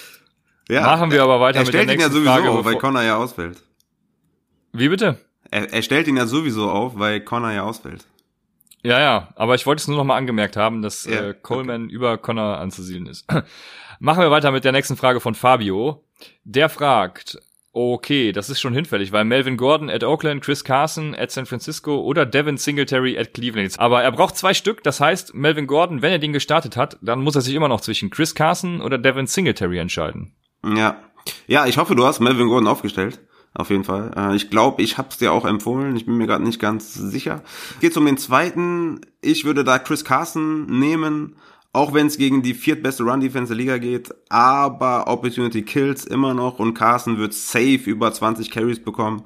ja. 0.73 0.83
Machen 0.83 1.11
wir 1.11 1.23
aber 1.23 1.41
weiter 1.41 1.59
er 1.59 1.65
mit 1.65 1.75
der 1.75 1.83
stellt 1.83 1.91
ihn 1.95 2.01
ja 2.01 2.07
nächsten 2.09 2.25
sowieso 2.25 2.33
Frage. 2.33 2.51
auf, 2.51 2.65
weil 2.65 2.77
Connor 2.77 3.03
ja 3.03 3.17
ausfällt. 3.17 3.63
Wie 4.73 4.89
bitte? 4.89 5.19
Er, 5.51 5.73
er 5.73 5.83
stellt 5.83 6.09
ihn 6.09 6.17
ja 6.17 6.27
sowieso 6.27 6.71
auf, 6.71 6.99
weil 6.99 7.21
Connor 7.21 7.51
ja 7.51 7.63
ausfällt. 7.63 8.07
Ja, 8.85 8.99
ja, 8.99 9.29
aber 9.37 9.55
ich 9.55 9.67
wollte 9.67 9.81
es 9.81 9.89
nur 9.89 9.97
noch 9.97 10.05
mal 10.05 10.17
angemerkt 10.17 10.57
haben, 10.57 10.83
dass 10.83 11.05
Ja, 11.05 11.29
äh, 11.29 11.35
Coleman 11.41 11.89
über 11.89 12.19
Connor 12.19 12.59
anzusiedeln 12.59 13.07
ist. 13.07 13.27
Machen 14.01 14.23
wir 14.23 14.31
weiter 14.33 14.51
mit 14.51 14.65
der 14.65 14.73
nächsten 14.73 14.97
Frage 14.97 15.21
von 15.21 15.37
Fabio. 15.37 16.05
Der 16.43 16.69
fragt, 16.69 17.39
okay, 17.73 18.33
das 18.33 18.51
ist 18.51 18.61
schon 18.61 18.75
hinfällig, 18.75 19.13
weil 19.13 19.25
Melvin 19.25 19.57
Gordon 19.57 19.89
at 19.89 20.03
Oakland, 20.03 20.43
Chris 20.43 20.65
Carson 20.65 21.15
at 21.15 21.31
San 21.31 21.47
Francisco 21.47 22.01
oder 22.01 22.27
Devin 22.27 22.57
Singletary 22.57 23.17
at 23.17 23.33
Cleveland. 23.35 23.79
Aber 23.79 24.03
er 24.03 24.11
braucht 24.11 24.37
zwei 24.37 24.55
Stück, 24.55 24.83
das 24.83 25.01
heißt, 25.01 25.35
Melvin 25.35 25.69
Gordon, 25.69 26.03
wenn 26.03 26.11
er 26.13 26.19
den 26.19 26.33
gestartet 26.33 26.77
hat, 26.77 26.99
dann 27.01 27.21
muss 27.21 27.37
er 27.37 27.43
sich 27.43 27.55
immer 27.55 27.69
noch 27.69 27.81
zwischen 27.81 28.11
Chris 28.11 28.35
Carson 28.35 28.81
oder 28.81 28.99
Devin 28.99 29.29
Singletary 29.29 29.79
entscheiden. 29.79 30.35
Ja, 30.65 30.97
Ja, 31.47 31.67
ich 31.67 31.79
hoffe, 31.79 31.95
du 31.95 32.05
hast 32.05 32.21
Melvin 32.21 32.49
Gordon 32.49 32.69
aufgestellt. 32.69 33.21
Auf 33.55 33.69
jeden 33.71 33.85
Fall. 33.85 34.13
Äh, 34.17 34.35
ich 34.35 34.49
glaube, 34.49 34.83
ich 34.83 34.97
habe 34.97 35.09
es 35.11 35.19
dir 35.19 35.33
auch 35.33 35.45
empfohlen. 35.45 35.95
Ich 35.95 36.07
bin 36.07 36.17
mir 36.17 36.27
gerade 36.27 36.45
nicht 36.45 36.61
ganz 36.61 36.95
sicher. 36.95 37.43
Geht 37.81 37.97
um 37.97 38.07
den 38.07 38.17
zweiten. 38.17 39.01
Ich 39.21 39.45
würde 39.45 39.63
da 39.63 39.79
Chris 39.79 40.05
Carson 40.05 40.67
nehmen, 40.67 41.37
auch 41.73 41.93
wenn 41.93 42.07
es 42.07 42.17
gegen 42.17 42.43
die 42.43 42.55
viertbeste 42.55 43.03
Run-Defense 43.03 43.55
der 43.55 43.59
Liga 43.59 43.79
geht. 43.79 44.15
Aber 44.31 45.07
Opportunity 45.07 45.63
kills 45.63 46.07
immer 46.07 46.33
noch 46.33 46.59
und 46.59 46.75
Carson 46.75 47.19
wird 47.19 47.35
safe 47.35 47.83
über 47.85 48.13
20 48.13 48.51
Carries 48.51 48.83
bekommen. 48.83 49.25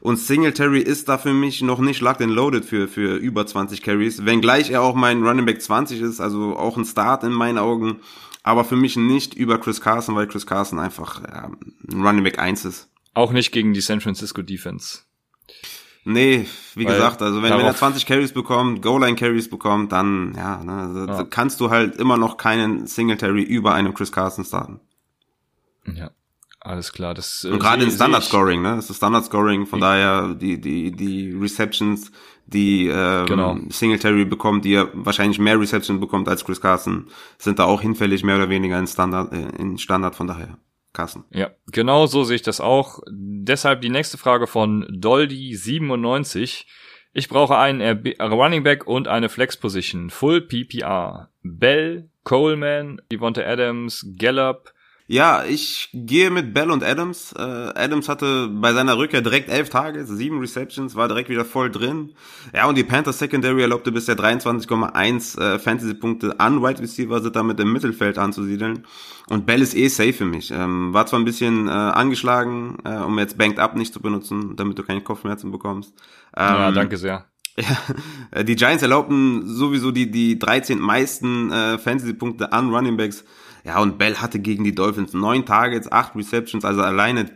Und 0.00 0.16
Singletary 0.16 0.80
ist 0.80 1.08
da 1.08 1.18
für 1.18 1.32
mich 1.32 1.60
noch 1.62 1.80
nicht 1.80 2.00
locked 2.00 2.22
and 2.22 2.32
loaded 2.32 2.64
für, 2.64 2.88
für 2.88 3.16
über 3.16 3.46
20 3.46 3.82
Carries. 3.82 4.24
Wenngleich 4.24 4.70
er 4.70 4.82
auch 4.82 4.94
mein 4.94 5.24
Running 5.24 5.46
Back 5.46 5.60
20 5.60 6.00
ist, 6.00 6.20
also 6.20 6.56
auch 6.56 6.76
ein 6.76 6.84
Start 6.84 7.24
in 7.24 7.32
meinen 7.32 7.58
Augen. 7.58 8.00
Aber 8.42 8.64
für 8.64 8.76
mich 8.76 8.96
nicht 8.96 9.34
über 9.34 9.58
Chris 9.58 9.80
Carson, 9.80 10.14
weil 10.14 10.26
Chris 10.26 10.46
Carson 10.46 10.78
einfach 10.78 11.22
ja, 11.22 11.50
ein 11.90 12.02
Running 12.02 12.24
Back 12.24 12.38
1 12.38 12.64
ist. 12.64 12.88
Auch 13.14 13.32
nicht 13.32 13.52
gegen 13.52 13.74
die 13.74 13.80
San 13.80 14.00
Francisco 14.00 14.42
Defense. 14.42 15.00
Nee, 16.04 16.46
wie 16.74 16.86
Weil 16.86 16.94
gesagt, 16.94 17.20
also 17.20 17.42
wenn, 17.42 17.52
wenn 17.52 17.66
er 17.66 17.76
20 17.76 18.06
Carries 18.06 18.32
bekommt, 18.32 18.80
Goal-Line 18.80 19.16
Carries 19.16 19.50
bekommt, 19.50 19.92
dann 19.92 20.32
ja, 20.34 20.62
ne, 20.64 20.72
also 20.72 21.06
ja. 21.06 21.24
kannst 21.24 21.60
du 21.60 21.68
halt 21.68 21.96
immer 21.96 22.16
noch 22.16 22.38
keinen 22.38 22.86
Singletary 22.86 23.42
über 23.42 23.74
einem 23.74 23.92
Chris 23.92 24.10
Carson 24.10 24.44
starten. 24.44 24.80
Ja, 25.84 26.10
alles 26.60 26.92
klar. 26.92 27.12
Das, 27.12 27.44
äh, 27.44 27.50
Und 27.50 27.58
gerade 27.58 27.84
in 27.84 27.90
Standard 27.90 28.24
Scoring, 28.24 28.62
ne? 28.62 28.76
Das 28.76 28.88
ist 28.88 28.96
Standard 28.96 29.26
Scoring, 29.26 29.66
von 29.66 29.80
daher 29.80 30.34
die 30.34 30.58
die 30.58 30.92
die 30.92 31.32
Receptions, 31.32 32.10
die 32.52 32.88
ähm, 32.88 33.26
genau. 33.26 33.58
Singletary 33.68 34.24
bekommt, 34.24 34.64
die 34.64 34.74
er 34.74 34.90
wahrscheinlich 34.94 35.38
mehr 35.38 35.60
Receptions 35.60 36.00
bekommt 36.00 36.28
als 36.28 36.44
Chris 36.44 36.60
Carson, 36.60 37.08
sind 37.36 37.58
da 37.58 37.64
auch 37.64 37.82
hinfällig 37.82 38.24
mehr 38.24 38.36
oder 38.36 38.48
weniger 38.48 38.78
in 38.78 38.86
Standard 38.86 39.32
äh, 39.32 39.60
in 39.60 39.78
Standard 39.78 40.14
von 40.14 40.26
daher. 40.26 40.58
Carsten. 40.94 41.24
Ja, 41.30 41.50
genau 41.70 42.06
so 42.06 42.24
sehe 42.24 42.36
ich 42.36 42.42
das 42.42 42.60
auch. 42.60 43.00
Deshalb 43.10 43.82
die 43.82 43.90
nächste 43.90 44.18
Frage 44.18 44.46
von 44.46 44.84
Doldi97. 44.86 46.64
Ich 47.12 47.28
brauche 47.28 47.56
einen 47.56 47.82
RB 47.82 48.20
Running 48.20 48.62
Back 48.62 48.86
und 48.86 49.06
eine 49.06 49.28
Flex 49.28 49.56
Position. 49.56 50.10
Full 50.10 50.42
PPR. 50.42 51.30
Bell, 51.42 52.10
Coleman, 52.24 53.00
Devonta 53.12 53.42
Adams, 53.42 54.06
Gallup, 54.18 54.72
ja, 55.10 55.42
ich 55.42 55.88
gehe 55.94 56.30
mit 56.30 56.52
Bell 56.52 56.70
und 56.70 56.84
Adams. 56.84 57.32
Äh, 57.32 57.40
Adams 57.40 58.10
hatte 58.10 58.48
bei 58.48 58.74
seiner 58.74 58.98
Rückkehr 58.98 59.22
direkt 59.22 59.48
elf 59.48 59.70
Tage, 59.70 60.04
sieben 60.04 60.38
Receptions, 60.38 60.96
war 60.96 61.08
direkt 61.08 61.30
wieder 61.30 61.46
voll 61.46 61.70
drin. 61.70 62.12
Ja, 62.54 62.68
und 62.68 62.76
die 62.76 62.84
Panthers 62.84 63.18
Secondary 63.18 63.62
erlaubte 63.62 63.90
bisher 63.90 64.18
23,1 64.18 65.40
äh, 65.40 65.58
Fantasy-Punkte 65.58 66.38
an 66.38 66.62
Wide 66.62 66.82
Receiver, 66.82 67.22
sind 67.22 67.34
damit 67.36 67.58
im 67.58 67.72
Mittelfeld 67.72 68.18
anzusiedeln. 68.18 68.84
Und 69.30 69.46
Bell 69.46 69.62
ist 69.62 69.74
eh 69.74 69.88
safe 69.88 70.12
für 70.12 70.26
mich. 70.26 70.50
Ähm, 70.50 70.92
war 70.92 71.06
zwar 71.06 71.18
ein 71.18 71.24
bisschen 71.24 71.68
äh, 71.68 71.70
angeschlagen, 71.70 72.76
äh, 72.84 72.98
um 72.98 73.18
jetzt 73.18 73.38
Banked 73.38 73.60
Up 73.60 73.76
nicht 73.76 73.94
zu 73.94 74.00
benutzen, 74.00 74.56
damit 74.56 74.78
du 74.78 74.82
keine 74.82 75.00
Kopfschmerzen 75.00 75.50
bekommst. 75.50 75.94
Ähm, 76.36 76.54
ja, 76.54 76.70
danke 76.70 76.98
sehr. 76.98 77.24
Ja, 77.58 78.44
die 78.44 78.54
Giants 78.54 78.84
erlaubten 78.84 79.42
sowieso 79.48 79.90
die, 79.90 80.12
die 80.12 80.38
13 80.38 80.78
meisten 80.78 81.50
äh, 81.50 81.78
Fantasy-Punkte 81.78 82.52
an 82.52 82.72
Running 82.72 82.96
Backs. 82.96 83.24
Ja, 83.64 83.80
und 83.80 83.98
Bell 83.98 84.16
hatte 84.16 84.38
gegen 84.38 84.64
die 84.64 84.74
Dolphins 84.74 85.12
neun 85.12 85.44
Targets, 85.44 85.90
acht 85.90 86.14
Receptions, 86.16 86.64
also 86.64 86.82
alleine 86.82 87.26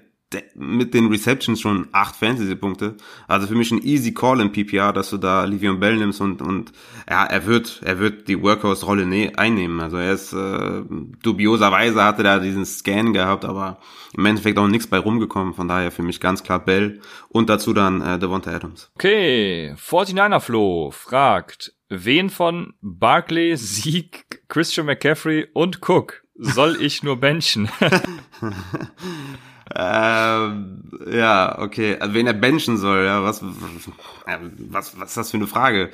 mit 0.55 0.95
den 0.95 1.07
Receptions 1.07 1.61
schon 1.61 1.89
acht 1.93 2.17
Fantasy-Punkte. 2.17 2.97
Also 3.29 3.47
für 3.47 3.55
mich 3.55 3.71
ein 3.71 3.83
easy 3.83 4.15
Call 4.15 4.41
im 4.41 4.53
PPR, 4.53 4.93
dass 4.93 5.11
du 5.11 5.19
da 5.19 5.45
Livion 5.45 5.81
Bell 5.81 5.97
nimmst 5.97 6.21
und, 6.21 6.43
und 6.43 6.73
ja, 7.09 7.25
er 7.25 7.47
wird, 7.47 7.81
er 7.85 7.99
wird 7.99 8.29
die 8.29 8.41
Workhorse-Rolle 8.41 9.07
ne 9.07 9.33
einnehmen. 9.37 9.81
Also 9.81 9.97
er 9.97 10.13
ist 10.13 10.33
äh, 10.33 10.83
dubioserweise 11.23 12.03
hatte 12.03 12.23
da 12.23 12.39
diesen 12.39 12.65
Scan 12.65 13.13
gehabt, 13.13 13.45
aber 13.45 13.79
im 14.17 14.27
Endeffekt 14.27 14.59
auch 14.59 14.69
nichts 14.69 14.87
bei 14.87 14.99
rumgekommen. 14.99 15.55
Von 15.55 15.69
daher 15.69 15.91
für 15.91 16.03
mich 16.03 16.21
ganz 16.21 16.43
klar 16.43 16.65
Bell 16.65 17.01
und 17.29 17.49
dazu 17.49 17.73
dann 17.73 18.01
äh, 18.01 18.19
Devonta 18.19 18.51
Adams. 18.51 18.91
Okay, 18.95 19.75
49er 19.77 20.41
Flo 20.41 20.91
fragt, 20.91 21.75
wen 21.93 22.31
von 22.31 22.75
Barkley, 22.81 23.57
Sieg, 23.57 24.43
Christian 24.49 24.87
McCaffrey 24.87 25.47
und 25.53 25.81
Cook 25.87 26.23
soll 26.37 26.81
ich 26.81 27.03
nur 27.03 27.17
benchen? 27.17 27.69
ähm, 29.75 30.91
ja, 31.11 31.59
okay. 31.59 31.99
Wen 32.03 32.27
er 32.27 32.33
benchen 32.33 32.79
soll, 32.79 33.05
ja, 33.05 33.23
was, 33.23 33.43
was, 33.43 34.99
was 34.99 35.09
ist 35.09 35.17
das 35.17 35.31
für 35.31 35.37
eine 35.37 35.47
Frage? 35.47 35.91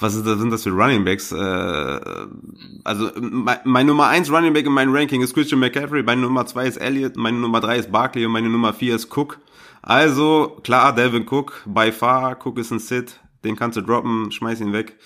Was 0.00 0.14
ist, 0.14 0.24
sind 0.24 0.50
das 0.50 0.62
für 0.62 0.70
Running 0.70 1.04
Backs? 1.04 1.32
Äh, 1.32 2.00
also 2.84 3.10
mein, 3.18 3.58
mein 3.64 3.86
Nummer 3.86 4.08
eins 4.08 4.30
Running 4.30 4.52
Back 4.52 4.66
in 4.66 4.72
meinem 4.72 4.94
Ranking 4.94 5.22
ist 5.22 5.34
Christian 5.34 5.60
McCaffrey, 5.60 6.02
meine 6.02 6.20
Nummer 6.20 6.46
zwei 6.46 6.66
ist 6.66 6.76
Elliott, 6.76 7.16
meine 7.16 7.38
Nummer 7.38 7.60
drei 7.60 7.78
ist 7.78 7.90
Barkley 7.90 8.26
und 8.26 8.32
meine 8.32 8.48
Nummer 8.48 8.74
vier 8.74 8.94
ist 8.94 9.16
Cook. 9.16 9.40
Also, 9.82 10.60
klar, 10.62 10.94
Devin 10.94 11.26
Cook, 11.28 11.62
by 11.66 11.90
far, 11.92 12.36
Cook 12.44 12.58
ist 12.58 12.70
ein 12.70 12.78
Sit, 12.78 13.20
den 13.44 13.56
kannst 13.56 13.76
du 13.76 13.80
droppen, 13.80 14.30
schmeiß 14.30 14.60
ihn 14.60 14.72
weg. 14.72 14.96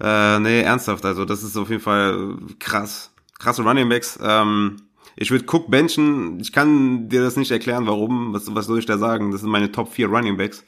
Äh, 0.00 0.38
nee, 0.40 0.62
ernsthaft, 0.62 1.04
also 1.04 1.24
das 1.24 1.42
ist 1.42 1.56
auf 1.56 1.68
jeden 1.68 1.82
Fall 1.82 2.36
krass. 2.58 3.12
Krasse 3.38 3.62
Running 3.62 3.88
Backs. 3.88 4.18
Ähm, 4.22 4.82
ich 5.16 5.30
würde 5.30 5.44
Cook 5.44 5.70
benchen. 5.70 6.40
Ich 6.40 6.52
kann 6.52 7.08
dir 7.08 7.22
das 7.22 7.36
nicht 7.36 7.50
erklären, 7.50 7.86
warum. 7.86 8.32
Was, 8.32 8.54
was 8.54 8.66
soll 8.66 8.78
ich 8.78 8.86
da 8.86 8.98
sagen? 8.98 9.32
Das 9.32 9.42
sind 9.42 9.50
meine 9.50 9.72
Top 9.72 9.92
4 9.92 10.08
Running 10.08 10.36
Backs. 10.36 10.64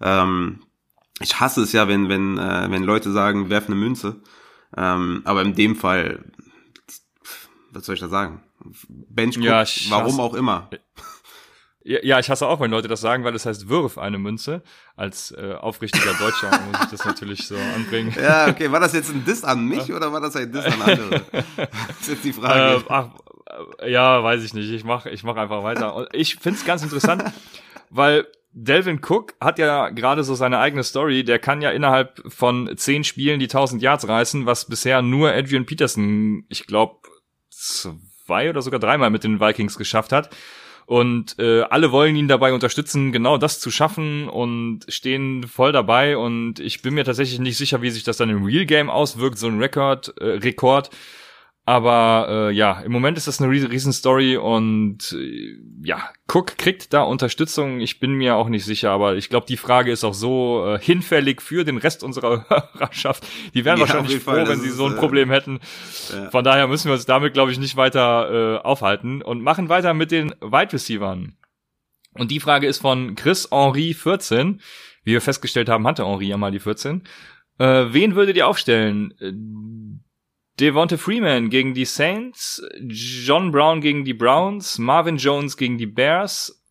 Ähm, 0.00 0.60
ich 1.20 1.40
hasse 1.40 1.62
es 1.62 1.72
ja, 1.72 1.88
wenn, 1.88 2.08
wenn, 2.08 2.38
äh, 2.38 2.66
wenn 2.70 2.82
Leute 2.82 3.10
sagen, 3.10 3.48
werf 3.48 3.66
eine 3.66 3.76
Münze. 3.76 4.20
Ähm, 4.76 5.22
aber 5.24 5.42
in 5.42 5.54
dem 5.54 5.76
Fall, 5.76 6.24
was 7.70 7.86
soll 7.86 7.94
ich 7.94 8.00
da 8.00 8.08
sagen? 8.08 8.42
Bench 8.88 9.38
Cook, 9.38 9.44
ja, 9.44 9.64
warum 9.88 10.20
auch 10.20 10.34
immer. 10.34 10.68
Ja, 11.88 12.18
ich 12.18 12.28
hasse 12.28 12.48
auch, 12.48 12.58
wenn 12.58 12.72
Leute 12.72 12.88
das 12.88 13.00
sagen, 13.00 13.22
weil 13.22 13.36
es 13.36 13.46
heißt 13.46 13.68
wirf 13.68 13.96
eine 13.96 14.18
Münze. 14.18 14.62
Als 14.96 15.30
äh, 15.30 15.52
aufrichtiger 15.52 16.14
Deutscher 16.14 16.50
muss 16.50 16.80
ich 16.82 16.90
das 16.90 17.04
natürlich 17.04 17.46
so 17.46 17.54
anbringen. 17.76 18.12
Ja, 18.20 18.48
okay. 18.48 18.72
War 18.72 18.80
das 18.80 18.92
jetzt 18.92 19.10
ein 19.10 19.24
Diss 19.24 19.44
an 19.44 19.64
mich 19.66 19.92
oder 19.92 20.12
war 20.12 20.20
das 20.20 20.34
ein 20.34 20.50
Diss 20.50 20.64
an 20.64 20.82
andere? 20.82 21.22
das 21.30 22.00
ist 22.00 22.08
jetzt 22.08 22.24
die 22.24 22.32
Frage. 22.32 22.78
Äh, 22.78 22.84
ach, 22.88 23.10
äh, 23.80 23.92
ja, 23.92 24.20
weiß 24.20 24.42
ich 24.42 24.52
nicht. 24.52 24.68
Ich 24.68 24.82
mach, 24.82 25.06
ich 25.06 25.22
mach 25.22 25.36
einfach 25.36 25.62
weiter. 25.62 25.94
Und 25.94 26.08
ich 26.12 26.34
find's 26.36 26.64
ganz 26.64 26.82
interessant, 26.82 27.22
weil 27.90 28.26
Delvin 28.50 29.00
Cook 29.00 29.34
hat 29.40 29.60
ja 29.60 29.90
gerade 29.90 30.24
so 30.24 30.34
seine 30.34 30.58
eigene 30.58 30.82
Story. 30.82 31.22
Der 31.22 31.38
kann 31.38 31.62
ja 31.62 31.70
innerhalb 31.70 32.20
von 32.26 32.68
zehn 32.76 33.04
Spielen 33.04 33.38
die 33.38 33.46
1000 33.46 33.80
Yards 33.80 34.08
reißen, 34.08 34.44
was 34.44 34.64
bisher 34.64 35.02
nur 35.02 35.30
Adrian 35.30 35.66
Peterson, 35.66 36.46
ich 36.48 36.66
glaube, 36.66 36.96
zwei 37.48 38.50
oder 38.50 38.60
sogar 38.60 38.80
dreimal 38.80 39.10
mit 39.10 39.22
den 39.22 39.38
Vikings 39.38 39.78
geschafft 39.78 40.10
hat. 40.10 40.30
Und 40.86 41.36
äh, 41.40 41.62
alle 41.62 41.90
wollen 41.90 42.14
ihn 42.14 42.28
dabei 42.28 42.52
unterstützen, 42.52 43.10
genau 43.10 43.38
das 43.38 43.58
zu 43.58 43.72
schaffen 43.72 44.28
und 44.28 44.80
stehen 44.88 45.42
voll 45.42 45.72
dabei. 45.72 46.16
Und 46.16 46.60
ich 46.60 46.80
bin 46.80 46.94
mir 46.94 47.04
tatsächlich 47.04 47.40
nicht 47.40 47.56
sicher, 47.56 47.82
wie 47.82 47.90
sich 47.90 48.04
das 48.04 48.18
dann 48.18 48.30
im 48.30 48.44
Real 48.44 48.66
Game 48.66 48.88
auswirkt, 48.88 49.36
so 49.36 49.48
ein 49.48 49.58
Rekord, 49.58 50.14
äh, 50.20 50.24
Rekord. 50.24 50.90
Aber 51.68 52.28
äh, 52.30 52.52
ja, 52.52 52.80
im 52.82 52.92
Moment 52.92 53.18
ist 53.18 53.26
das 53.26 53.42
eine 53.42 53.50
riesen 53.50 53.92
Story 53.92 54.36
und 54.36 55.12
äh, 55.12 55.56
ja, 55.82 56.10
Cook 56.32 56.56
kriegt 56.58 56.92
da 56.92 57.02
Unterstützung. 57.02 57.80
Ich 57.80 57.98
bin 57.98 58.12
mir 58.12 58.36
auch 58.36 58.48
nicht 58.48 58.64
sicher, 58.64 58.92
aber 58.92 59.16
ich 59.16 59.28
glaube, 59.28 59.46
die 59.48 59.56
Frage 59.56 59.90
ist 59.90 60.04
auch 60.04 60.14
so 60.14 60.64
äh, 60.64 60.78
hinfällig 60.78 61.42
für 61.42 61.64
den 61.64 61.78
Rest 61.78 62.04
unserer 62.04 62.48
Hörerschaft. 62.78 63.26
Die 63.52 63.64
wären 63.64 63.78
ja, 63.78 63.80
wahrscheinlich 63.80 64.22
froh, 64.22 64.30
Fall, 64.30 64.48
wenn 64.48 64.60
sie 64.60 64.70
so 64.70 64.86
ein 64.86 64.94
äh, 64.94 64.96
Problem 64.96 65.28
hätten. 65.28 65.58
Ja. 66.14 66.30
Von 66.30 66.44
daher 66.44 66.68
müssen 66.68 66.86
wir 66.86 66.94
uns 66.94 67.04
damit, 67.04 67.34
glaube 67.34 67.50
ich, 67.50 67.58
nicht 67.58 67.76
weiter 67.76 68.60
äh, 68.60 68.64
aufhalten 68.64 69.20
und 69.20 69.42
machen 69.42 69.68
weiter 69.68 69.92
mit 69.92 70.12
den 70.12 70.36
Wide 70.40 70.72
Receivern. 70.72 71.34
Und 72.12 72.30
die 72.30 72.38
Frage 72.38 72.68
ist 72.68 72.78
von 72.78 73.16
Chris 73.16 73.48
Henri 73.50 73.92
14. 73.92 74.60
Wie 75.02 75.12
wir 75.12 75.20
festgestellt 75.20 75.68
haben, 75.68 75.84
hatte 75.88 76.06
Henri 76.06 76.28
ja 76.28 76.36
mal 76.36 76.52
die 76.52 76.60
14. 76.60 77.02
Äh, 77.58 77.86
wen 77.90 78.14
würdet 78.14 78.36
ihr 78.36 78.46
aufstellen? 78.46 79.95
Devonta 80.58 80.96
Freeman 80.96 81.50
gegen 81.50 81.74
die 81.74 81.84
Saints, 81.84 82.62
John 82.80 83.52
Brown 83.52 83.80
gegen 83.80 84.04
die 84.04 84.14
Browns, 84.14 84.78
Marvin 84.78 85.18
Jones 85.18 85.56
gegen 85.56 85.76
die 85.76 85.86
Bears 85.86 86.62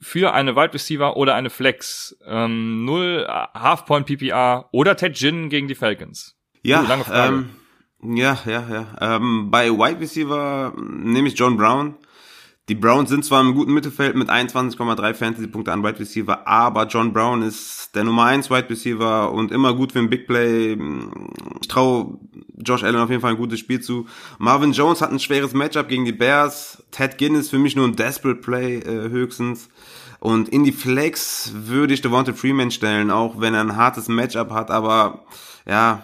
für 0.00 0.34
eine 0.34 0.56
Wide 0.56 0.74
Receiver 0.74 1.16
oder 1.16 1.34
eine 1.34 1.50
Flex. 1.50 2.16
Ähm, 2.26 2.84
null 2.84 3.26
Half 3.28 3.86
Point 3.86 4.06
PPR 4.06 4.68
oder 4.72 4.96
Ted 4.96 5.16
Ginn 5.16 5.48
gegen 5.48 5.68
die 5.68 5.74
Falcons. 5.74 6.36
Ja, 6.62 6.82
uh, 6.82 6.86
lange 6.86 7.04
Frage. 7.04 7.46
Ähm, 8.02 8.16
ja, 8.16 8.38
ja, 8.44 8.64
ja. 8.68 9.16
Ähm, 9.16 9.50
bei 9.50 9.70
Wide 9.70 10.00
Receiver 10.00 10.74
nehme 10.76 11.28
ich 11.28 11.38
John 11.38 11.56
Brown. 11.56 11.96
Die 12.68 12.74
Browns 12.74 13.10
sind 13.10 13.24
zwar 13.24 13.42
im 13.42 13.54
guten 13.54 13.72
Mittelfeld 13.72 14.16
mit 14.16 14.28
21,3 14.28 15.14
Fantasy-Punkte 15.14 15.72
an 15.72 15.84
Wide 15.84 16.00
Receiver, 16.00 16.48
aber 16.48 16.88
John 16.88 17.12
Brown 17.12 17.42
ist 17.42 17.94
der 17.94 18.02
Nummer 18.02 18.24
1 18.24 18.50
Wide 18.50 18.68
Receiver 18.68 19.30
und 19.30 19.52
immer 19.52 19.72
gut 19.72 19.92
für 19.92 20.00
ein 20.00 20.10
Big 20.10 20.26
Play. 20.26 20.76
Ich 21.60 21.68
traue 21.68 22.18
Josh 22.56 22.82
Allen 22.82 22.96
auf 22.96 23.08
jeden 23.08 23.22
Fall 23.22 23.30
ein 23.30 23.36
gutes 23.36 23.60
Spiel 23.60 23.80
zu. 23.80 24.06
Marvin 24.40 24.72
Jones 24.72 25.00
hat 25.00 25.12
ein 25.12 25.20
schweres 25.20 25.54
Matchup 25.54 25.86
gegen 25.86 26.04
die 26.04 26.12
Bears. 26.12 26.82
Ted 26.90 27.18
Ginn 27.18 27.36
ist 27.36 27.50
für 27.50 27.58
mich 27.60 27.76
nur 27.76 27.86
ein 27.86 27.94
Desperate 27.94 28.40
Play 28.40 28.78
äh, 28.78 29.10
höchstens. 29.10 29.68
Und 30.18 30.48
in 30.48 30.64
die 30.64 30.72
Flex 30.72 31.52
würde 31.54 31.94
ich 31.94 32.00
Devonta 32.00 32.32
Freeman 32.32 32.72
stellen, 32.72 33.12
auch 33.12 33.40
wenn 33.40 33.54
er 33.54 33.60
ein 33.60 33.76
hartes 33.76 34.08
Matchup 34.08 34.50
hat, 34.50 34.72
aber 34.72 35.24
ja, 35.68 36.02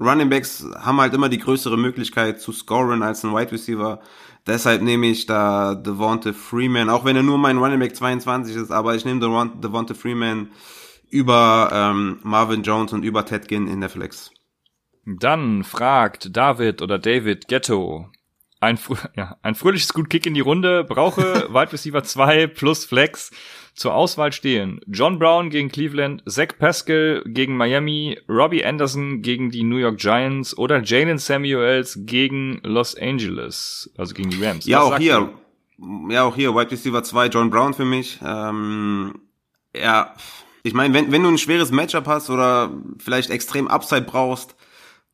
Running 0.00 0.28
Backs 0.28 0.66
haben 0.76 1.00
halt 1.00 1.14
immer 1.14 1.28
die 1.28 1.38
größere 1.38 1.76
Möglichkeit 1.76 2.40
zu 2.40 2.52
scoren 2.52 3.02
als 3.02 3.24
ein 3.24 3.32
Wide 3.32 3.52
Receiver. 3.52 4.00
Deshalb 4.46 4.82
nehme 4.82 5.06
ich 5.06 5.26
da 5.26 5.74
Devonta 5.74 6.32
Freeman, 6.32 6.90
auch 6.90 7.04
wenn 7.04 7.16
er 7.16 7.22
nur 7.22 7.38
mein 7.38 7.58
Running 7.58 7.78
Back 7.78 7.96
22 7.96 8.56
ist, 8.56 8.70
aber 8.70 8.94
ich 8.94 9.04
nehme 9.04 9.20
Devonta 9.20 9.94
Freeman 9.94 10.50
über 11.08 11.70
ähm, 11.72 12.18
Marvin 12.22 12.62
Jones 12.62 12.92
und 12.92 13.04
über 13.04 13.24
Ted 13.24 13.48
Ginn 13.48 13.68
in 13.68 13.80
der 13.80 13.88
Flex. 13.88 14.30
Dann 15.06 15.64
fragt 15.64 16.36
David 16.36 16.82
oder 16.82 16.98
David 16.98 17.48
Ghetto. 17.48 18.10
Ein, 18.64 18.78
ja, 19.16 19.36
ein 19.42 19.54
fröhliches 19.54 19.92
Gut 19.92 20.10
Kick 20.10 20.26
in 20.26 20.34
die 20.34 20.40
Runde, 20.40 20.84
brauche 20.84 21.22
Wide 21.52 21.72
Receiver 21.72 22.02
2 22.02 22.46
plus 22.48 22.84
Flex. 22.84 23.30
Zur 23.74 23.92
Auswahl 23.92 24.32
stehen 24.32 24.80
John 24.86 25.18
Brown 25.18 25.50
gegen 25.50 25.68
Cleveland, 25.68 26.22
Zach 26.26 26.56
Pascal 26.58 27.22
gegen 27.26 27.56
Miami, 27.56 28.18
Robbie 28.28 28.64
Anderson 28.64 29.20
gegen 29.20 29.50
die 29.50 29.64
New 29.64 29.78
York 29.78 29.98
Giants 29.98 30.56
oder 30.56 30.80
Jalen 30.82 31.18
Samuels 31.18 31.98
gegen 32.02 32.60
Los 32.62 32.96
Angeles, 32.96 33.92
also 33.98 34.14
gegen 34.14 34.30
die 34.30 34.42
Rams. 34.42 34.64
Ja, 34.64 34.78
Was 34.78 34.92
auch 34.92 34.98
hier. 34.98 35.32
Du? 35.76 36.08
Ja, 36.08 36.22
auch 36.22 36.36
hier, 36.36 36.54
Wide 36.54 36.70
Receiver 36.70 37.02
2, 37.02 37.26
John 37.26 37.50
Brown 37.50 37.74
für 37.74 37.84
mich. 37.84 38.20
Ähm, 38.24 39.18
ja, 39.74 40.14
ich 40.62 40.72
meine, 40.72 40.94
wenn, 40.94 41.10
wenn 41.10 41.24
du 41.24 41.30
ein 41.30 41.38
schweres 41.38 41.72
Matchup 41.72 42.06
hast 42.06 42.30
oder 42.30 42.70
vielleicht 42.98 43.30
extrem 43.30 43.66
Upside 43.66 44.02
brauchst, 44.02 44.54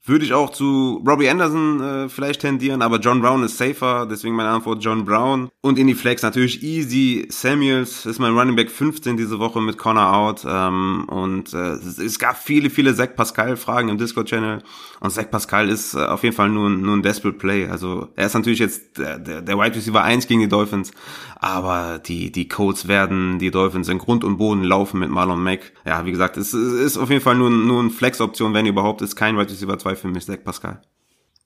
würde 0.04 0.24
ich 0.24 0.32
auch 0.32 0.50
zu 0.50 1.02
Robbie 1.06 1.28
Anderson 1.28 1.80
äh, 1.80 2.08
vielleicht 2.08 2.40
tendieren, 2.40 2.80
aber 2.80 2.98
John 2.98 3.20
Brown 3.20 3.42
ist 3.42 3.58
safer, 3.58 4.06
deswegen 4.10 4.34
meine 4.34 4.48
Antwort 4.48 4.82
John 4.82 5.04
Brown. 5.04 5.50
Und 5.60 5.78
in 5.78 5.86
die 5.86 5.94
Flex 5.94 6.22
natürlich 6.22 6.62
easy. 6.62 7.26
Samuels 7.28 8.06
ist 8.06 8.18
mein 8.18 8.36
Running 8.36 8.56
Back 8.56 8.70
15 8.70 9.18
diese 9.18 9.38
Woche 9.38 9.60
mit 9.60 9.76
Connor 9.76 10.14
out. 10.14 10.46
Ähm, 10.48 11.04
und 11.08 11.52
äh, 11.52 11.72
es 11.72 12.18
gab 12.18 12.38
viele, 12.38 12.70
viele 12.70 12.94
Zach 12.94 13.14
Pascal-Fragen 13.14 13.90
im 13.90 13.98
Discord-Channel. 13.98 14.62
Und 15.00 15.10
Zach 15.10 15.30
Pascal 15.30 15.68
ist 15.68 15.94
äh, 15.94 15.98
auf 15.98 16.22
jeden 16.22 16.34
Fall 16.34 16.48
nur, 16.48 16.70
nur 16.70 16.96
ein 16.96 17.02
Desperate 17.02 17.36
Play. 17.36 17.68
Also 17.68 18.08
er 18.16 18.26
ist 18.26 18.34
natürlich 18.34 18.58
jetzt 18.58 18.96
der, 18.96 19.18
der, 19.18 19.42
der 19.42 19.58
Wide 19.58 19.76
Receiver 19.76 20.02
1 20.02 20.26
gegen 20.26 20.40
die 20.40 20.48
Dolphins, 20.48 20.92
aber 21.36 21.98
die, 21.98 22.32
die 22.32 22.48
Codes 22.48 22.88
werden 22.88 23.38
die 23.38 23.50
Dolphins 23.50 23.88
in 23.88 23.98
Grund 23.98 24.24
und 24.24 24.38
Boden 24.38 24.64
laufen 24.64 25.00
mit 25.00 25.10
Marlon 25.10 25.42
Mack. 25.42 25.72
Ja, 25.86 26.04
wie 26.06 26.10
gesagt, 26.10 26.36
es, 26.36 26.54
es 26.54 26.72
ist 26.72 26.96
auf 26.98 27.10
jeden 27.10 27.22
Fall 27.22 27.34
nur, 27.34 27.50
nur 27.50 27.80
eine 27.80 27.90
Flex-Option, 27.90 28.54
wenn 28.54 28.66
überhaupt, 28.66 29.02
ist 29.02 29.16
kein 29.16 29.36
Wide 29.36 29.50
Receiver 29.50 29.78
2 29.78 29.89
für 29.96 30.08
mich, 30.08 30.26
Zach 30.26 30.42
Pascal. 30.44 30.82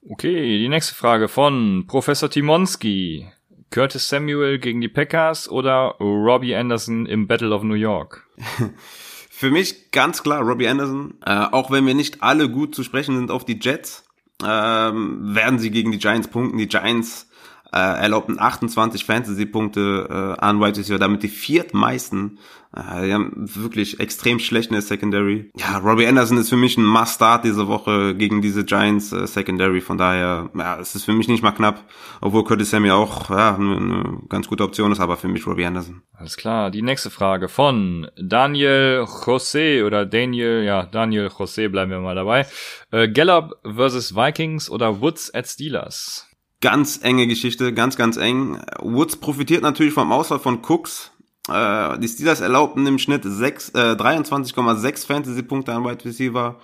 Okay, 0.07 0.59
die 0.59 0.69
nächste 0.69 0.95
Frage 0.95 1.29
von 1.29 1.87
Professor 1.87 2.29
Timonski. 2.29 3.27
Curtis 3.71 4.09
Samuel 4.09 4.59
gegen 4.59 4.81
die 4.81 4.89
Packers 4.89 5.49
oder 5.49 5.97
Robbie 5.99 6.55
Anderson 6.55 7.07
im 7.07 7.27
Battle 7.27 7.53
of 7.53 7.65
New 7.65 7.75
York? 7.75 8.25
Für 9.31 9.51
mich 9.51 9.91
ganz 9.91 10.23
klar 10.23 10.43
Robbie 10.43 10.69
Anderson. 10.69 11.15
Äh, 11.27 11.47
auch 11.51 11.73
wenn 11.73 11.87
wir 11.87 11.95
nicht 11.95 12.23
alle 12.23 12.49
gut 12.49 12.75
zu 12.75 12.85
sprechen 12.85 13.17
sind 13.17 13.33
auf 13.33 13.45
die 13.45 13.59
Jets, 13.61 14.05
ähm, 14.47 15.35
werden 15.35 15.59
sie 15.59 15.73
gegen 15.73 15.91
die 15.91 15.99
Giants 15.99 16.29
punkten. 16.29 16.59
Die 16.59 16.69
Giants 16.69 17.29
äh, 17.75 17.79
erlaubten 17.79 18.39
28 18.39 19.05
Fantasy-Punkte 19.05 20.37
äh, 20.39 20.41
an 20.41 20.61
Wide 20.61 20.79
Receiver, 20.79 20.99
damit 20.99 21.23
die 21.23 21.29
viertmeisten 21.29 22.39
äh, 22.75 23.07
die 23.07 23.15
haben 23.15 23.33
wirklich 23.37 24.01
extrem 24.01 24.39
schlecht 24.39 24.71
in 24.71 24.75
der 24.75 24.83
Secondary. 24.83 25.51
Ja, 25.57 25.79
Robbie 25.79 26.07
Anderson 26.07 26.39
ist 26.39 26.49
für 26.49 26.57
mich 26.57 26.77
ein 26.77 26.85
Must-Start 26.85 27.45
diese 27.45 27.69
Woche 27.69 28.15
gegen 28.15 28.43
diese 28.43 28.65
Giants 28.65 29.13
äh, 29.13 29.27
Secondary. 29.27 29.81
Von 29.81 29.99
daher, 29.99 30.51
ja, 30.55 30.79
es 30.81 30.95
ist 30.95 31.05
für 31.05 31.13
mich 31.13 31.29
nicht 31.29 31.43
mal 31.43 31.53
knapp, 31.53 31.85
obwohl 32.21 32.45
Curtis 32.45 32.71
Samuel 32.71 32.93
auch 32.93 33.31
ja, 33.31 33.55
eine, 33.55 33.77
eine 33.77 34.19
ganz 34.29 34.49
gute 34.49 34.65
Option 34.65 34.91
ist, 34.93 35.01
aber 35.01 35.17
für 35.17 35.29
mich 35.29 35.47
Robbie 35.47 35.67
Anderson. 35.67 36.03
Alles 36.17 36.37
klar. 36.37 36.71
Die 36.71 36.83
nächste 36.83 37.11
Frage 37.11 37.49
von 37.49 38.09
Daniel 38.17 39.05
José 39.07 39.85
oder 39.85 40.05
Daniel, 40.05 40.65
ja, 40.65 40.87
Daniel 40.87 41.27
José, 41.27 41.69
bleiben 41.69 41.91
wir 41.91 42.01
mal 42.01 42.15
dabei. 42.15 42.47
Äh, 42.91 43.09
Gallup 43.09 43.55
versus 43.63 44.17
Vikings 44.17 44.69
oder 44.69 45.01
Woods 45.01 45.33
at 45.33 45.47
Steelers? 45.47 46.29
Ganz 46.65 47.01
enge 47.03 47.27
Geschichte, 47.27 47.75
ganz, 47.75 47.95
ganz 47.95 48.17
eng. 48.17 48.59
Woods 48.81 49.17
profitiert 49.17 49.61
natürlich 49.61 49.93
vom 49.93 50.11
Ausfall 50.11 50.39
von 50.39 50.63
Cooks, 50.67 51.11
äh, 51.51 51.99
die 51.99 52.09
Steelers 52.09 52.41
erlaubten 52.41 52.87
im 52.87 52.99
Schnitt 52.99 53.21
6, 53.23 53.69
äh, 53.75 53.95
23,6 53.97 55.05
Fantasy-Punkte 55.07 55.75
an 55.75 55.85
Wide 55.85 56.03
Receiver. 56.07 56.57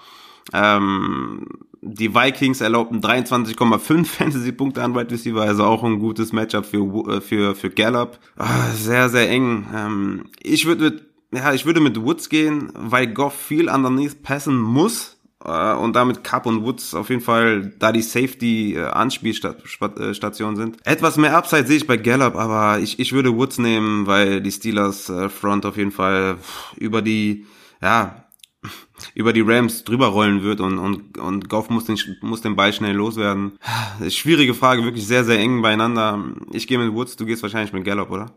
Ähm, 0.55 1.47
die 1.83 2.15
Vikings 2.15 2.63
erlaubten 2.63 3.03
23,5 3.03 4.05
Fantasy-Punkte 4.07 4.83
an 4.83 4.95
Wide 4.95 5.11
Receiver, 5.11 5.43
also 5.43 5.65
auch 5.65 5.85
ein 5.85 5.99
gutes 5.99 6.33
Matchup 6.33 6.65
für, 6.65 6.79
äh, 7.17 7.21
für, 7.21 7.55
für 7.55 7.69
Gallup. 7.69 8.19
Ah, 8.39 8.71
sehr, 8.71 9.11
sehr 9.11 9.29
eng. 9.29 9.67
Ähm, 9.75 10.25
ich 10.43 10.65
würde 10.65 10.85
mit, 10.85 11.05
ja, 11.35 11.53
ich 11.53 11.67
würde 11.67 11.81
mit 11.81 12.03
Woods 12.03 12.31
gehen, 12.31 12.73
weil 12.75 13.09
Goff 13.09 13.35
viel 13.35 13.69
underneath 13.69 14.23
passen 14.23 14.59
muss. 14.59 15.20
Äh, 15.45 15.75
und 15.75 15.97
damit 15.97 16.25
Cup 16.25 16.47
und 16.47 16.63
Woods 16.63 16.95
auf 16.95 17.09
jeden 17.09 17.23
Fall 17.23 17.73
da 17.79 17.93
die 17.93 18.03
Safety 18.03 18.75
äh, 18.75 18.85
Anspielstation 18.85 20.57
sind. 20.57 20.77
Etwas 20.85 21.17
mehr 21.17 21.37
Upside 21.37 21.67
sehe 21.67 21.79
ich 21.79 21.87
bei 21.87 21.97
Gallup, 21.97 22.37
aber 22.37 22.79
ich, 22.79 22.99
ich 22.99 23.13
würde 23.13 23.35
Woods 23.35 23.59
nehmen, 23.59 24.07
weil 24.07 24.41
die 24.41 24.53
Steelers 24.53 25.09
äh, 25.09 25.29
Front 25.29 25.65
auf 25.67 25.77
jeden 25.77 25.93
Fall 25.93 26.37
über 26.77 27.03
die 27.03 27.47
ja 27.81 28.27
über 29.15 29.33
die 29.33 29.41
Rams 29.41 29.85
drüber 29.85 30.09
rollen 30.09 30.43
wird 30.43 30.61
und 30.61 30.79
und 30.79 31.17
und 31.17 31.49
Goff 31.49 31.71
muss 31.71 31.87
den 31.87 31.99
muss 32.21 32.43
den 32.43 32.57
Ball 32.57 32.73
schnell 32.73 32.95
loswerden. 32.95 33.59
Schwierige 34.11 34.53
Frage, 34.55 34.85
wirklich 34.85 35.07
sehr 35.07 35.25
sehr 35.25 35.39
eng 35.39 35.63
beieinander. 35.63 36.23
Ich 36.53 36.67
gehe 36.67 36.79
mit 36.79 36.93
Woods, 36.93 37.17
du 37.17 37.25
gehst 37.25 37.43
wahrscheinlich 37.43 37.73
mit 37.73 37.85
Gallup, 37.85 38.11
oder? 38.11 38.35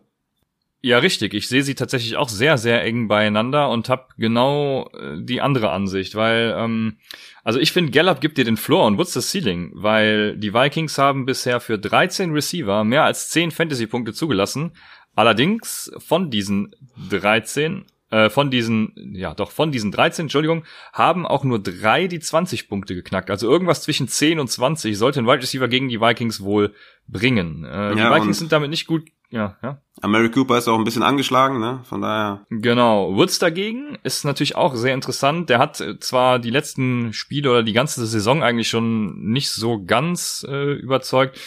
Ja, 0.85 0.97
richtig. 0.97 1.33
Ich 1.33 1.47
sehe 1.47 1.63
sie 1.63 1.75
tatsächlich 1.75 2.17
auch 2.17 2.27
sehr, 2.27 2.57
sehr 2.57 2.83
eng 2.83 3.07
beieinander 3.07 3.69
und 3.69 3.87
habe 3.87 4.07
genau 4.17 4.89
äh, 4.89 5.15
die 5.17 5.39
andere 5.39 5.71
Ansicht, 5.71 6.13
weil, 6.15 6.53
ähm, 6.57 6.97
also 7.45 7.57
ich 7.57 7.71
finde, 7.71 7.91
Gallup 7.91 8.19
gibt 8.19 8.37
dir 8.37 8.43
den 8.43 8.57
Floor 8.57 8.87
und 8.87 8.97
Woods 8.97 9.13
das 9.13 9.31
Ceiling, 9.31 9.71
weil 9.75 10.35
die 10.35 10.53
Vikings 10.53 10.97
haben 10.97 11.25
bisher 11.25 11.61
für 11.61 11.79
13 11.79 12.33
Receiver 12.33 12.83
mehr 12.83 13.05
als 13.05 13.29
10 13.29 13.51
Fantasy-Punkte 13.51 14.11
zugelassen. 14.11 14.73
Allerdings 15.15 15.89
von 15.99 16.29
diesen 16.29 16.75
13 17.09 17.85
äh, 18.13 18.29
von 18.29 18.51
diesen, 18.51 18.93
ja 19.15 19.33
doch, 19.33 19.51
von 19.51 19.71
diesen 19.71 19.91
13, 19.91 20.25
Entschuldigung, 20.25 20.65
haben 20.91 21.25
auch 21.25 21.45
nur 21.45 21.63
drei 21.63 22.07
die 22.07 22.19
20 22.19 22.67
Punkte 22.67 22.93
geknackt. 22.93 23.31
Also 23.31 23.49
irgendwas 23.49 23.83
zwischen 23.83 24.09
10 24.09 24.39
und 24.39 24.49
20 24.49 24.97
sollte 24.97 25.19
ein 25.19 25.27
Wide 25.27 25.41
Receiver 25.41 25.67
gegen 25.69 25.87
die 25.87 26.01
Vikings 26.01 26.41
wohl 26.41 26.75
bringen. 27.07 27.63
Äh, 27.63 27.69
ja, 27.69 27.93
die 27.95 28.15
Vikings 28.15 28.37
sind 28.37 28.51
damit 28.51 28.69
nicht 28.69 28.85
gut 28.85 29.09
ja, 29.33 29.57
ja. 29.63 29.79
Mary 30.07 30.29
Cooper 30.29 30.59
ist 30.59 30.67
auch 30.67 30.77
ein 30.77 30.83
bisschen 30.83 31.01
angeschlagen, 31.01 31.59
ne? 31.59 31.79
Von 31.85 32.01
daher. 32.01 32.45
Genau. 32.51 33.15
Woods 33.15 33.39
dagegen 33.39 33.97
ist 34.03 34.25
natürlich 34.25 34.55
auch 34.55 34.75
sehr 34.75 34.93
interessant. 34.93 35.49
Der 35.49 35.57
hat 35.57 35.81
äh, 35.81 35.99
zwar 35.99 36.37
die 36.37 36.51
letzten 36.51 37.13
Spiele 37.13 37.49
oder 37.49 37.63
die 37.63 37.73
ganze 37.73 38.05
Saison 38.05 38.43
eigentlich 38.43 38.69
schon 38.69 39.23
nicht 39.23 39.49
so 39.49 39.83
ganz 39.83 40.45
äh, 40.47 40.73
überzeugt, 40.73 41.39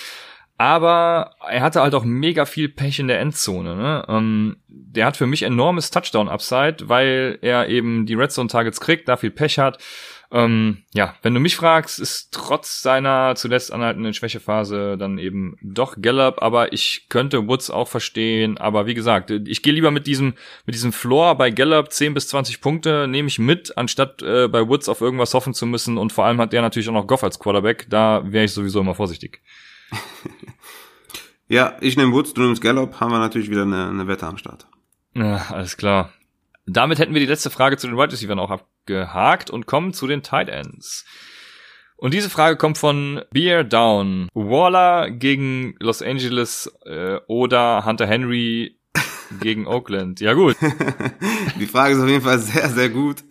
aber 0.58 1.30
er 1.48 1.60
hatte 1.60 1.80
halt 1.80 1.94
auch 1.94 2.02
mega 2.02 2.44
viel 2.44 2.68
Pech 2.68 2.98
in 2.98 3.06
der 3.06 3.20
Endzone. 3.20 3.76
Ne? 3.76 4.04
Ähm, 4.08 4.56
der 4.66 5.06
hat 5.06 5.16
für 5.16 5.28
mich 5.28 5.44
enormes 5.44 5.92
Touchdown-Upside, 5.92 6.88
weil 6.88 7.38
er 7.42 7.68
eben 7.68 8.04
die 8.04 8.14
Red 8.14 8.32
Zone-Targets 8.32 8.80
kriegt, 8.80 9.08
da 9.08 9.16
viel 9.16 9.30
Pech 9.30 9.60
hat. 9.60 9.78
Ähm, 10.32 10.78
ja, 10.92 11.14
wenn 11.22 11.34
du 11.34 11.40
mich 11.40 11.56
fragst, 11.56 12.00
ist 12.00 12.32
trotz 12.32 12.82
seiner 12.82 13.34
zuletzt 13.36 13.72
anhaltenden 13.72 14.12
Schwächephase 14.12 14.96
dann 14.98 15.18
eben 15.18 15.56
doch 15.62 15.96
Gallup, 16.00 16.42
aber 16.42 16.72
ich 16.72 17.06
könnte 17.08 17.46
Woods 17.46 17.70
auch 17.70 17.86
verstehen, 17.86 18.58
aber 18.58 18.86
wie 18.86 18.94
gesagt, 18.94 19.30
ich 19.30 19.62
gehe 19.62 19.72
lieber 19.72 19.90
mit 19.90 20.06
diesem 20.06 20.34
mit 20.64 20.74
diesem 20.74 20.92
Floor 20.92 21.36
bei 21.36 21.50
Gallup 21.50 21.92
10 21.92 22.14
bis 22.14 22.28
20 22.28 22.60
Punkte 22.60 23.06
nehme 23.06 23.28
ich 23.28 23.38
mit, 23.38 23.78
anstatt 23.78 24.22
äh, 24.22 24.48
bei 24.48 24.66
Woods 24.68 24.88
auf 24.88 25.00
irgendwas 25.00 25.32
hoffen 25.34 25.54
zu 25.54 25.64
müssen 25.66 25.96
und 25.96 26.12
vor 26.12 26.24
allem 26.24 26.40
hat 26.40 26.52
der 26.52 26.62
natürlich 26.62 26.88
auch 26.88 26.94
noch 26.94 27.06
Goff 27.06 27.22
als 27.22 27.38
Quarterback, 27.38 27.86
da 27.88 28.22
wäre 28.24 28.46
ich 28.46 28.52
sowieso 28.52 28.80
immer 28.80 28.94
vorsichtig. 28.94 29.42
ja, 31.48 31.76
ich 31.80 31.96
nehme 31.96 32.12
Woods, 32.12 32.34
du 32.34 32.42
nimmst 32.42 32.62
Gallup, 32.62 32.98
haben 33.00 33.12
wir 33.12 33.20
natürlich 33.20 33.50
wieder 33.50 33.62
eine, 33.62 33.88
eine 33.88 34.08
Wette 34.08 34.26
am 34.26 34.38
Start. 34.38 34.66
Ja, 35.14 35.46
alles 35.50 35.76
klar. 35.76 36.12
Damit 36.66 36.98
hätten 36.98 37.14
wir 37.14 37.20
die 37.20 37.26
letzte 37.26 37.50
Frage 37.50 37.76
zu 37.76 37.86
den 37.86 37.96
Wide 37.96 38.12
Receivers 38.12 38.38
auch 38.38 38.50
abgehakt 38.50 39.50
und 39.50 39.66
kommen 39.66 39.92
zu 39.92 40.06
den 40.06 40.22
Tight 40.22 40.48
Ends. 40.48 41.04
Und 41.96 42.12
diese 42.12 42.28
Frage 42.28 42.56
kommt 42.56 42.76
von 42.76 43.22
Beer 43.32 43.64
Down. 43.64 44.28
Waller 44.34 45.10
gegen 45.10 45.74
Los 45.78 46.02
Angeles 46.02 46.70
äh, 46.84 47.18
oder 47.26 47.86
Hunter 47.86 48.06
Henry 48.06 48.78
gegen 49.40 49.66
Oakland. 49.66 50.20
Ja 50.20 50.34
gut. 50.34 50.56
Die 51.60 51.66
Frage 51.66 51.94
ist 51.94 52.02
auf 52.02 52.08
jeden 52.08 52.22
Fall 52.22 52.38
sehr, 52.38 52.68
sehr 52.68 52.90
gut 52.90 53.24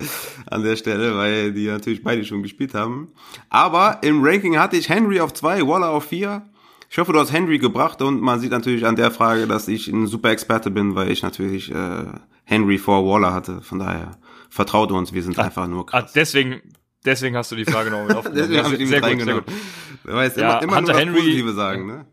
an 0.48 0.64
der 0.64 0.78
Stelle, 0.78 1.16
weil 1.16 1.54
die 1.54 1.68
natürlich 1.68 2.04
beide 2.04 2.24
schon 2.24 2.42
gespielt 2.42 2.74
haben. 2.74 3.14
Aber 3.50 4.00
im 4.02 4.24
Ranking 4.24 4.58
hatte 4.58 4.78
ich 4.78 4.90
Henry 4.90 5.20
auf 5.20 5.34
zwei, 5.34 5.62
Waller 5.68 5.90
auf 5.90 6.06
vier. 6.06 6.48
Ich 6.96 7.00
hoffe, 7.00 7.12
du 7.12 7.20
hast 7.20 7.34
Henry 7.34 7.58
gebracht 7.58 8.02
und 8.02 8.22
man 8.22 8.40
sieht 8.40 8.52
natürlich 8.52 8.86
an 8.86 8.96
der 8.96 9.12
Frage, 9.12 9.48
dass 9.48 9.68
ich 9.68 9.90
ein 9.90 10.08
super 10.08 10.30
Experte 10.30 10.72
bin, 10.72 10.96
weil 10.96 11.12
ich 11.12 11.24
natürlich 11.24 11.70
äh, 11.70 12.06
Henry 12.46 12.78
vor 12.78 13.06
Waller 13.06 13.34
hatte. 13.34 13.60
Von 13.60 13.80
daher 13.80 14.12
vertraut 14.50 14.94
uns, 14.94 15.12
wir 15.12 15.22
sind 15.22 15.38
ach, 15.38 15.44
einfach 15.44 15.68
nur 15.68 15.86
krass. 15.86 16.06
Ach, 16.08 16.14
deswegen, 16.14 16.62
deswegen 17.04 17.36
hast 17.36 17.52
du 17.52 17.58
die 17.58 17.66
Frage 17.66 17.92
noch 17.92 18.08
mit 18.08 18.16
aufgenommen. 18.16 18.38
deswegen 18.50 18.64
habe 18.64 18.76
ich 18.76 18.80
ihn 18.80 18.88
sehr, 18.88 19.02
gut, 19.02 19.22
sehr 19.22 19.34
gut. 19.34 19.44
Du 20.06 20.14
weißt, 20.14 20.38
ja, 20.38 20.60
immer, 20.60 20.64
immer 20.64 20.78
Hunter 20.78 20.94
nur 20.94 20.94
das 20.94 21.02
Henry, 21.02 21.20
Positive 21.20 21.54
sagen, 21.54 21.86
ne? 21.86 22.06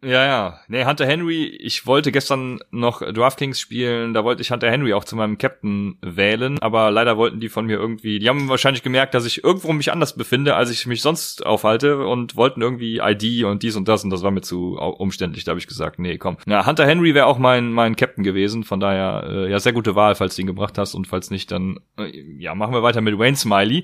Ja, 0.00 0.24
ja. 0.24 0.60
Nee, 0.68 0.84
Hunter 0.84 1.06
Henry, 1.06 1.46
ich 1.46 1.84
wollte 1.84 2.12
gestern 2.12 2.60
noch 2.70 3.02
DraftKings 3.02 3.58
spielen, 3.58 4.14
da 4.14 4.22
wollte 4.22 4.42
ich 4.42 4.52
Hunter 4.52 4.70
Henry 4.70 4.92
auch 4.92 5.02
zu 5.02 5.16
meinem 5.16 5.38
Captain 5.38 5.98
wählen, 6.00 6.60
aber 6.60 6.92
leider 6.92 7.16
wollten 7.16 7.40
die 7.40 7.48
von 7.48 7.66
mir 7.66 7.78
irgendwie, 7.78 8.20
die 8.20 8.28
haben 8.28 8.48
wahrscheinlich 8.48 8.84
gemerkt, 8.84 9.14
dass 9.14 9.26
ich 9.26 9.42
irgendwo 9.42 9.72
mich 9.72 9.90
anders 9.90 10.14
befinde, 10.14 10.54
als 10.54 10.70
ich 10.70 10.86
mich 10.86 11.02
sonst 11.02 11.44
aufhalte 11.44 12.06
und 12.06 12.36
wollten 12.36 12.62
irgendwie 12.62 12.98
ID 12.98 13.42
und 13.44 13.64
dies 13.64 13.74
und 13.74 13.88
das 13.88 14.04
und 14.04 14.10
das 14.10 14.22
war 14.22 14.30
mir 14.30 14.40
zu 14.40 14.78
umständlich, 14.78 15.42
da 15.42 15.50
habe 15.50 15.58
ich 15.58 15.66
gesagt, 15.66 15.98
nee, 15.98 16.16
komm. 16.16 16.36
Ja, 16.46 16.64
Hunter 16.64 16.86
Henry 16.86 17.14
wäre 17.14 17.26
auch 17.26 17.38
mein 17.38 17.72
mein 17.72 17.96
Captain 17.96 18.22
gewesen, 18.22 18.62
von 18.62 18.78
daher 18.78 19.24
äh, 19.28 19.50
ja, 19.50 19.58
sehr 19.58 19.72
gute 19.72 19.96
Wahl, 19.96 20.14
falls 20.14 20.36
du 20.36 20.42
ihn 20.42 20.46
gebracht 20.46 20.78
hast 20.78 20.94
und 20.94 21.08
falls 21.08 21.32
nicht, 21.32 21.50
dann 21.50 21.80
äh, 21.98 22.22
ja, 22.38 22.54
machen 22.54 22.72
wir 22.72 22.84
weiter 22.84 23.00
mit 23.00 23.18
Wayne 23.18 23.36
Smiley. 23.36 23.82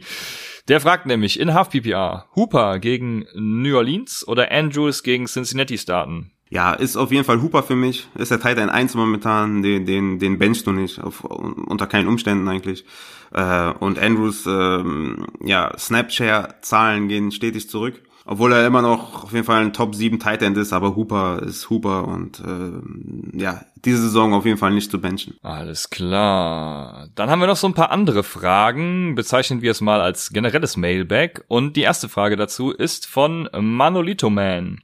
Der 0.69 0.81
fragt 0.81 1.05
nämlich 1.05 1.39
in 1.39 1.53
Half 1.53 1.71
PPR, 1.71 2.27
Hooper 2.35 2.79
gegen 2.79 3.27
New 3.35 3.77
Orleans 3.77 4.27
oder 4.27 4.51
Andrews 4.51 5.03
gegen 5.03 5.27
Cincinnati 5.27 5.77
starten? 5.77 6.31
Ja, 6.49 6.73
ist 6.73 6.97
auf 6.97 7.13
jeden 7.13 7.25
Fall 7.25 7.43
Hooper 7.43 7.63
für 7.63 7.77
mich. 7.77 8.09
Ist 8.15 8.31
der 8.31 8.41
Titan 8.41 8.71
1 8.71 8.95
momentan, 8.95 9.63
den, 9.63 9.85
den, 9.85 10.19
den 10.19 10.39
benchst 10.39 10.67
du 10.67 10.73
nicht, 10.73 11.03
auf, 11.03 11.23
unter 11.25 11.87
keinen 11.87 12.09
Umständen 12.09 12.49
eigentlich. 12.49 12.87
Äh, 13.33 13.73
und 13.81 13.99
Andrews, 13.99 14.47
ähm, 14.47 15.27
ja, 15.45 15.77
Snapshare-Zahlen 15.77 17.09
gehen 17.09 17.31
stetig 17.31 17.69
zurück. 17.69 18.01
Obwohl 18.27 18.53
er 18.53 18.67
immer 18.67 18.81
noch 18.81 19.25
auf 19.25 19.33
jeden 19.33 19.45
Fall 19.45 19.61
ein 19.61 19.75
Top 19.75 19.95
7 19.95 20.19
Tight 20.19 20.41
End 20.41 20.57
ist, 20.57 20.73
aber 20.73 20.97
Hooper 20.97 21.43
ist 21.43 21.69
Hooper 21.69 22.09
und 22.09 22.41
äh, 22.41 23.39
ja, 23.39 23.61
diese 23.85 24.01
Saison 24.01 24.33
auf 24.33 24.47
jeden 24.47 24.57
Fall 24.57 24.73
nicht 24.73 24.91
zu 24.91 24.99
benchen. 24.99 25.37
Alles 25.43 25.91
klar. 25.91 27.09
Dann 27.15 27.29
haben 27.29 27.41
wir 27.41 27.47
noch 27.47 27.59
so 27.59 27.67
ein 27.67 27.75
paar 27.75 27.91
andere 27.91 28.23
Fragen, 28.23 29.15
bezeichnen 29.15 29.61
wir 29.61 29.71
es 29.71 29.83
mal 29.83 30.01
als 30.01 30.31
generelles 30.31 30.79
Mailback. 30.79 31.45
Und 31.49 31.77
die 31.77 31.83
erste 31.83 32.09
Frage 32.09 32.37
dazu 32.37 32.71
ist 32.71 33.07
von 33.07 33.49
Manolito 33.61 34.31
Man. 34.31 34.81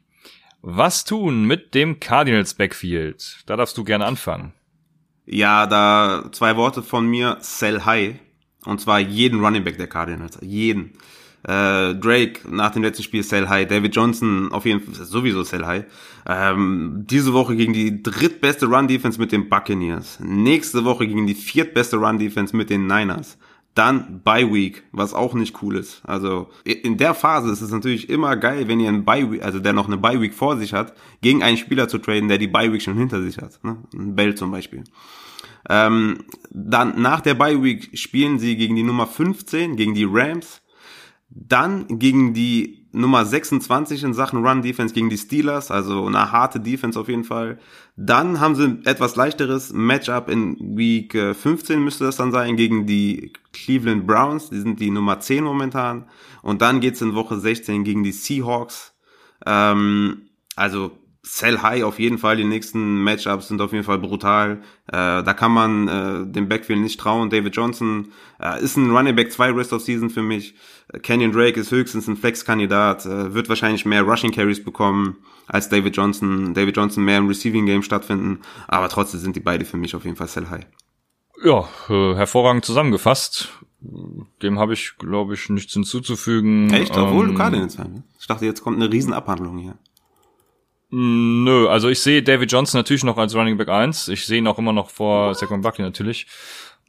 Was 0.60 1.06
tun 1.06 1.44
mit 1.44 1.74
dem 1.74 1.98
Cardinals 1.98 2.52
Backfield? 2.52 3.38
Da 3.46 3.56
darfst 3.56 3.78
du 3.78 3.84
gerne 3.84 4.04
anfangen. 4.04 4.52
Ja, 5.24 5.66
da 5.66 6.24
zwei 6.32 6.56
Worte 6.56 6.82
von 6.82 7.06
mir, 7.06 7.38
sell 7.40 7.86
high. 7.86 8.16
Und 8.66 8.82
zwar 8.82 9.00
jeden 9.00 9.40
Running 9.42 9.64
Back 9.64 9.78
der 9.78 9.86
Cardinals. 9.86 10.38
Jeden. 10.42 10.92
Äh, 11.42 11.94
Drake 11.94 12.40
nach 12.50 12.70
dem 12.70 12.82
letzten 12.82 13.02
Spiel 13.02 13.22
Sell 13.22 13.48
High, 13.48 13.66
David 13.66 13.96
Johnson 13.96 14.52
auf 14.52 14.66
jeden 14.66 14.80
Fall 14.80 14.94
sowieso 15.04 15.42
Sell 15.42 15.64
High. 15.64 15.84
Ähm, 16.26 17.04
diese 17.08 17.32
Woche 17.32 17.56
gegen 17.56 17.72
die 17.72 18.02
drittbeste 18.02 18.66
Run 18.66 18.88
Defense 18.88 19.18
mit 19.18 19.32
den 19.32 19.48
Buccaneers. 19.48 20.18
Nächste 20.20 20.84
Woche 20.84 21.06
gegen 21.06 21.26
die 21.26 21.34
viertbeste 21.34 21.96
Run 21.96 22.18
Defense 22.18 22.54
mit 22.54 22.68
den 22.68 22.86
Niners. 22.86 23.38
Dann 23.74 24.20
Bye 24.24 24.52
Week, 24.52 24.82
was 24.92 25.14
auch 25.14 25.32
nicht 25.32 25.62
cool 25.62 25.76
ist. 25.76 26.02
Also 26.04 26.50
in 26.64 26.96
der 26.98 27.14
Phase 27.14 27.50
ist 27.50 27.62
es 27.62 27.70
natürlich 27.70 28.10
immer 28.10 28.36
geil, 28.36 28.66
wenn 28.66 28.80
ihr 28.80 28.88
einen 28.88 29.04
Bye 29.04 29.30
Week, 29.30 29.42
also 29.42 29.60
der 29.60 29.72
noch 29.72 29.86
eine 29.86 29.96
Bye 29.96 30.20
Week 30.20 30.34
vor 30.34 30.56
sich 30.56 30.74
hat, 30.74 30.94
gegen 31.22 31.42
einen 31.42 31.56
Spieler 31.56 31.88
zu 31.88 31.98
traden, 31.98 32.28
der 32.28 32.38
die 32.38 32.48
Bye 32.48 32.72
Week 32.72 32.82
schon 32.82 32.96
hinter 32.96 33.22
sich 33.22 33.38
hat. 33.38 33.62
Ne? 33.62 33.78
Ein 33.94 34.16
Bell 34.16 34.34
zum 34.34 34.50
Beispiel. 34.50 34.84
Ähm, 35.68 36.24
dann 36.50 37.00
nach 37.00 37.20
der 37.20 37.34
Bye 37.34 37.62
Week 37.62 37.96
spielen 37.96 38.38
sie 38.38 38.56
gegen 38.56 38.74
die 38.74 38.82
Nummer 38.82 39.06
15, 39.06 39.76
gegen 39.76 39.94
die 39.94 40.06
Rams. 40.08 40.59
Dann 41.30 41.98
gegen 41.98 42.34
die 42.34 42.80
Nummer 42.92 43.24
26 43.24 44.02
in 44.02 44.14
Sachen 44.14 44.44
Run 44.44 44.62
Defense 44.62 44.92
gegen 44.92 45.10
die 45.10 45.18
Steelers, 45.18 45.70
also 45.70 46.06
eine 46.06 46.32
harte 46.32 46.58
Defense 46.58 46.98
auf 46.98 47.08
jeden 47.08 47.22
Fall. 47.22 47.58
Dann 47.96 48.40
haben 48.40 48.56
sie 48.56 48.80
etwas 48.84 49.14
leichteres 49.14 49.72
Matchup 49.72 50.28
in 50.28 50.56
Week 50.76 51.12
15 51.12 51.76
äh, 51.76 51.80
müsste 51.80 52.04
das 52.04 52.16
dann 52.16 52.32
sein 52.32 52.56
gegen 52.56 52.86
die 52.86 53.32
Cleveland 53.52 54.06
Browns, 54.06 54.50
die 54.50 54.60
sind 54.60 54.80
die 54.80 54.90
Nummer 54.90 55.20
10 55.20 55.44
momentan. 55.44 56.06
Und 56.42 56.62
dann 56.62 56.80
geht's 56.80 57.00
in 57.00 57.14
Woche 57.14 57.38
16 57.38 57.84
gegen 57.84 58.02
die 58.02 58.12
Seahawks. 58.12 58.92
Ähm, 59.46 60.22
also 60.56 60.90
Sell 61.22 61.60
High 61.60 61.84
auf 61.84 61.98
jeden 61.98 62.18
Fall. 62.18 62.36
Die 62.36 62.44
nächsten 62.44 63.02
Matchups 63.02 63.48
sind 63.48 63.60
auf 63.60 63.72
jeden 63.72 63.84
Fall 63.84 63.98
brutal. 63.98 64.62
Äh, 64.86 65.22
da 65.22 65.34
kann 65.34 65.52
man 65.52 65.88
äh, 65.88 66.32
dem 66.32 66.48
Backfield 66.48 66.80
nicht 66.80 66.98
trauen. 66.98 67.28
David 67.28 67.54
Johnson 67.54 68.12
äh, 68.40 68.62
ist 68.62 68.76
ein 68.76 68.90
Running 68.90 69.14
Back 69.14 69.30
2 69.30 69.52
Rest 69.52 69.72
of 69.72 69.82
Season 69.82 70.08
für 70.08 70.22
mich. 70.22 70.54
Kenyon 71.02 71.32
Drake 71.32 71.60
ist 71.60 71.70
höchstens 71.70 72.08
ein 72.08 72.16
Flex-Kandidat, 72.16 73.04
äh, 73.04 73.34
wird 73.34 73.48
wahrscheinlich 73.48 73.84
mehr 73.84 74.02
Rushing 74.02 74.32
Carries 74.32 74.64
bekommen 74.64 75.18
als 75.46 75.68
David 75.68 75.94
Johnson. 75.94 76.54
David 76.54 76.76
Johnson 76.76 77.04
mehr 77.04 77.18
im 77.18 77.28
Receiving 77.28 77.66
Game 77.66 77.82
stattfinden. 77.82 78.40
Aber 78.66 78.88
trotzdem 78.88 79.20
sind 79.20 79.36
die 79.36 79.40
beide 79.40 79.66
für 79.66 79.76
mich 79.76 79.94
auf 79.94 80.04
jeden 80.04 80.16
Fall 80.16 80.28
Sell 80.28 80.48
High. 80.48 80.66
Ja, 81.44 81.68
äh, 81.88 82.14
hervorragend 82.14 82.64
zusammengefasst. 82.64 83.50
Dem 84.42 84.58
habe 84.58 84.74
ich, 84.74 84.96
glaube 84.98 85.34
ich, 85.34 85.48
nichts 85.48 85.72
hinzuzufügen. 85.72 86.70
Echt? 86.70 86.96
Obwohl 86.96 87.26
ähm, 87.26 87.32
du 87.32 87.38
Cardinals 87.38 87.78
Ich 88.18 88.26
dachte, 88.26 88.44
jetzt 88.44 88.62
kommt 88.62 88.76
eine 88.76 88.92
Riesenabhandlung 88.92 89.58
hier. 89.58 89.78
Nö, 90.90 91.68
also 91.68 91.88
ich 91.88 92.00
sehe 92.00 92.22
David 92.22 92.50
Johnson 92.50 92.78
natürlich 92.78 93.04
noch 93.04 93.16
als 93.16 93.34
Running 93.34 93.56
Back 93.56 93.68
1. 93.68 94.08
Ich 94.08 94.26
sehe 94.26 94.38
ihn 94.38 94.46
auch 94.48 94.58
immer 94.58 94.72
noch 94.72 94.90
vor 94.90 95.34
Saquon 95.34 95.60
Buckley 95.60 95.84
natürlich. 95.84 96.26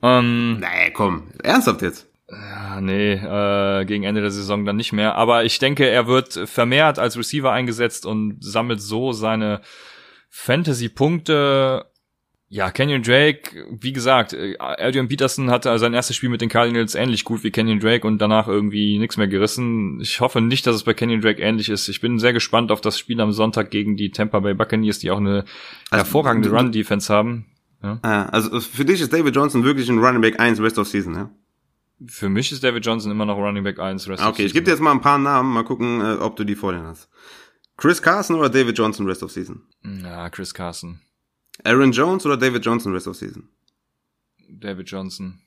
Ähm, 0.02 0.60
nee, 0.60 0.91
komm, 0.91 1.32
ernsthaft 1.43 1.84
jetzt? 1.84 2.08
Ja, 2.32 2.80
nee, 2.82 3.14
äh, 3.14 3.86
gegen 3.86 4.04
Ende 4.04 4.22
der 4.22 4.32
Saison 4.32 4.66
dann 4.66 4.78
nicht 4.78 4.93
mehr. 4.93 5.16
Aber 5.16 5.43
ich 5.43 5.60
denke, 5.60 5.88
er 5.88 6.08
wird 6.08 6.34
vermehrt 6.45 6.97
als 6.97 7.18
Receiver 7.18 7.52
eingesetzt 7.52 8.06
und 8.06 8.38
sammelt 8.39 8.82
so 8.82 9.12
seine 9.12 9.62
Fantasy-Punkte 10.30 11.91
ja, 12.54 12.70
Kenyon 12.70 13.02
Drake, 13.02 13.66
wie 13.70 13.93
gesagt, 13.93 14.34
äh, 14.34 14.58
Adrian 14.60 15.08
Peterson 15.08 15.49
hatte 15.49 15.80
sein 15.80 15.93
erstes 15.93 16.18
Spiel 16.18 16.28
mit 16.28 16.41
den 16.41 16.49
Cardinals 16.49 16.95
ähnlich 16.95 17.24
gut 17.24 17.45
wie 17.45 17.52
Kenyon 17.52 17.80
Drake 17.80 18.06
und 18.06 18.18
danach 18.18 18.49
irgendwie 18.49 18.99
nichts 18.99 19.16
mehr 19.16 19.30
gerissen. 19.30 20.02
Ich 20.02 20.20
hoffe 20.20 20.41
nicht, 20.41 20.68
dass 20.68 20.76
es 20.76 20.84
bei 20.84 20.93
Kenyon 20.93 21.22
Drake 21.22 21.41
ähnlich 21.41 21.70
ist. 21.70 21.88
Ich 21.88 22.02
bin 22.02 22.20
sehr 22.20 22.34
gespannt 22.34 22.74
auf 22.74 22.82
das 22.82 22.99
Spiel 22.99 23.22
am 23.22 23.32
Sonntag 23.32 23.72
gegen 23.72 23.95
die 23.95 24.12
Tampa 24.12 24.41
Bay 24.41 24.54
Buccaneers, 24.54 24.99
die 24.99 25.12
auch 25.12 25.20
eine 25.20 25.45
also, 25.91 26.04
hervorragende 26.04 26.52
Run-Defense 26.52 27.14
haben. 27.14 27.45
Ja. 27.82 27.99
Also 28.04 28.60
für 28.60 28.84
dich 28.84 28.99
ist 28.99 29.14
David 29.14 29.34
Johnson 29.34 29.64
wirklich 29.64 29.88
ein 29.88 29.99
Running 29.99 30.22
Back 30.22 30.38
1 30.41 30.60
Rest 30.60 30.78
of 30.78 30.89
Season, 30.89 31.16
ja? 31.16 31.32
Für 32.06 32.28
mich 32.28 32.52
ist 32.52 32.66
David 32.66 32.86
Johnson 32.86 33.14
immer 33.14 33.26
noch 33.26 33.38
Running 33.38 33.64
Back 33.64 33.80
1 33.80 34.10
Rest 34.10 34.10
okay, 34.10 34.12
of 34.12 34.18
Season. 34.20 34.34
Okay, 34.34 34.45
ich 34.47 34.54
gebe 34.54 34.66
dir 34.66 34.72
jetzt 34.72 34.82
mal 34.82 34.91
ein 34.91 34.99
paar 34.99 35.20
Namen, 35.20 35.54
mal 35.54 35.64
gucken, 35.64 36.02
äh, 36.02 36.16
ob 36.16 36.36
du 36.36 36.43
die 36.43 36.56
vor 36.56 36.74
dir 36.74 36.84
hast. 36.84 37.10
Chris 37.78 38.02
Carson 38.02 38.36
oder 38.36 38.49
David 38.49 38.78
Johnson 38.78 39.08
Rest 39.08 39.24
of 39.24 39.32
Season? 39.32 39.62
Ja, 40.04 40.30
Chris 40.30 40.54
Carson. 40.54 40.99
Aaron 41.64 41.91
Jones 41.91 42.26
oder 42.26 42.38
David 42.38 42.66
Johnson 42.66 42.93
Rest 42.93 43.08
of 43.08 43.16
Season? 43.16 43.49
David 44.49 44.89
Johnson. 44.89 45.41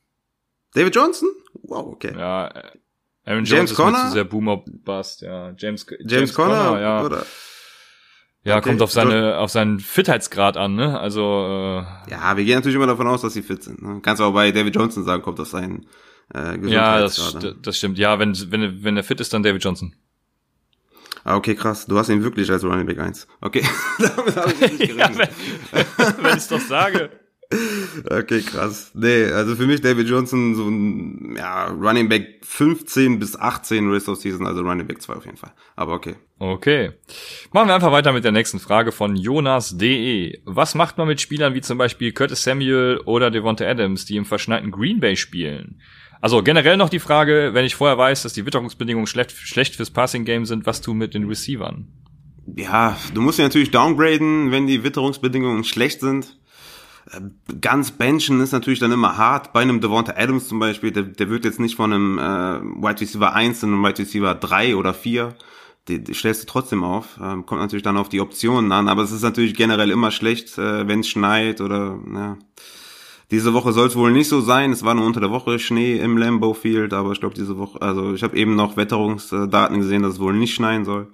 David 0.74 0.94
Johnson? 0.94 1.28
Wow, 1.62 1.92
okay. 1.92 2.14
Ja, 2.16 2.52
Aaron 3.24 3.44
Jones 3.44 3.50
James 3.50 3.70
ist 3.70 3.76
Conner? 3.76 4.06
zu 4.06 4.12
sehr 4.12 4.24
Boomer 4.24 4.58
Bust, 4.66 5.22
ja. 5.22 5.54
James, 5.56 5.86
James, 5.88 6.12
James 6.12 6.34
Conner, 6.34 6.64
Conner 6.68 6.80
ja. 6.80 7.04
Oder? 7.04 7.26
Ja, 8.44 8.58
okay. 8.58 8.68
kommt 8.68 8.82
auf 8.82 8.92
seine, 8.92 9.38
auf 9.38 9.50
seinen 9.50 9.80
Fitheitsgrad 9.80 10.58
an, 10.58 10.74
ne? 10.74 11.00
Also, 11.00 11.22
äh, 11.22 12.10
Ja, 12.10 12.36
wir 12.36 12.44
gehen 12.44 12.56
natürlich 12.56 12.76
immer 12.76 12.86
davon 12.86 13.06
aus, 13.06 13.22
dass 13.22 13.32
sie 13.32 13.42
fit 13.42 13.62
sind. 13.62 13.80
Ne? 13.80 14.00
Kannst 14.02 14.20
auch 14.20 14.34
bei 14.34 14.52
David 14.52 14.76
Johnson 14.76 15.02
sagen, 15.04 15.22
kommt 15.22 15.40
auf 15.40 15.48
seinen, 15.48 15.86
äh, 16.34 16.58
Ja, 16.68 17.00
das, 17.00 17.38
das 17.62 17.78
stimmt. 17.78 17.96
Ja, 17.96 18.18
wenn, 18.18 18.34
wenn, 18.50 18.84
wenn 18.84 18.96
er 18.98 19.02
fit 19.04 19.20
ist, 19.20 19.32
dann 19.32 19.42
David 19.42 19.64
Johnson. 19.64 19.94
Ah, 21.24 21.36
okay, 21.36 21.54
krass. 21.54 21.86
Du 21.86 21.98
hast 21.98 22.10
ihn 22.10 22.22
wirklich 22.22 22.50
als 22.50 22.62
Running 22.64 22.86
Back 22.86 22.98
1. 22.98 23.26
Okay. 23.40 23.62
Damit 23.98 24.36
habe 24.36 24.52
ich 24.52 24.60
nicht 24.60 24.78
gerechnet. 24.96 25.30
ja, 25.72 25.84
wenn, 25.98 26.24
wenn 26.24 26.38
ich 26.38 26.46
doch 26.46 26.60
sage. 26.60 27.10
Okay, 28.10 28.40
krass. 28.42 28.90
Nee, 28.94 29.26
also 29.26 29.54
für 29.54 29.66
mich 29.66 29.80
David 29.80 30.08
Johnson 30.08 30.54
so 30.54 30.68
ein 30.68 31.36
ja, 31.36 31.66
Running 31.66 32.08
Back 32.08 32.40
15 32.42 33.18
bis 33.18 33.38
18 33.38 33.90
Rest 33.90 34.08
of 34.08 34.18
Season, 34.18 34.46
also 34.46 34.62
Running 34.62 34.86
Back 34.86 35.00
2 35.00 35.14
auf 35.14 35.24
jeden 35.24 35.36
Fall. 35.36 35.52
Aber 35.76 35.92
okay. 35.92 36.16
Okay. 36.38 36.92
Machen 37.52 37.68
wir 37.68 37.74
einfach 37.74 37.92
weiter 37.92 38.12
mit 38.12 38.24
der 38.24 38.32
nächsten 38.32 38.58
Frage 38.58 38.92
von 38.92 39.14
Jonas.de. 39.14 40.40
Was 40.44 40.74
macht 40.74 40.98
man 40.98 41.06
mit 41.06 41.20
Spielern 41.20 41.54
wie 41.54 41.60
zum 41.60 41.78
Beispiel 41.78 42.12
Curtis 42.12 42.42
Samuel 42.42 43.00
oder 43.04 43.30
Devonta 43.30 43.64
Adams, 43.64 44.04
die 44.04 44.16
im 44.16 44.24
verschneiten 44.24 44.70
Green 44.70 45.00
Bay 45.00 45.16
spielen? 45.16 45.80
Also 46.24 46.42
generell 46.42 46.78
noch 46.78 46.88
die 46.88 47.00
Frage, 47.00 47.50
wenn 47.52 47.66
ich 47.66 47.74
vorher 47.74 47.98
weiß, 47.98 48.22
dass 48.22 48.32
die 48.32 48.46
Witterungsbedingungen 48.46 49.06
schlecht, 49.06 49.32
schlecht 49.32 49.76
fürs 49.76 49.90
Passing 49.90 50.24
Game 50.24 50.46
sind, 50.46 50.64
was 50.64 50.80
du 50.80 50.94
mit 50.94 51.12
den 51.12 51.28
Receivern? 51.28 51.86
Ja, 52.56 52.96
du 53.12 53.20
musst 53.20 53.38
ja 53.38 53.44
natürlich 53.44 53.70
downgraden, 53.70 54.50
wenn 54.50 54.66
die 54.66 54.84
Witterungsbedingungen 54.84 55.64
schlecht 55.64 56.00
sind. 56.00 56.38
Äh, 57.10 57.20
ganz 57.60 57.90
benchen 57.90 58.40
ist 58.40 58.52
natürlich 58.52 58.78
dann 58.78 58.90
immer 58.90 59.18
hart. 59.18 59.52
Bei 59.52 59.60
einem 59.60 59.82
Devonta 59.82 60.14
Adams 60.16 60.48
zum 60.48 60.60
Beispiel, 60.60 60.92
der, 60.92 61.02
der 61.02 61.28
wird 61.28 61.44
jetzt 61.44 61.60
nicht 61.60 61.76
von 61.76 61.92
einem 61.92 62.18
äh, 62.18 62.22
Wide 62.82 63.02
Receiver 63.02 63.34
1 63.34 63.62
in 63.62 63.74
einem 63.74 63.84
Wide 63.84 63.98
Receiver 63.98 64.34
3 64.34 64.76
oder 64.76 64.94
4. 64.94 65.34
Die, 65.88 66.02
die 66.02 66.14
stellst 66.14 66.44
du 66.44 66.46
trotzdem 66.46 66.84
auf. 66.84 67.20
Ähm, 67.22 67.44
kommt 67.44 67.60
natürlich 67.60 67.82
dann 67.82 67.98
auf 67.98 68.08
die 68.08 68.22
Optionen 68.22 68.72
an, 68.72 68.88
aber 68.88 69.02
es 69.02 69.12
ist 69.12 69.20
natürlich 69.20 69.52
generell 69.52 69.90
immer 69.90 70.10
schlecht, 70.10 70.56
äh, 70.56 70.88
wenn 70.88 71.00
es 71.00 71.08
schneit 71.08 71.60
oder 71.60 71.98
ja. 72.14 72.38
Diese 73.34 73.52
Woche 73.52 73.72
soll 73.72 73.88
es 73.88 73.96
wohl 73.96 74.12
nicht 74.12 74.28
so 74.28 74.40
sein. 74.40 74.70
Es 74.70 74.84
war 74.84 74.94
nur 74.94 75.04
unter 75.04 75.18
der 75.18 75.32
Woche 75.32 75.58
Schnee 75.58 75.96
im 75.96 76.16
Lambeau 76.16 76.54
Field, 76.54 76.92
aber 76.92 77.10
ich 77.10 77.18
glaube 77.18 77.34
diese 77.34 77.58
Woche, 77.58 77.82
also 77.82 78.14
ich 78.14 78.22
habe 78.22 78.36
eben 78.36 78.54
noch 78.54 78.76
Wetterungsdaten 78.76 79.80
gesehen, 79.80 80.04
dass 80.04 80.14
es 80.14 80.20
wohl 80.20 80.34
nicht 80.34 80.54
schneien 80.54 80.84
soll. 80.84 81.08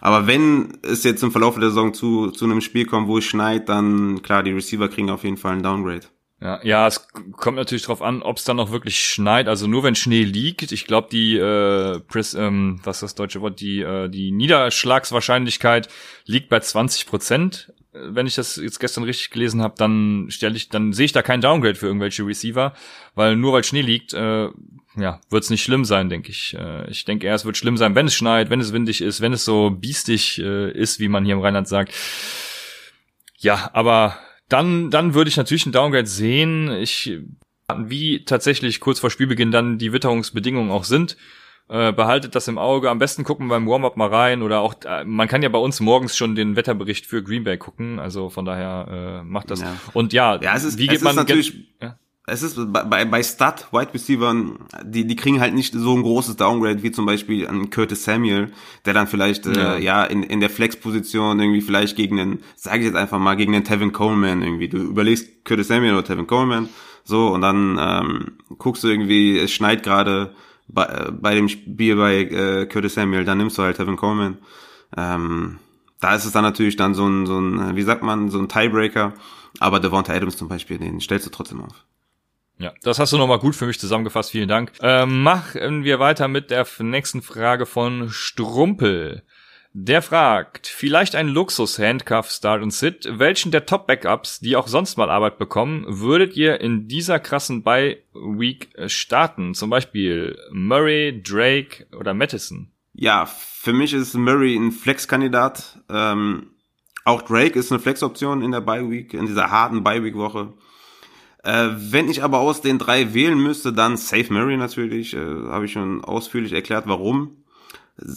Aber 0.00 0.28
wenn 0.28 0.78
es 0.82 1.02
jetzt 1.02 1.20
im 1.24 1.32
Verlauf 1.32 1.56
der 1.56 1.70
Saison 1.70 1.92
zu, 1.92 2.30
zu 2.30 2.44
einem 2.44 2.60
Spiel 2.60 2.86
kommt, 2.86 3.08
wo 3.08 3.18
es 3.18 3.24
schneit, 3.24 3.68
dann 3.68 4.22
klar, 4.22 4.44
die 4.44 4.52
Receiver 4.52 4.88
kriegen 4.88 5.10
auf 5.10 5.24
jeden 5.24 5.36
Fall 5.36 5.54
einen 5.54 5.64
Downgrade. 5.64 6.06
Ja, 6.40 6.60
ja, 6.62 6.86
es 6.86 7.08
kommt 7.32 7.56
natürlich 7.56 7.82
drauf 7.82 8.02
an, 8.02 8.22
ob 8.22 8.36
es 8.36 8.44
dann 8.44 8.60
auch 8.60 8.70
wirklich 8.70 9.00
schneit. 9.00 9.48
Also 9.48 9.66
nur 9.66 9.82
wenn 9.82 9.96
Schnee 9.96 10.22
liegt. 10.22 10.70
Ich 10.70 10.86
glaube, 10.86 11.08
die 11.10 11.36
äh, 11.36 11.98
Pris, 12.06 12.34
ähm, 12.34 12.78
was 12.84 12.98
ist 12.98 13.02
das 13.02 13.14
deutsche 13.16 13.40
Wort? 13.40 13.58
Die 13.58 13.80
äh, 13.80 14.08
die 14.08 14.30
Niederschlagswahrscheinlichkeit 14.30 15.88
liegt 16.24 16.50
bei 16.50 16.60
20 16.60 17.06
Prozent. 17.06 17.72
Wenn 18.04 18.26
ich 18.26 18.34
das 18.34 18.56
jetzt 18.56 18.80
gestern 18.80 19.04
richtig 19.04 19.30
gelesen 19.30 19.62
habe, 19.62 19.74
dann 19.76 20.26
stelle 20.30 20.56
ich, 20.56 20.68
dann 20.68 20.92
sehe 20.92 21.06
ich 21.06 21.12
da 21.12 21.22
kein 21.22 21.40
Downgrade 21.40 21.74
für 21.74 21.86
irgendwelche 21.86 22.26
Receiver, 22.26 22.74
weil 23.14 23.36
nur 23.36 23.52
weil 23.52 23.64
Schnee 23.64 23.82
liegt, 23.82 24.14
äh, 24.14 24.48
ja, 24.96 25.20
wird 25.30 25.44
es 25.44 25.50
nicht 25.50 25.62
schlimm 25.62 25.84
sein, 25.84 26.08
denke 26.08 26.30
ich. 26.30 26.56
Äh, 26.58 26.90
ich 26.90 27.04
denke 27.04 27.26
eher, 27.26 27.34
es 27.34 27.44
wird 27.44 27.56
schlimm 27.56 27.76
sein, 27.76 27.94
wenn 27.94 28.06
es 28.06 28.14
schneit, 28.14 28.50
wenn 28.50 28.60
es 28.60 28.72
windig 28.72 29.00
ist, 29.00 29.20
wenn 29.20 29.32
es 29.32 29.44
so 29.44 29.70
biestig 29.70 30.38
äh, 30.38 30.70
ist, 30.72 31.00
wie 31.00 31.08
man 31.08 31.24
hier 31.24 31.34
im 31.34 31.40
Rheinland 31.40 31.68
sagt. 31.68 31.92
Ja, 33.38 33.70
aber 33.72 34.18
dann, 34.48 34.90
dann 34.90 35.14
würde 35.14 35.28
ich 35.28 35.36
natürlich 35.36 35.66
einen 35.66 35.72
Downgrade 35.72 36.06
sehen. 36.06 36.70
Ich, 36.70 37.18
wie 37.76 38.24
tatsächlich 38.24 38.80
kurz 38.80 38.98
vor 38.98 39.10
Spielbeginn 39.10 39.50
dann 39.50 39.78
die 39.78 39.92
Witterungsbedingungen 39.92 40.70
auch 40.70 40.84
sind. 40.84 41.16
Äh, 41.70 41.92
behaltet 41.92 42.34
das 42.34 42.48
im 42.48 42.56
Auge. 42.56 42.88
Am 42.88 42.98
besten 42.98 43.24
gucken 43.24 43.48
beim 43.48 43.66
Warm-up 43.66 43.98
mal 43.98 44.08
rein 44.08 44.40
oder 44.40 44.60
auch, 44.60 44.74
äh, 44.86 45.04
man 45.04 45.28
kann 45.28 45.42
ja 45.42 45.50
bei 45.50 45.58
uns 45.58 45.80
morgens 45.80 46.16
schon 46.16 46.34
den 46.34 46.56
Wetterbericht 46.56 47.04
für 47.04 47.22
Green 47.22 47.44
Bay 47.44 47.58
gucken. 47.58 47.98
Also 47.98 48.30
von 48.30 48.46
daher 48.46 49.20
äh, 49.20 49.24
macht 49.24 49.50
das. 49.50 49.60
Ja. 49.60 49.76
Und 49.92 50.14
ja, 50.14 50.40
ja 50.40 50.54
es 50.56 50.64
ist, 50.64 50.78
wie 50.78 50.86
geht 50.86 50.98
es 50.98 51.02
man 51.02 51.14
natürlich, 51.14 51.52
ja? 51.82 51.98
es 52.28 52.42
ist 52.42 52.58
bei, 52.72 53.04
bei 53.04 53.22
Stud 53.22 53.66
Wide 53.70 53.92
Receivern, 53.92 54.58
die, 54.82 55.06
die 55.06 55.16
kriegen 55.16 55.40
halt 55.40 55.52
nicht 55.52 55.74
so 55.74 55.94
ein 55.94 56.02
großes 56.02 56.36
Downgrade 56.36 56.82
wie 56.82 56.90
zum 56.90 57.04
Beispiel 57.04 57.46
ein 57.46 57.68
Curtis 57.68 58.04
Samuel, 58.04 58.50
der 58.86 58.94
dann 58.94 59.06
vielleicht 59.06 59.44
ja, 59.44 59.74
äh, 59.74 59.82
ja 59.82 60.04
in, 60.04 60.22
in 60.22 60.40
der 60.40 60.50
Flex-Position 60.50 61.38
irgendwie 61.38 61.60
vielleicht 61.60 61.96
gegen 61.96 62.16
den, 62.16 62.38
sage 62.56 62.78
ich 62.78 62.86
jetzt 62.86 62.96
einfach 62.96 63.18
mal, 63.18 63.34
gegen 63.34 63.52
den 63.52 63.64
Tevin 63.64 63.92
Coleman 63.92 64.42
irgendwie. 64.42 64.68
Du 64.68 64.78
überlegst 64.78 65.44
Curtis 65.44 65.68
Samuel 65.68 65.92
oder 65.92 66.04
Tevin 66.04 66.26
Coleman, 66.26 66.68
so 67.04 67.28
und 67.28 67.42
dann 67.42 67.78
ähm, 67.78 68.38
guckst 68.58 68.84
du 68.84 68.88
irgendwie, 68.88 69.38
es 69.38 69.52
schneit 69.52 69.82
gerade 69.82 70.34
bei, 70.68 71.10
bei 71.10 71.34
dem 71.34 71.48
Spiel 71.48 71.96
bei 71.96 72.22
äh, 72.22 72.66
Curtis 72.66 72.94
Samuel, 72.94 73.24
dann 73.24 73.38
nimmst 73.38 73.58
du 73.58 73.62
halt 73.62 73.76
Tevin 73.76 73.96
Coleman. 73.96 74.38
Ähm, 74.96 75.58
da 76.00 76.14
ist 76.14 76.24
es 76.24 76.32
dann 76.32 76.44
natürlich 76.44 76.76
dann 76.76 76.94
so 76.94 77.06
ein, 77.06 77.26
so 77.26 77.38
ein, 77.38 77.76
wie 77.76 77.82
sagt 77.82 78.02
man, 78.02 78.30
so 78.30 78.38
ein 78.38 78.48
Tiebreaker. 78.48 79.14
Aber 79.60 79.80
Devonta 79.80 80.12
Adams 80.12 80.36
zum 80.36 80.48
Beispiel, 80.48 80.78
den 80.78 81.00
stellst 81.00 81.26
du 81.26 81.30
trotzdem 81.30 81.62
auf. 81.62 81.84
Ja, 82.58 82.72
das 82.82 82.98
hast 82.98 83.12
du 83.12 83.18
nochmal 83.18 83.38
gut 83.38 83.54
für 83.54 83.66
mich 83.66 83.78
zusammengefasst. 83.78 84.30
Vielen 84.30 84.48
Dank. 84.48 84.72
Ähm, 84.80 85.22
machen 85.22 85.84
wir 85.84 86.00
weiter 86.00 86.26
mit 86.26 86.50
der 86.50 86.66
nächsten 86.80 87.22
Frage 87.22 87.66
von 87.66 88.08
Strumpel. 88.10 89.22
Der 89.80 90.02
fragt, 90.02 90.66
vielleicht 90.66 91.14
ein 91.14 91.28
Luxus-Handcuff 91.28 92.30
Start 92.30 92.64
und 92.64 92.72
Sit. 92.72 93.08
Welchen 93.12 93.52
der 93.52 93.64
Top-Backups, 93.64 94.40
die 94.40 94.56
auch 94.56 94.66
sonst 94.66 94.98
mal 94.98 95.08
Arbeit 95.08 95.38
bekommen, 95.38 95.84
würdet 95.86 96.36
ihr 96.36 96.60
in 96.60 96.88
dieser 96.88 97.20
krassen 97.20 97.62
Bye-Week 97.62 98.70
starten? 98.86 99.54
Zum 99.54 99.70
Beispiel 99.70 100.36
Murray, 100.50 101.22
Drake 101.22 101.86
oder 101.96 102.12
Madison? 102.12 102.72
Ja, 102.92 103.26
für 103.26 103.72
mich 103.72 103.94
ist 103.94 104.14
Murray 104.14 104.56
ein 104.56 104.72
Flex-Kandidat. 104.72 105.78
Ähm, 105.88 106.48
auch 107.04 107.22
Drake 107.22 107.56
ist 107.56 107.70
eine 107.70 107.78
Flex-Option 107.78 108.42
in 108.42 108.50
der 108.50 108.62
Bye-Week, 108.62 109.14
in 109.14 109.26
dieser 109.26 109.52
harten 109.52 109.84
Bye-Week-Woche. 109.84 110.54
Äh, 111.44 111.68
wenn 111.76 112.10
ich 112.10 112.24
aber 112.24 112.40
aus 112.40 112.62
den 112.62 112.78
drei 112.78 113.14
wählen 113.14 113.38
müsste, 113.38 113.72
dann 113.72 113.96
Safe 113.96 114.32
Mary 114.32 114.56
natürlich. 114.56 115.14
Äh, 115.14 115.20
Habe 115.20 115.66
ich 115.66 115.72
schon 115.72 116.02
ausführlich 116.02 116.52
erklärt, 116.52 116.88
warum. 116.88 117.44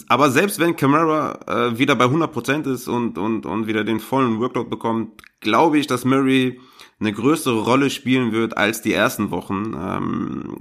Aber 0.08 0.30
selbst 0.30 0.58
wenn 0.60 0.76
Camara 0.76 1.40
äh, 1.46 1.78
wieder 1.78 1.96
bei 1.96 2.04
100% 2.04 2.70
ist 2.72 2.88
und, 2.88 3.18
und, 3.18 3.46
und 3.46 3.66
wieder 3.66 3.84
den 3.84 4.00
vollen 4.00 4.38
Workload 4.40 4.70
bekommt, 4.70 5.22
glaube 5.40 5.78
ich, 5.78 5.86
dass 5.86 6.04
Murray 6.04 6.60
eine 7.00 7.12
größere 7.12 7.62
Rolle 7.62 7.90
spielen 7.90 8.30
wird 8.30 8.56
als 8.56 8.80
die 8.80 8.92
ersten 8.92 9.32
Wochen. 9.32 9.74
Ähm, 9.76 10.56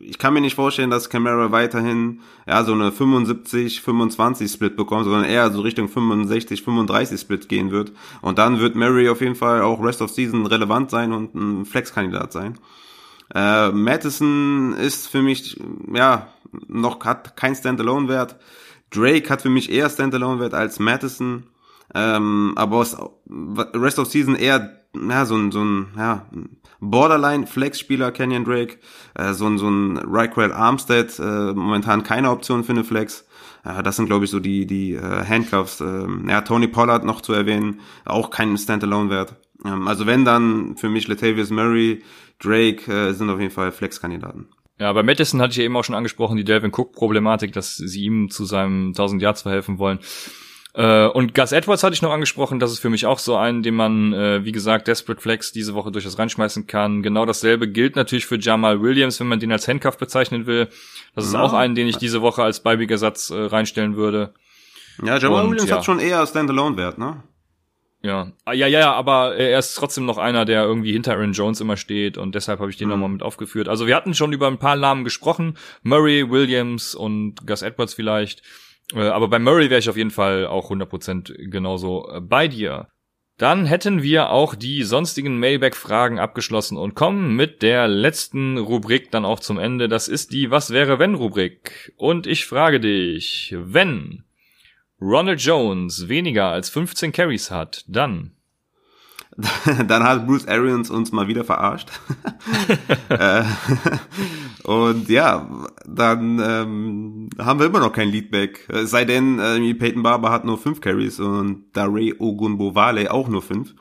ich 0.00 0.18
kann 0.18 0.34
mir 0.34 0.40
nicht 0.40 0.54
vorstellen, 0.54 0.90
dass 0.90 1.10
Camara 1.10 1.50
weiterhin 1.50 2.20
ja 2.46 2.62
so 2.62 2.72
eine 2.72 2.92
75 2.92 3.80
25 3.80 4.50
Split 4.50 4.76
bekommt, 4.76 5.04
sondern 5.04 5.24
eher 5.24 5.50
so 5.50 5.60
Richtung 5.60 5.88
65 5.88 6.62
35 6.62 7.20
Split 7.20 7.48
gehen 7.48 7.72
wird 7.72 7.92
und 8.22 8.38
dann 8.38 8.60
wird 8.60 8.76
Murray 8.76 9.08
auf 9.08 9.20
jeden 9.20 9.34
Fall 9.34 9.62
auch 9.62 9.82
Rest 9.82 10.00
of 10.00 10.10
Season 10.10 10.46
relevant 10.46 10.90
sein 10.90 11.12
und 11.12 11.34
ein 11.34 11.64
Flex-Kandidat 11.64 12.32
sein. 12.32 12.58
Äh, 13.34 13.70
Madison 13.70 14.74
ist 14.74 15.08
für 15.08 15.22
mich 15.22 15.60
ja 15.92 16.28
noch 16.68 17.04
hat 17.04 17.36
kein 17.36 17.54
Standalone-Wert. 17.54 18.36
Drake 18.90 19.28
hat 19.30 19.42
für 19.42 19.50
mich 19.50 19.70
eher 19.70 19.88
Standalone-Wert 19.88 20.54
als 20.54 20.78
Madison. 20.78 21.44
Ähm, 21.94 22.52
aber 22.56 22.76
aus 22.76 22.96
Rest 23.28 23.98
of 23.98 24.08
Season 24.08 24.36
eher 24.36 24.80
ja, 24.94 25.24
so 25.24 25.36
ein, 25.36 25.52
so 25.52 25.62
ein 25.62 25.88
ja, 25.96 26.26
Borderline-Flex-Spieler, 26.80 28.12
Kenyon 28.12 28.44
Drake, 28.44 28.78
äh, 29.14 29.32
so 29.32 29.46
ein, 29.46 29.58
so 29.58 29.68
ein 29.68 29.98
Ryquell 29.98 30.52
Armstead, 30.52 31.18
äh, 31.18 31.52
momentan 31.52 32.02
keine 32.02 32.30
Option 32.30 32.64
für 32.64 32.72
eine 32.72 32.84
Flex. 32.84 33.26
Äh, 33.64 33.82
das 33.82 33.96
sind, 33.96 34.06
glaube 34.06 34.24
ich, 34.24 34.30
so 34.30 34.40
die, 34.40 34.66
die 34.66 34.94
äh, 34.94 35.24
Handcuffs. 35.26 35.80
Äh, 35.80 36.06
ja, 36.28 36.40
Tony 36.40 36.68
Pollard 36.68 37.04
noch 37.04 37.20
zu 37.20 37.32
erwähnen, 37.32 37.80
auch 38.04 38.30
kein 38.30 38.56
Standalone-Wert. 38.56 39.36
Ähm, 39.64 39.86
also 39.86 40.06
wenn 40.06 40.24
dann 40.24 40.76
für 40.76 40.88
mich 40.88 41.06
Latavius 41.08 41.50
Murray, 41.50 42.02
Drake 42.40 42.90
äh, 42.90 43.12
sind 43.12 43.30
auf 43.30 43.38
jeden 43.38 43.52
Fall 43.52 43.72
Flex-Kandidaten. 43.72 44.48
Ja, 44.80 44.94
bei 44.94 45.02
Madison 45.02 45.42
hatte 45.42 45.50
ich 45.50 45.58
ja 45.58 45.64
eben 45.64 45.76
auch 45.76 45.84
schon 45.84 45.94
angesprochen, 45.94 46.38
die 46.38 46.44
Delvin 46.44 46.72
Cook-Problematik, 46.72 47.52
dass 47.52 47.76
sie 47.76 48.02
ihm 48.02 48.30
zu 48.30 48.46
seinem 48.46 48.88
1000 48.88 49.20
Yards 49.20 49.42
verhelfen 49.42 49.78
wollen. 49.78 49.98
Äh, 50.72 51.06
und 51.06 51.34
Gus 51.34 51.52
Edwards 51.52 51.82
hatte 51.82 51.92
ich 51.92 52.00
noch 52.00 52.12
angesprochen, 52.12 52.60
das 52.60 52.72
ist 52.72 52.78
für 52.78 52.88
mich 52.88 53.04
auch 53.04 53.18
so 53.18 53.36
ein, 53.36 53.62
den 53.62 53.74
man, 53.74 54.14
äh, 54.14 54.42
wie 54.42 54.52
gesagt, 54.52 54.88
Desperate 54.88 55.20
Flex 55.20 55.52
diese 55.52 55.74
Woche 55.74 55.92
durchaus 55.92 56.18
reinschmeißen 56.18 56.66
kann. 56.66 57.02
Genau 57.02 57.26
dasselbe 57.26 57.68
gilt 57.68 57.94
natürlich 57.94 58.24
für 58.24 58.38
Jamal 58.38 58.80
Williams, 58.80 59.20
wenn 59.20 59.26
man 59.26 59.38
den 59.38 59.52
als 59.52 59.68
Handcuff 59.68 59.98
bezeichnen 59.98 60.46
will. 60.46 60.68
Das 61.14 61.26
ist 61.26 61.34
ja. 61.34 61.42
auch 61.42 61.52
einen, 61.52 61.74
den 61.74 61.86
ich 61.86 61.98
diese 61.98 62.22
Woche 62.22 62.42
als 62.42 62.60
Beibig-Ersatz 62.60 63.28
äh, 63.28 63.34
reinstellen 63.34 63.96
würde. 63.96 64.32
Ja, 65.04 65.18
Jamal 65.18 65.44
und, 65.44 65.50
Williams 65.50 65.68
ja. 65.68 65.76
hat 65.76 65.84
schon 65.84 65.98
eher 65.98 66.26
Standalone-Wert, 66.26 66.96
ne? 66.96 67.22
Ja, 68.02 68.32
ah, 68.46 68.54
ja, 68.54 68.66
ja, 68.66 68.92
aber 68.92 69.36
er 69.36 69.58
ist 69.58 69.74
trotzdem 69.74 70.06
noch 70.06 70.16
einer, 70.16 70.46
der 70.46 70.64
irgendwie 70.64 70.92
hinter 70.92 71.12
Aaron 71.12 71.32
Jones 71.34 71.60
immer 71.60 71.76
steht 71.76 72.16
und 72.16 72.34
deshalb 72.34 72.58
habe 72.58 72.70
ich 72.70 72.78
den 72.78 72.88
mhm. 72.88 72.92
nochmal 72.92 73.08
mit 73.10 73.22
aufgeführt. 73.22 73.68
Also 73.68 73.86
wir 73.86 73.94
hatten 73.94 74.14
schon 74.14 74.32
über 74.32 74.46
ein 74.46 74.58
paar 74.58 74.76
Namen 74.76 75.04
gesprochen, 75.04 75.58
Murray, 75.82 76.30
Williams 76.30 76.94
und 76.94 77.46
Gus 77.46 77.60
Edwards 77.60 77.92
vielleicht. 77.92 78.42
Äh, 78.94 79.08
aber 79.08 79.28
bei 79.28 79.38
Murray 79.38 79.68
wäre 79.68 79.80
ich 79.80 79.90
auf 79.90 79.98
jeden 79.98 80.10
Fall 80.10 80.46
auch 80.46 80.70
100% 80.70 81.50
genauso 81.50 82.08
äh, 82.10 82.20
bei 82.20 82.48
dir. 82.48 82.88
Dann 83.36 83.64
hätten 83.64 84.02
wir 84.02 84.30
auch 84.30 84.54
die 84.54 84.82
sonstigen 84.82 85.38
Mailback-Fragen 85.38 86.18
abgeschlossen 86.18 86.76
und 86.76 86.94
kommen 86.94 87.36
mit 87.36 87.62
der 87.62 87.88
letzten 87.88 88.58
Rubrik 88.58 89.10
dann 89.10 89.24
auch 89.24 89.40
zum 89.40 89.58
Ende. 89.58 89.88
Das 89.88 90.08
ist 90.08 90.32
die 90.32 90.50
Was 90.50 90.70
wäre 90.70 90.98
wenn 90.98 91.14
Rubrik. 91.14 91.92
Und 91.96 92.26
ich 92.26 92.44
frage 92.44 92.80
dich, 92.80 93.54
wenn 93.58 94.24
Ronald 95.00 95.40
Jones 95.40 96.08
weniger 96.08 96.48
als 96.48 96.68
15 96.68 97.12
Carries 97.12 97.50
hat, 97.50 97.84
dann 97.88 98.32
dann 99.86 100.02
hat 100.02 100.26
Bruce 100.26 100.46
Arians 100.48 100.90
uns 100.90 101.12
mal 101.12 101.28
wieder 101.28 101.44
verarscht. 101.44 101.88
Äh, 103.08 103.42
und 104.62 105.08
ja, 105.08 105.66
dann 105.84 106.40
ähm, 106.42 107.28
haben 107.38 107.58
wir 107.58 107.66
immer 107.66 107.80
noch 107.80 107.92
kein 107.92 108.08
Leadback. 108.08 108.68
Es 108.68 108.90
sei 108.90 109.04
denn, 109.04 109.38
äh, 109.38 109.74
Peyton 109.74 110.02
Barber 110.02 110.30
hat 110.30 110.44
nur 110.44 110.58
fünf 110.58 110.80
Carries 110.80 111.18
und 111.20 111.64
Dare 111.72 112.14
Ogunbowale 112.18 113.10
auch 113.10 113.28
nur 113.28 113.42
fünf. 113.42 113.74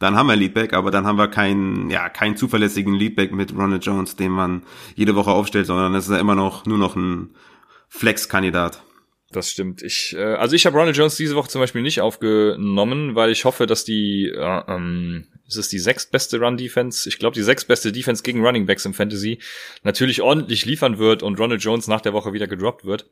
Dann 0.00 0.16
haben 0.16 0.26
wir 0.26 0.36
Leadback, 0.36 0.74
aber 0.74 0.90
dann 0.90 1.06
haben 1.06 1.18
wir 1.18 1.28
keinen, 1.28 1.88
ja, 1.88 2.08
keinen 2.08 2.36
zuverlässigen 2.36 2.94
Leadback 2.94 3.32
mit 3.32 3.56
Ronald 3.56 3.84
Jones, 3.86 4.16
den 4.16 4.32
man 4.32 4.64
jede 4.96 5.14
Woche 5.14 5.30
aufstellt, 5.30 5.66
sondern 5.66 5.94
es 5.94 6.06
ist 6.06 6.12
ja 6.12 6.18
immer 6.18 6.34
noch 6.34 6.66
nur 6.66 6.78
noch 6.78 6.96
ein 6.96 7.30
Flex-Kandidat. 7.88 8.82
Das 9.34 9.50
stimmt. 9.50 9.82
Ich, 9.82 10.14
äh, 10.16 10.22
also 10.22 10.54
ich 10.54 10.64
habe 10.64 10.78
Ronald 10.78 10.96
Jones 10.96 11.16
diese 11.16 11.34
Woche 11.34 11.48
zum 11.48 11.60
Beispiel 11.60 11.82
nicht 11.82 12.00
aufgenommen, 12.00 13.16
weil 13.16 13.32
ich 13.32 13.44
hoffe, 13.44 13.66
dass 13.66 13.84
die, 13.84 14.28
äh, 14.28 14.62
ähm, 14.68 15.26
ist 15.48 15.56
es 15.56 15.68
die 15.68 15.80
sechstbeste 15.80 16.38
Run-Defense? 16.38 17.08
Ich 17.08 17.18
glaube, 17.18 17.34
die 17.34 17.42
sechstbeste 17.42 17.90
Defense 17.90 18.22
gegen 18.22 18.46
Running 18.46 18.66
Backs 18.66 18.84
im 18.84 18.94
Fantasy 18.94 19.40
natürlich 19.82 20.22
ordentlich 20.22 20.66
liefern 20.66 20.98
wird 20.98 21.24
und 21.24 21.40
Ronald 21.40 21.64
Jones 21.64 21.88
nach 21.88 22.00
der 22.00 22.12
Woche 22.12 22.32
wieder 22.32 22.46
gedroppt 22.46 22.84
wird 22.84 23.10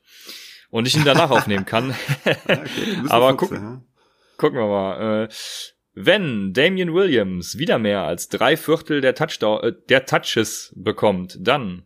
und 0.70 0.86
ich 0.86 0.94
ihn 0.94 1.04
danach 1.04 1.30
aufnehmen 1.32 1.66
kann. 1.66 1.92
okay, 2.24 2.68
Aber 3.08 3.36
guck, 3.36 3.50
ja. 3.50 3.82
gucken 4.36 4.60
wir 4.60 4.68
mal. 4.68 5.24
Äh, 5.24 5.28
wenn 5.94 6.52
Damian 6.52 6.94
Williams 6.94 7.58
wieder 7.58 7.80
mehr 7.80 8.02
als 8.02 8.28
drei 8.28 8.56
Viertel 8.56 9.00
der, 9.00 9.16
Touchdown, 9.16 9.60
äh, 9.64 9.72
der 9.88 10.06
Touches 10.06 10.72
bekommt, 10.76 11.36
dann 11.40 11.82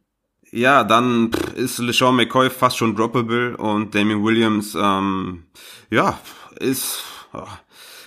ja, 0.51 0.85
dann 0.85 1.31
ist 1.55 1.79
LeSean 1.79 2.17
McCoy 2.17 2.51
fast 2.51 2.79
schon 2.79 2.95
droppable 2.95 3.57
und 3.57 3.95
Damien 3.95 4.25
Williams, 4.25 4.77
ähm, 4.81 5.45
ja, 5.91 6.19
ist 6.59 7.03
oh, 7.33 7.43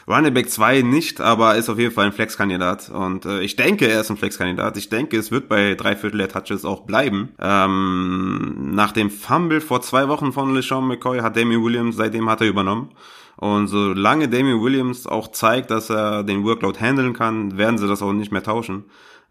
Running 0.09 0.33
Back 0.33 0.49
2 0.49 0.81
nicht, 0.81 1.21
aber 1.21 1.55
ist 1.55 1.69
auf 1.69 1.77
jeden 1.77 1.93
Fall 1.93 2.07
ein 2.07 2.11
Flex-Kandidat. 2.11 2.89
Und 2.89 3.25
äh, 3.27 3.41
ich 3.41 3.55
denke, 3.55 3.87
er 3.87 4.01
ist 4.01 4.09
ein 4.09 4.17
Flex-Kandidat. 4.17 4.75
Ich 4.75 4.89
denke, 4.89 5.17
es 5.17 5.29
wird 5.29 5.47
bei 5.47 5.75
drei 5.75 5.95
Viertel 5.95 6.17
der 6.17 6.29
Touches 6.29 6.65
auch 6.65 6.81
bleiben. 6.81 7.29
Ähm, 7.39 8.71
nach 8.73 8.91
dem 8.91 9.11
Fumble 9.11 9.61
vor 9.61 9.81
zwei 9.81 10.07
Wochen 10.07 10.33
von 10.33 10.55
LeSean 10.55 10.87
McCoy 10.87 11.19
hat 11.19 11.37
Damien 11.37 11.63
Williams, 11.63 11.95
seitdem 11.95 12.27
hat 12.27 12.41
er 12.41 12.47
übernommen. 12.47 12.89
Und 13.35 13.67
solange 13.67 14.27
Damien 14.27 14.61
Williams 14.61 15.05
auch 15.05 15.27
zeigt, 15.27 15.69
dass 15.69 15.91
er 15.91 16.23
den 16.23 16.43
Workload 16.43 16.79
handeln 16.79 17.13
kann, 17.13 17.57
werden 17.57 17.77
sie 17.77 17.87
das 17.87 18.01
auch 18.01 18.11
nicht 18.11 18.31
mehr 18.31 18.43
tauschen. 18.43 18.85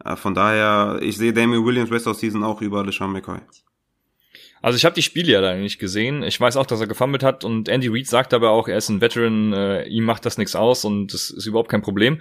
Äh, 0.09 0.17
von 0.17 0.35
daher, 0.35 0.99
ich 1.03 1.17
sehe 1.17 1.33
Damian 1.33 1.65
Williams 1.65 1.91
Rest 1.91 2.07
of 2.07 2.17
Season 2.17 2.43
auch 2.43 2.61
über 2.61 2.85
LeSean 2.85 3.13
McCoy. 3.13 3.39
Also 4.61 4.77
ich 4.77 4.85
habe 4.85 4.95
die 4.95 5.03
Spiele 5.03 5.33
ja 5.33 5.41
leider 5.41 5.61
nicht 5.61 5.79
gesehen. 5.79 6.23
Ich 6.25 6.41
weiß 6.41 6.57
auch, 6.57 6.67
dass 6.67 6.81
er 6.81 6.89
gefummelt 6.89 7.23
hat 7.23 7.45
und 7.45 7.69
Andy 7.69 7.89
Reid 7.89 8.09
sagt 8.09 8.35
aber 8.35 8.51
auch, 8.51 8.67
er 8.67 8.79
ist 8.79 8.89
ein 8.89 9.01
Veteran, 9.01 9.53
äh, 9.53 9.85
ihm 9.85 10.05
macht 10.05 10.27
das 10.27 10.37
nichts 10.37 10.57
aus 10.57 10.85
und 10.85 11.15
das 11.15 11.31
ist 11.31 11.47
überhaupt 11.47 11.71
kein 11.71 11.83
Problem. 11.83 12.21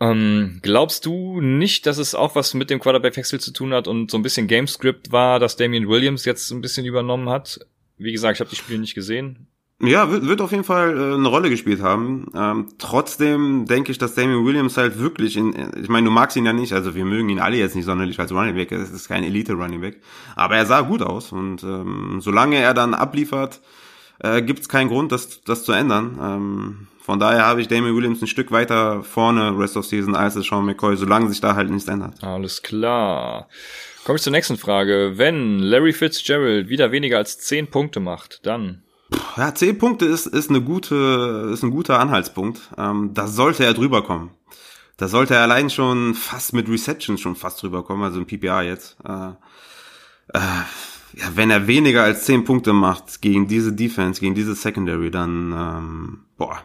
Ähm, 0.00 0.60
glaubst 0.62 1.06
du 1.06 1.40
nicht, 1.40 1.86
dass 1.86 1.98
es 1.98 2.14
auch 2.14 2.34
was 2.34 2.54
mit 2.54 2.70
dem 2.70 2.80
Quarterback-Wechsel 2.80 3.40
zu 3.40 3.52
tun 3.52 3.72
hat 3.72 3.88
und 3.88 4.10
so 4.10 4.18
ein 4.18 4.22
bisschen 4.22 4.48
Gamescript 4.48 5.12
war, 5.12 5.38
dass 5.38 5.56
Damian 5.56 5.88
Williams 5.88 6.24
jetzt 6.24 6.50
ein 6.50 6.60
bisschen 6.60 6.86
übernommen 6.86 7.28
hat? 7.28 7.60
Wie 7.96 8.12
gesagt, 8.12 8.36
ich 8.36 8.40
habe 8.40 8.50
die 8.50 8.56
Spiele 8.56 8.78
nicht 8.78 8.94
gesehen. 8.94 9.46
Ja, 9.82 10.10
wird, 10.10 10.26
wird 10.26 10.42
auf 10.42 10.50
jeden 10.50 10.64
Fall 10.64 10.96
äh, 10.96 11.14
eine 11.14 11.28
Rolle 11.28 11.48
gespielt 11.48 11.80
haben. 11.80 12.26
Ähm, 12.34 12.66
trotzdem 12.78 13.64
denke 13.64 13.90
ich, 13.90 13.98
dass 13.98 14.14
Damian 14.14 14.44
Williams 14.44 14.76
halt 14.76 14.98
wirklich 14.98 15.38
in, 15.38 15.54
ich 15.80 15.88
meine, 15.88 16.04
du 16.04 16.10
magst 16.10 16.36
ihn 16.36 16.44
ja 16.44 16.52
nicht, 16.52 16.74
also 16.74 16.94
wir 16.94 17.06
mögen 17.06 17.30
ihn 17.30 17.40
alle 17.40 17.56
jetzt 17.56 17.76
nicht 17.76 17.86
sonderlich 17.86 18.20
als 18.20 18.30
Running 18.30 18.54
Back, 18.54 18.72
es 18.72 18.90
ist 18.90 19.08
kein 19.08 19.24
Elite 19.24 19.54
Running 19.54 19.80
Back, 19.80 20.00
aber 20.36 20.56
er 20.56 20.66
sah 20.66 20.82
gut 20.82 21.00
aus 21.00 21.32
und 21.32 21.62
ähm, 21.62 22.18
solange 22.20 22.56
er 22.56 22.74
dann 22.74 22.92
abliefert, 22.92 23.60
äh, 24.18 24.42
gibt 24.42 24.60
es 24.60 24.68
keinen 24.68 24.88
Grund, 24.88 25.12
das, 25.12 25.42
das 25.44 25.64
zu 25.64 25.72
ändern. 25.72 26.18
Ähm, 26.20 26.86
von 27.00 27.18
daher 27.18 27.46
habe 27.46 27.62
ich 27.62 27.68
Damian 27.68 27.96
Williams 27.96 28.20
ein 28.20 28.28
Stück 28.28 28.52
weiter 28.52 29.02
vorne 29.02 29.58
Rest 29.58 29.78
of 29.78 29.86
Season 29.86 30.14
als 30.14 30.36
es 30.36 30.46
Sean 30.46 30.66
McCoy, 30.66 30.96
solange 30.96 31.30
sich 31.30 31.40
da 31.40 31.54
halt 31.54 31.70
nichts 31.70 31.88
ändert. 31.88 32.22
Alles 32.22 32.60
klar. 32.62 33.48
Komme 34.04 34.16
ich 34.16 34.22
zur 34.22 34.32
nächsten 34.32 34.58
Frage. 34.58 35.14
Wenn 35.16 35.58
Larry 35.58 35.94
Fitzgerald 35.94 36.68
wieder 36.68 36.92
weniger 36.92 37.16
als 37.16 37.38
10 37.38 37.68
Punkte 37.68 38.00
macht, 38.00 38.44
dann 38.46 38.82
ja, 39.36 39.54
zehn 39.54 39.78
Punkte 39.78 40.06
ist, 40.06 40.26
ist 40.26 40.50
eine 40.50 40.62
gute, 40.62 41.50
ist 41.52 41.62
ein 41.62 41.70
guter 41.70 41.98
Anhaltspunkt. 41.98 42.70
Ähm, 42.76 43.10
da 43.14 43.26
sollte 43.26 43.64
er 43.64 43.74
drüber 43.74 44.02
kommen. 44.02 44.30
Da 44.96 45.08
sollte 45.08 45.34
er 45.34 45.42
allein 45.42 45.70
schon 45.70 46.14
fast 46.14 46.52
mit 46.52 46.68
Receptions 46.68 47.20
schon 47.20 47.34
fast 47.34 47.62
drüber 47.62 47.82
kommen, 47.82 48.02
also 48.02 48.18
im 48.18 48.26
PPA 48.26 48.62
jetzt. 48.62 48.98
Äh, 49.02 49.30
äh, 50.34 50.38
ja, 51.14 51.26
wenn 51.34 51.50
er 51.50 51.66
weniger 51.66 52.04
als 52.04 52.24
zehn 52.24 52.44
Punkte 52.44 52.72
macht 52.72 53.22
gegen 53.22 53.48
diese 53.48 53.72
Defense, 53.72 54.20
gegen 54.20 54.34
diese 54.34 54.54
Secondary, 54.54 55.10
dann, 55.10 55.52
ähm, 55.56 56.18
boah, 56.36 56.58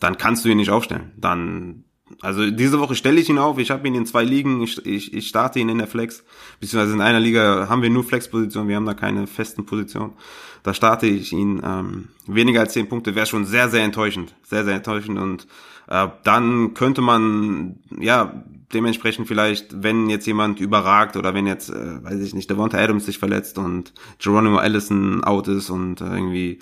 dann 0.00 0.18
kannst 0.18 0.44
du 0.44 0.48
ihn 0.48 0.56
nicht 0.56 0.70
aufstellen. 0.70 1.12
Dann, 1.16 1.84
also 2.20 2.50
diese 2.50 2.80
Woche 2.80 2.94
stelle 2.94 3.20
ich 3.20 3.28
ihn 3.28 3.38
auf. 3.38 3.58
Ich 3.58 3.70
habe 3.70 3.86
ihn 3.86 3.94
in 3.94 4.06
zwei 4.06 4.24
Ligen. 4.24 4.60
Ich, 4.62 4.84
ich, 4.84 5.14
ich 5.14 5.28
starte 5.28 5.58
ihn 5.58 5.68
in 5.68 5.78
der 5.78 5.86
Flex. 5.86 6.24
Beziehungsweise 6.60 6.94
in 6.94 7.00
einer 7.00 7.20
Liga 7.20 7.68
haben 7.68 7.82
wir 7.82 7.90
nur 7.90 8.04
Flex-Position. 8.04 8.68
Wir 8.68 8.76
haben 8.76 8.86
da 8.86 8.94
keine 8.94 9.26
festen 9.26 9.66
Positionen. 9.66 10.14
Da 10.62 10.74
starte 10.74 11.06
ich 11.06 11.32
ihn. 11.32 11.62
Ähm, 11.64 12.08
weniger 12.26 12.60
als 12.60 12.72
zehn 12.72 12.88
Punkte 12.88 13.14
wäre 13.14 13.26
schon 13.26 13.44
sehr, 13.44 13.68
sehr 13.68 13.84
enttäuschend. 13.84 14.34
Sehr, 14.42 14.64
sehr 14.64 14.74
enttäuschend. 14.74 15.18
Und 15.18 15.46
äh, 15.88 16.08
dann 16.24 16.74
könnte 16.74 17.00
man, 17.00 17.76
ja, 17.98 18.44
dementsprechend 18.72 19.26
vielleicht, 19.28 19.82
wenn 19.82 20.10
jetzt 20.10 20.26
jemand 20.26 20.60
überragt 20.60 21.16
oder 21.16 21.34
wenn 21.34 21.46
jetzt, 21.46 21.70
äh, 21.70 22.04
weiß 22.04 22.20
ich 22.20 22.34
nicht, 22.34 22.50
Devonta 22.50 22.78
Adams 22.78 23.06
sich 23.06 23.18
verletzt 23.18 23.58
und 23.58 23.92
Geronimo 24.18 24.58
Allison 24.58 25.24
out 25.24 25.48
ist 25.48 25.70
und 25.70 26.00
äh, 26.00 26.04
irgendwie 26.04 26.60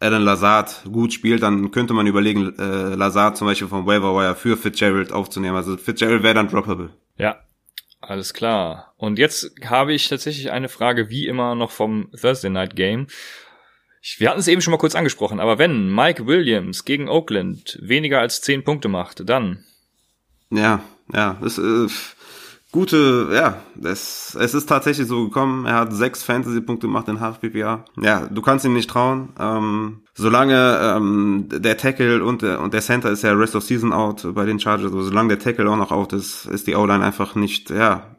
Alan 0.00 0.22
Lazard 0.22 0.84
gut 0.90 1.12
spielt, 1.12 1.42
dann 1.42 1.72
könnte 1.72 1.94
man 1.94 2.06
überlegen, 2.06 2.54
äh, 2.58 2.94
Lazard 2.94 3.36
zum 3.36 3.48
Beispiel 3.48 3.66
vom 3.68 3.86
Waiver 3.86 4.14
Wire 4.14 4.36
für 4.36 4.56
Fitzgerald 4.56 5.12
aufzunehmen. 5.12 5.56
Also 5.56 5.76
Fitzgerald 5.76 6.22
wäre 6.22 6.34
dann 6.34 6.48
droppable. 6.48 6.90
Ja, 7.16 7.36
alles 8.00 8.34
klar. 8.34 8.94
Und 8.96 9.18
jetzt 9.18 9.52
habe 9.64 9.92
ich 9.92 10.08
tatsächlich 10.08 10.50
eine 10.50 10.68
Frage, 10.68 11.10
wie 11.10 11.26
immer 11.26 11.54
noch 11.54 11.70
vom 11.70 12.10
Thursday 12.18 12.50
Night 12.50 12.76
Game. 12.76 13.08
Wir 14.18 14.30
hatten 14.30 14.40
es 14.40 14.48
eben 14.48 14.60
schon 14.60 14.70
mal 14.70 14.78
kurz 14.78 14.94
angesprochen, 14.94 15.40
aber 15.40 15.58
wenn 15.58 15.92
Mike 15.92 16.26
Williams 16.26 16.84
gegen 16.84 17.08
Oakland 17.08 17.78
weniger 17.82 18.20
als 18.20 18.40
10 18.40 18.64
Punkte 18.64 18.88
macht, 18.88 19.28
dann. 19.28 19.64
Ja, 20.50 20.82
ja, 21.12 21.38
das, 21.42 21.58
äh, 21.58 21.88
gute, 22.72 23.28
ja, 23.32 23.56
es, 23.82 24.36
es 24.38 24.54
ist 24.54 24.66
tatsächlich 24.68 25.06
so 25.06 25.24
gekommen. 25.24 25.64
Er 25.66 25.76
hat 25.76 25.92
sechs 25.92 26.22
Fantasy-Punkte 26.22 26.86
gemacht 26.86 27.08
in 27.08 27.20
Half-PPA. 27.20 27.84
Ja, 28.00 28.26
du 28.26 28.42
kannst 28.42 28.64
ihm 28.64 28.74
nicht 28.74 28.90
trauen. 28.90 29.30
Ähm, 29.38 30.00
solange 30.14 30.78
ähm, 30.82 31.46
der 31.48 31.76
Tackle 31.76 32.22
und 32.22 32.42
der, 32.42 32.60
und 32.60 32.74
der 32.74 32.82
Center 32.82 33.10
ist 33.10 33.22
ja 33.22 33.32
Rest 33.32 33.56
of 33.56 33.62
Season 33.62 33.92
out 33.92 34.26
bei 34.34 34.44
den 34.44 34.60
Chargers, 34.60 34.92
also 34.92 35.02
solange 35.02 35.28
der 35.28 35.38
Tackle 35.38 35.70
auch 35.70 35.76
noch 35.76 35.92
out 35.92 36.12
ist, 36.12 36.46
ist 36.46 36.66
die 36.66 36.74
O-Line 36.74 37.04
einfach 37.04 37.34
nicht, 37.34 37.70
ja, 37.70 38.14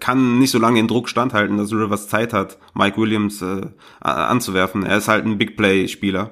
kann 0.00 0.38
nicht 0.38 0.50
so 0.50 0.58
lange 0.58 0.80
in 0.80 0.88
Druck 0.88 1.08
standhalten, 1.08 1.56
dass 1.56 1.72
Rivers 1.72 2.08
Zeit 2.08 2.32
hat, 2.32 2.58
Mike 2.74 3.00
Williams 3.00 3.42
äh, 3.42 3.66
anzuwerfen. 4.00 4.84
Er 4.84 4.98
ist 4.98 5.08
halt 5.08 5.24
ein 5.24 5.38
Big 5.38 5.56
Play-Spieler. 5.56 6.30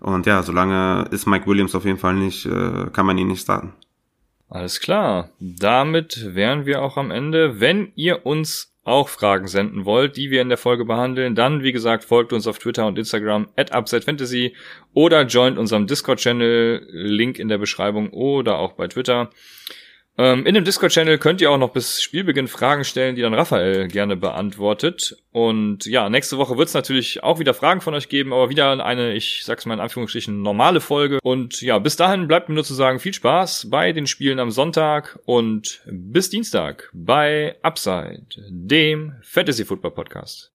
Und 0.00 0.26
ja, 0.26 0.42
solange 0.42 1.04
ist 1.12 1.26
Mike 1.26 1.46
Williams 1.46 1.76
auf 1.76 1.84
jeden 1.84 1.98
Fall 1.98 2.14
nicht, 2.14 2.44
äh, 2.44 2.86
kann 2.92 3.06
man 3.06 3.18
ihn 3.18 3.28
nicht 3.28 3.42
starten. 3.42 3.72
Alles 4.52 4.80
klar. 4.80 5.30
Damit 5.40 6.34
wären 6.34 6.66
wir 6.66 6.82
auch 6.82 6.98
am 6.98 7.10
Ende. 7.10 7.58
Wenn 7.58 7.90
ihr 7.94 8.26
uns 8.26 8.74
auch 8.84 9.08
Fragen 9.08 9.46
senden 9.46 9.86
wollt, 9.86 10.18
die 10.18 10.30
wir 10.30 10.42
in 10.42 10.50
der 10.50 10.58
Folge 10.58 10.84
behandeln, 10.84 11.34
dann, 11.34 11.62
wie 11.62 11.72
gesagt, 11.72 12.04
folgt 12.04 12.34
uns 12.34 12.46
auf 12.46 12.58
Twitter 12.58 12.86
und 12.86 12.98
Instagram 12.98 13.48
at 13.56 13.74
UpsideFantasy 13.74 14.54
oder 14.92 15.22
joint 15.22 15.56
unserem 15.56 15.86
Discord-Channel, 15.86 16.86
Link 16.90 17.38
in 17.38 17.48
der 17.48 17.56
Beschreibung 17.56 18.10
oder 18.10 18.58
auch 18.58 18.72
bei 18.72 18.88
Twitter. 18.88 19.30
Ähm, 20.18 20.44
in 20.44 20.54
dem 20.54 20.64
Discord-Channel 20.64 21.18
könnt 21.18 21.40
ihr 21.40 21.50
auch 21.50 21.58
noch 21.58 21.70
bis 21.70 22.02
Spielbeginn 22.02 22.48
Fragen 22.48 22.84
stellen, 22.84 23.16
die 23.16 23.22
dann 23.22 23.32
Raphael 23.32 23.88
gerne 23.88 24.16
beantwortet. 24.16 25.16
Und 25.30 25.86
ja, 25.86 26.10
nächste 26.10 26.36
Woche 26.36 26.58
wird 26.58 26.68
es 26.68 26.74
natürlich 26.74 27.22
auch 27.22 27.38
wieder 27.38 27.54
Fragen 27.54 27.80
von 27.80 27.94
euch 27.94 28.08
geben, 28.08 28.32
aber 28.32 28.50
wieder 28.50 28.84
eine, 28.84 29.14
ich 29.14 29.42
sag's 29.44 29.64
mal 29.64 29.74
in 29.74 29.80
Anführungsstrichen, 29.80 30.42
normale 30.42 30.80
Folge. 30.80 31.18
Und 31.22 31.62
ja, 31.62 31.78
bis 31.78 31.96
dahin 31.96 32.28
bleibt 32.28 32.48
mir 32.48 32.54
nur 32.54 32.64
zu 32.64 32.74
sagen, 32.74 32.98
viel 32.98 33.14
Spaß 33.14 33.68
bei 33.70 33.92
den 33.92 34.06
Spielen 34.06 34.38
am 34.38 34.50
Sonntag 34.50 35.18
und 35.24 35.80
bis 35.86 36.28
Dienstag 36.28 36.90
bei 36.92 37.56
Upside, 37.62 38.26
dem 38.48 39.14
Fantasy 39.22 39.64
Football 39.64 39.92
Podcast. 39.92 40.50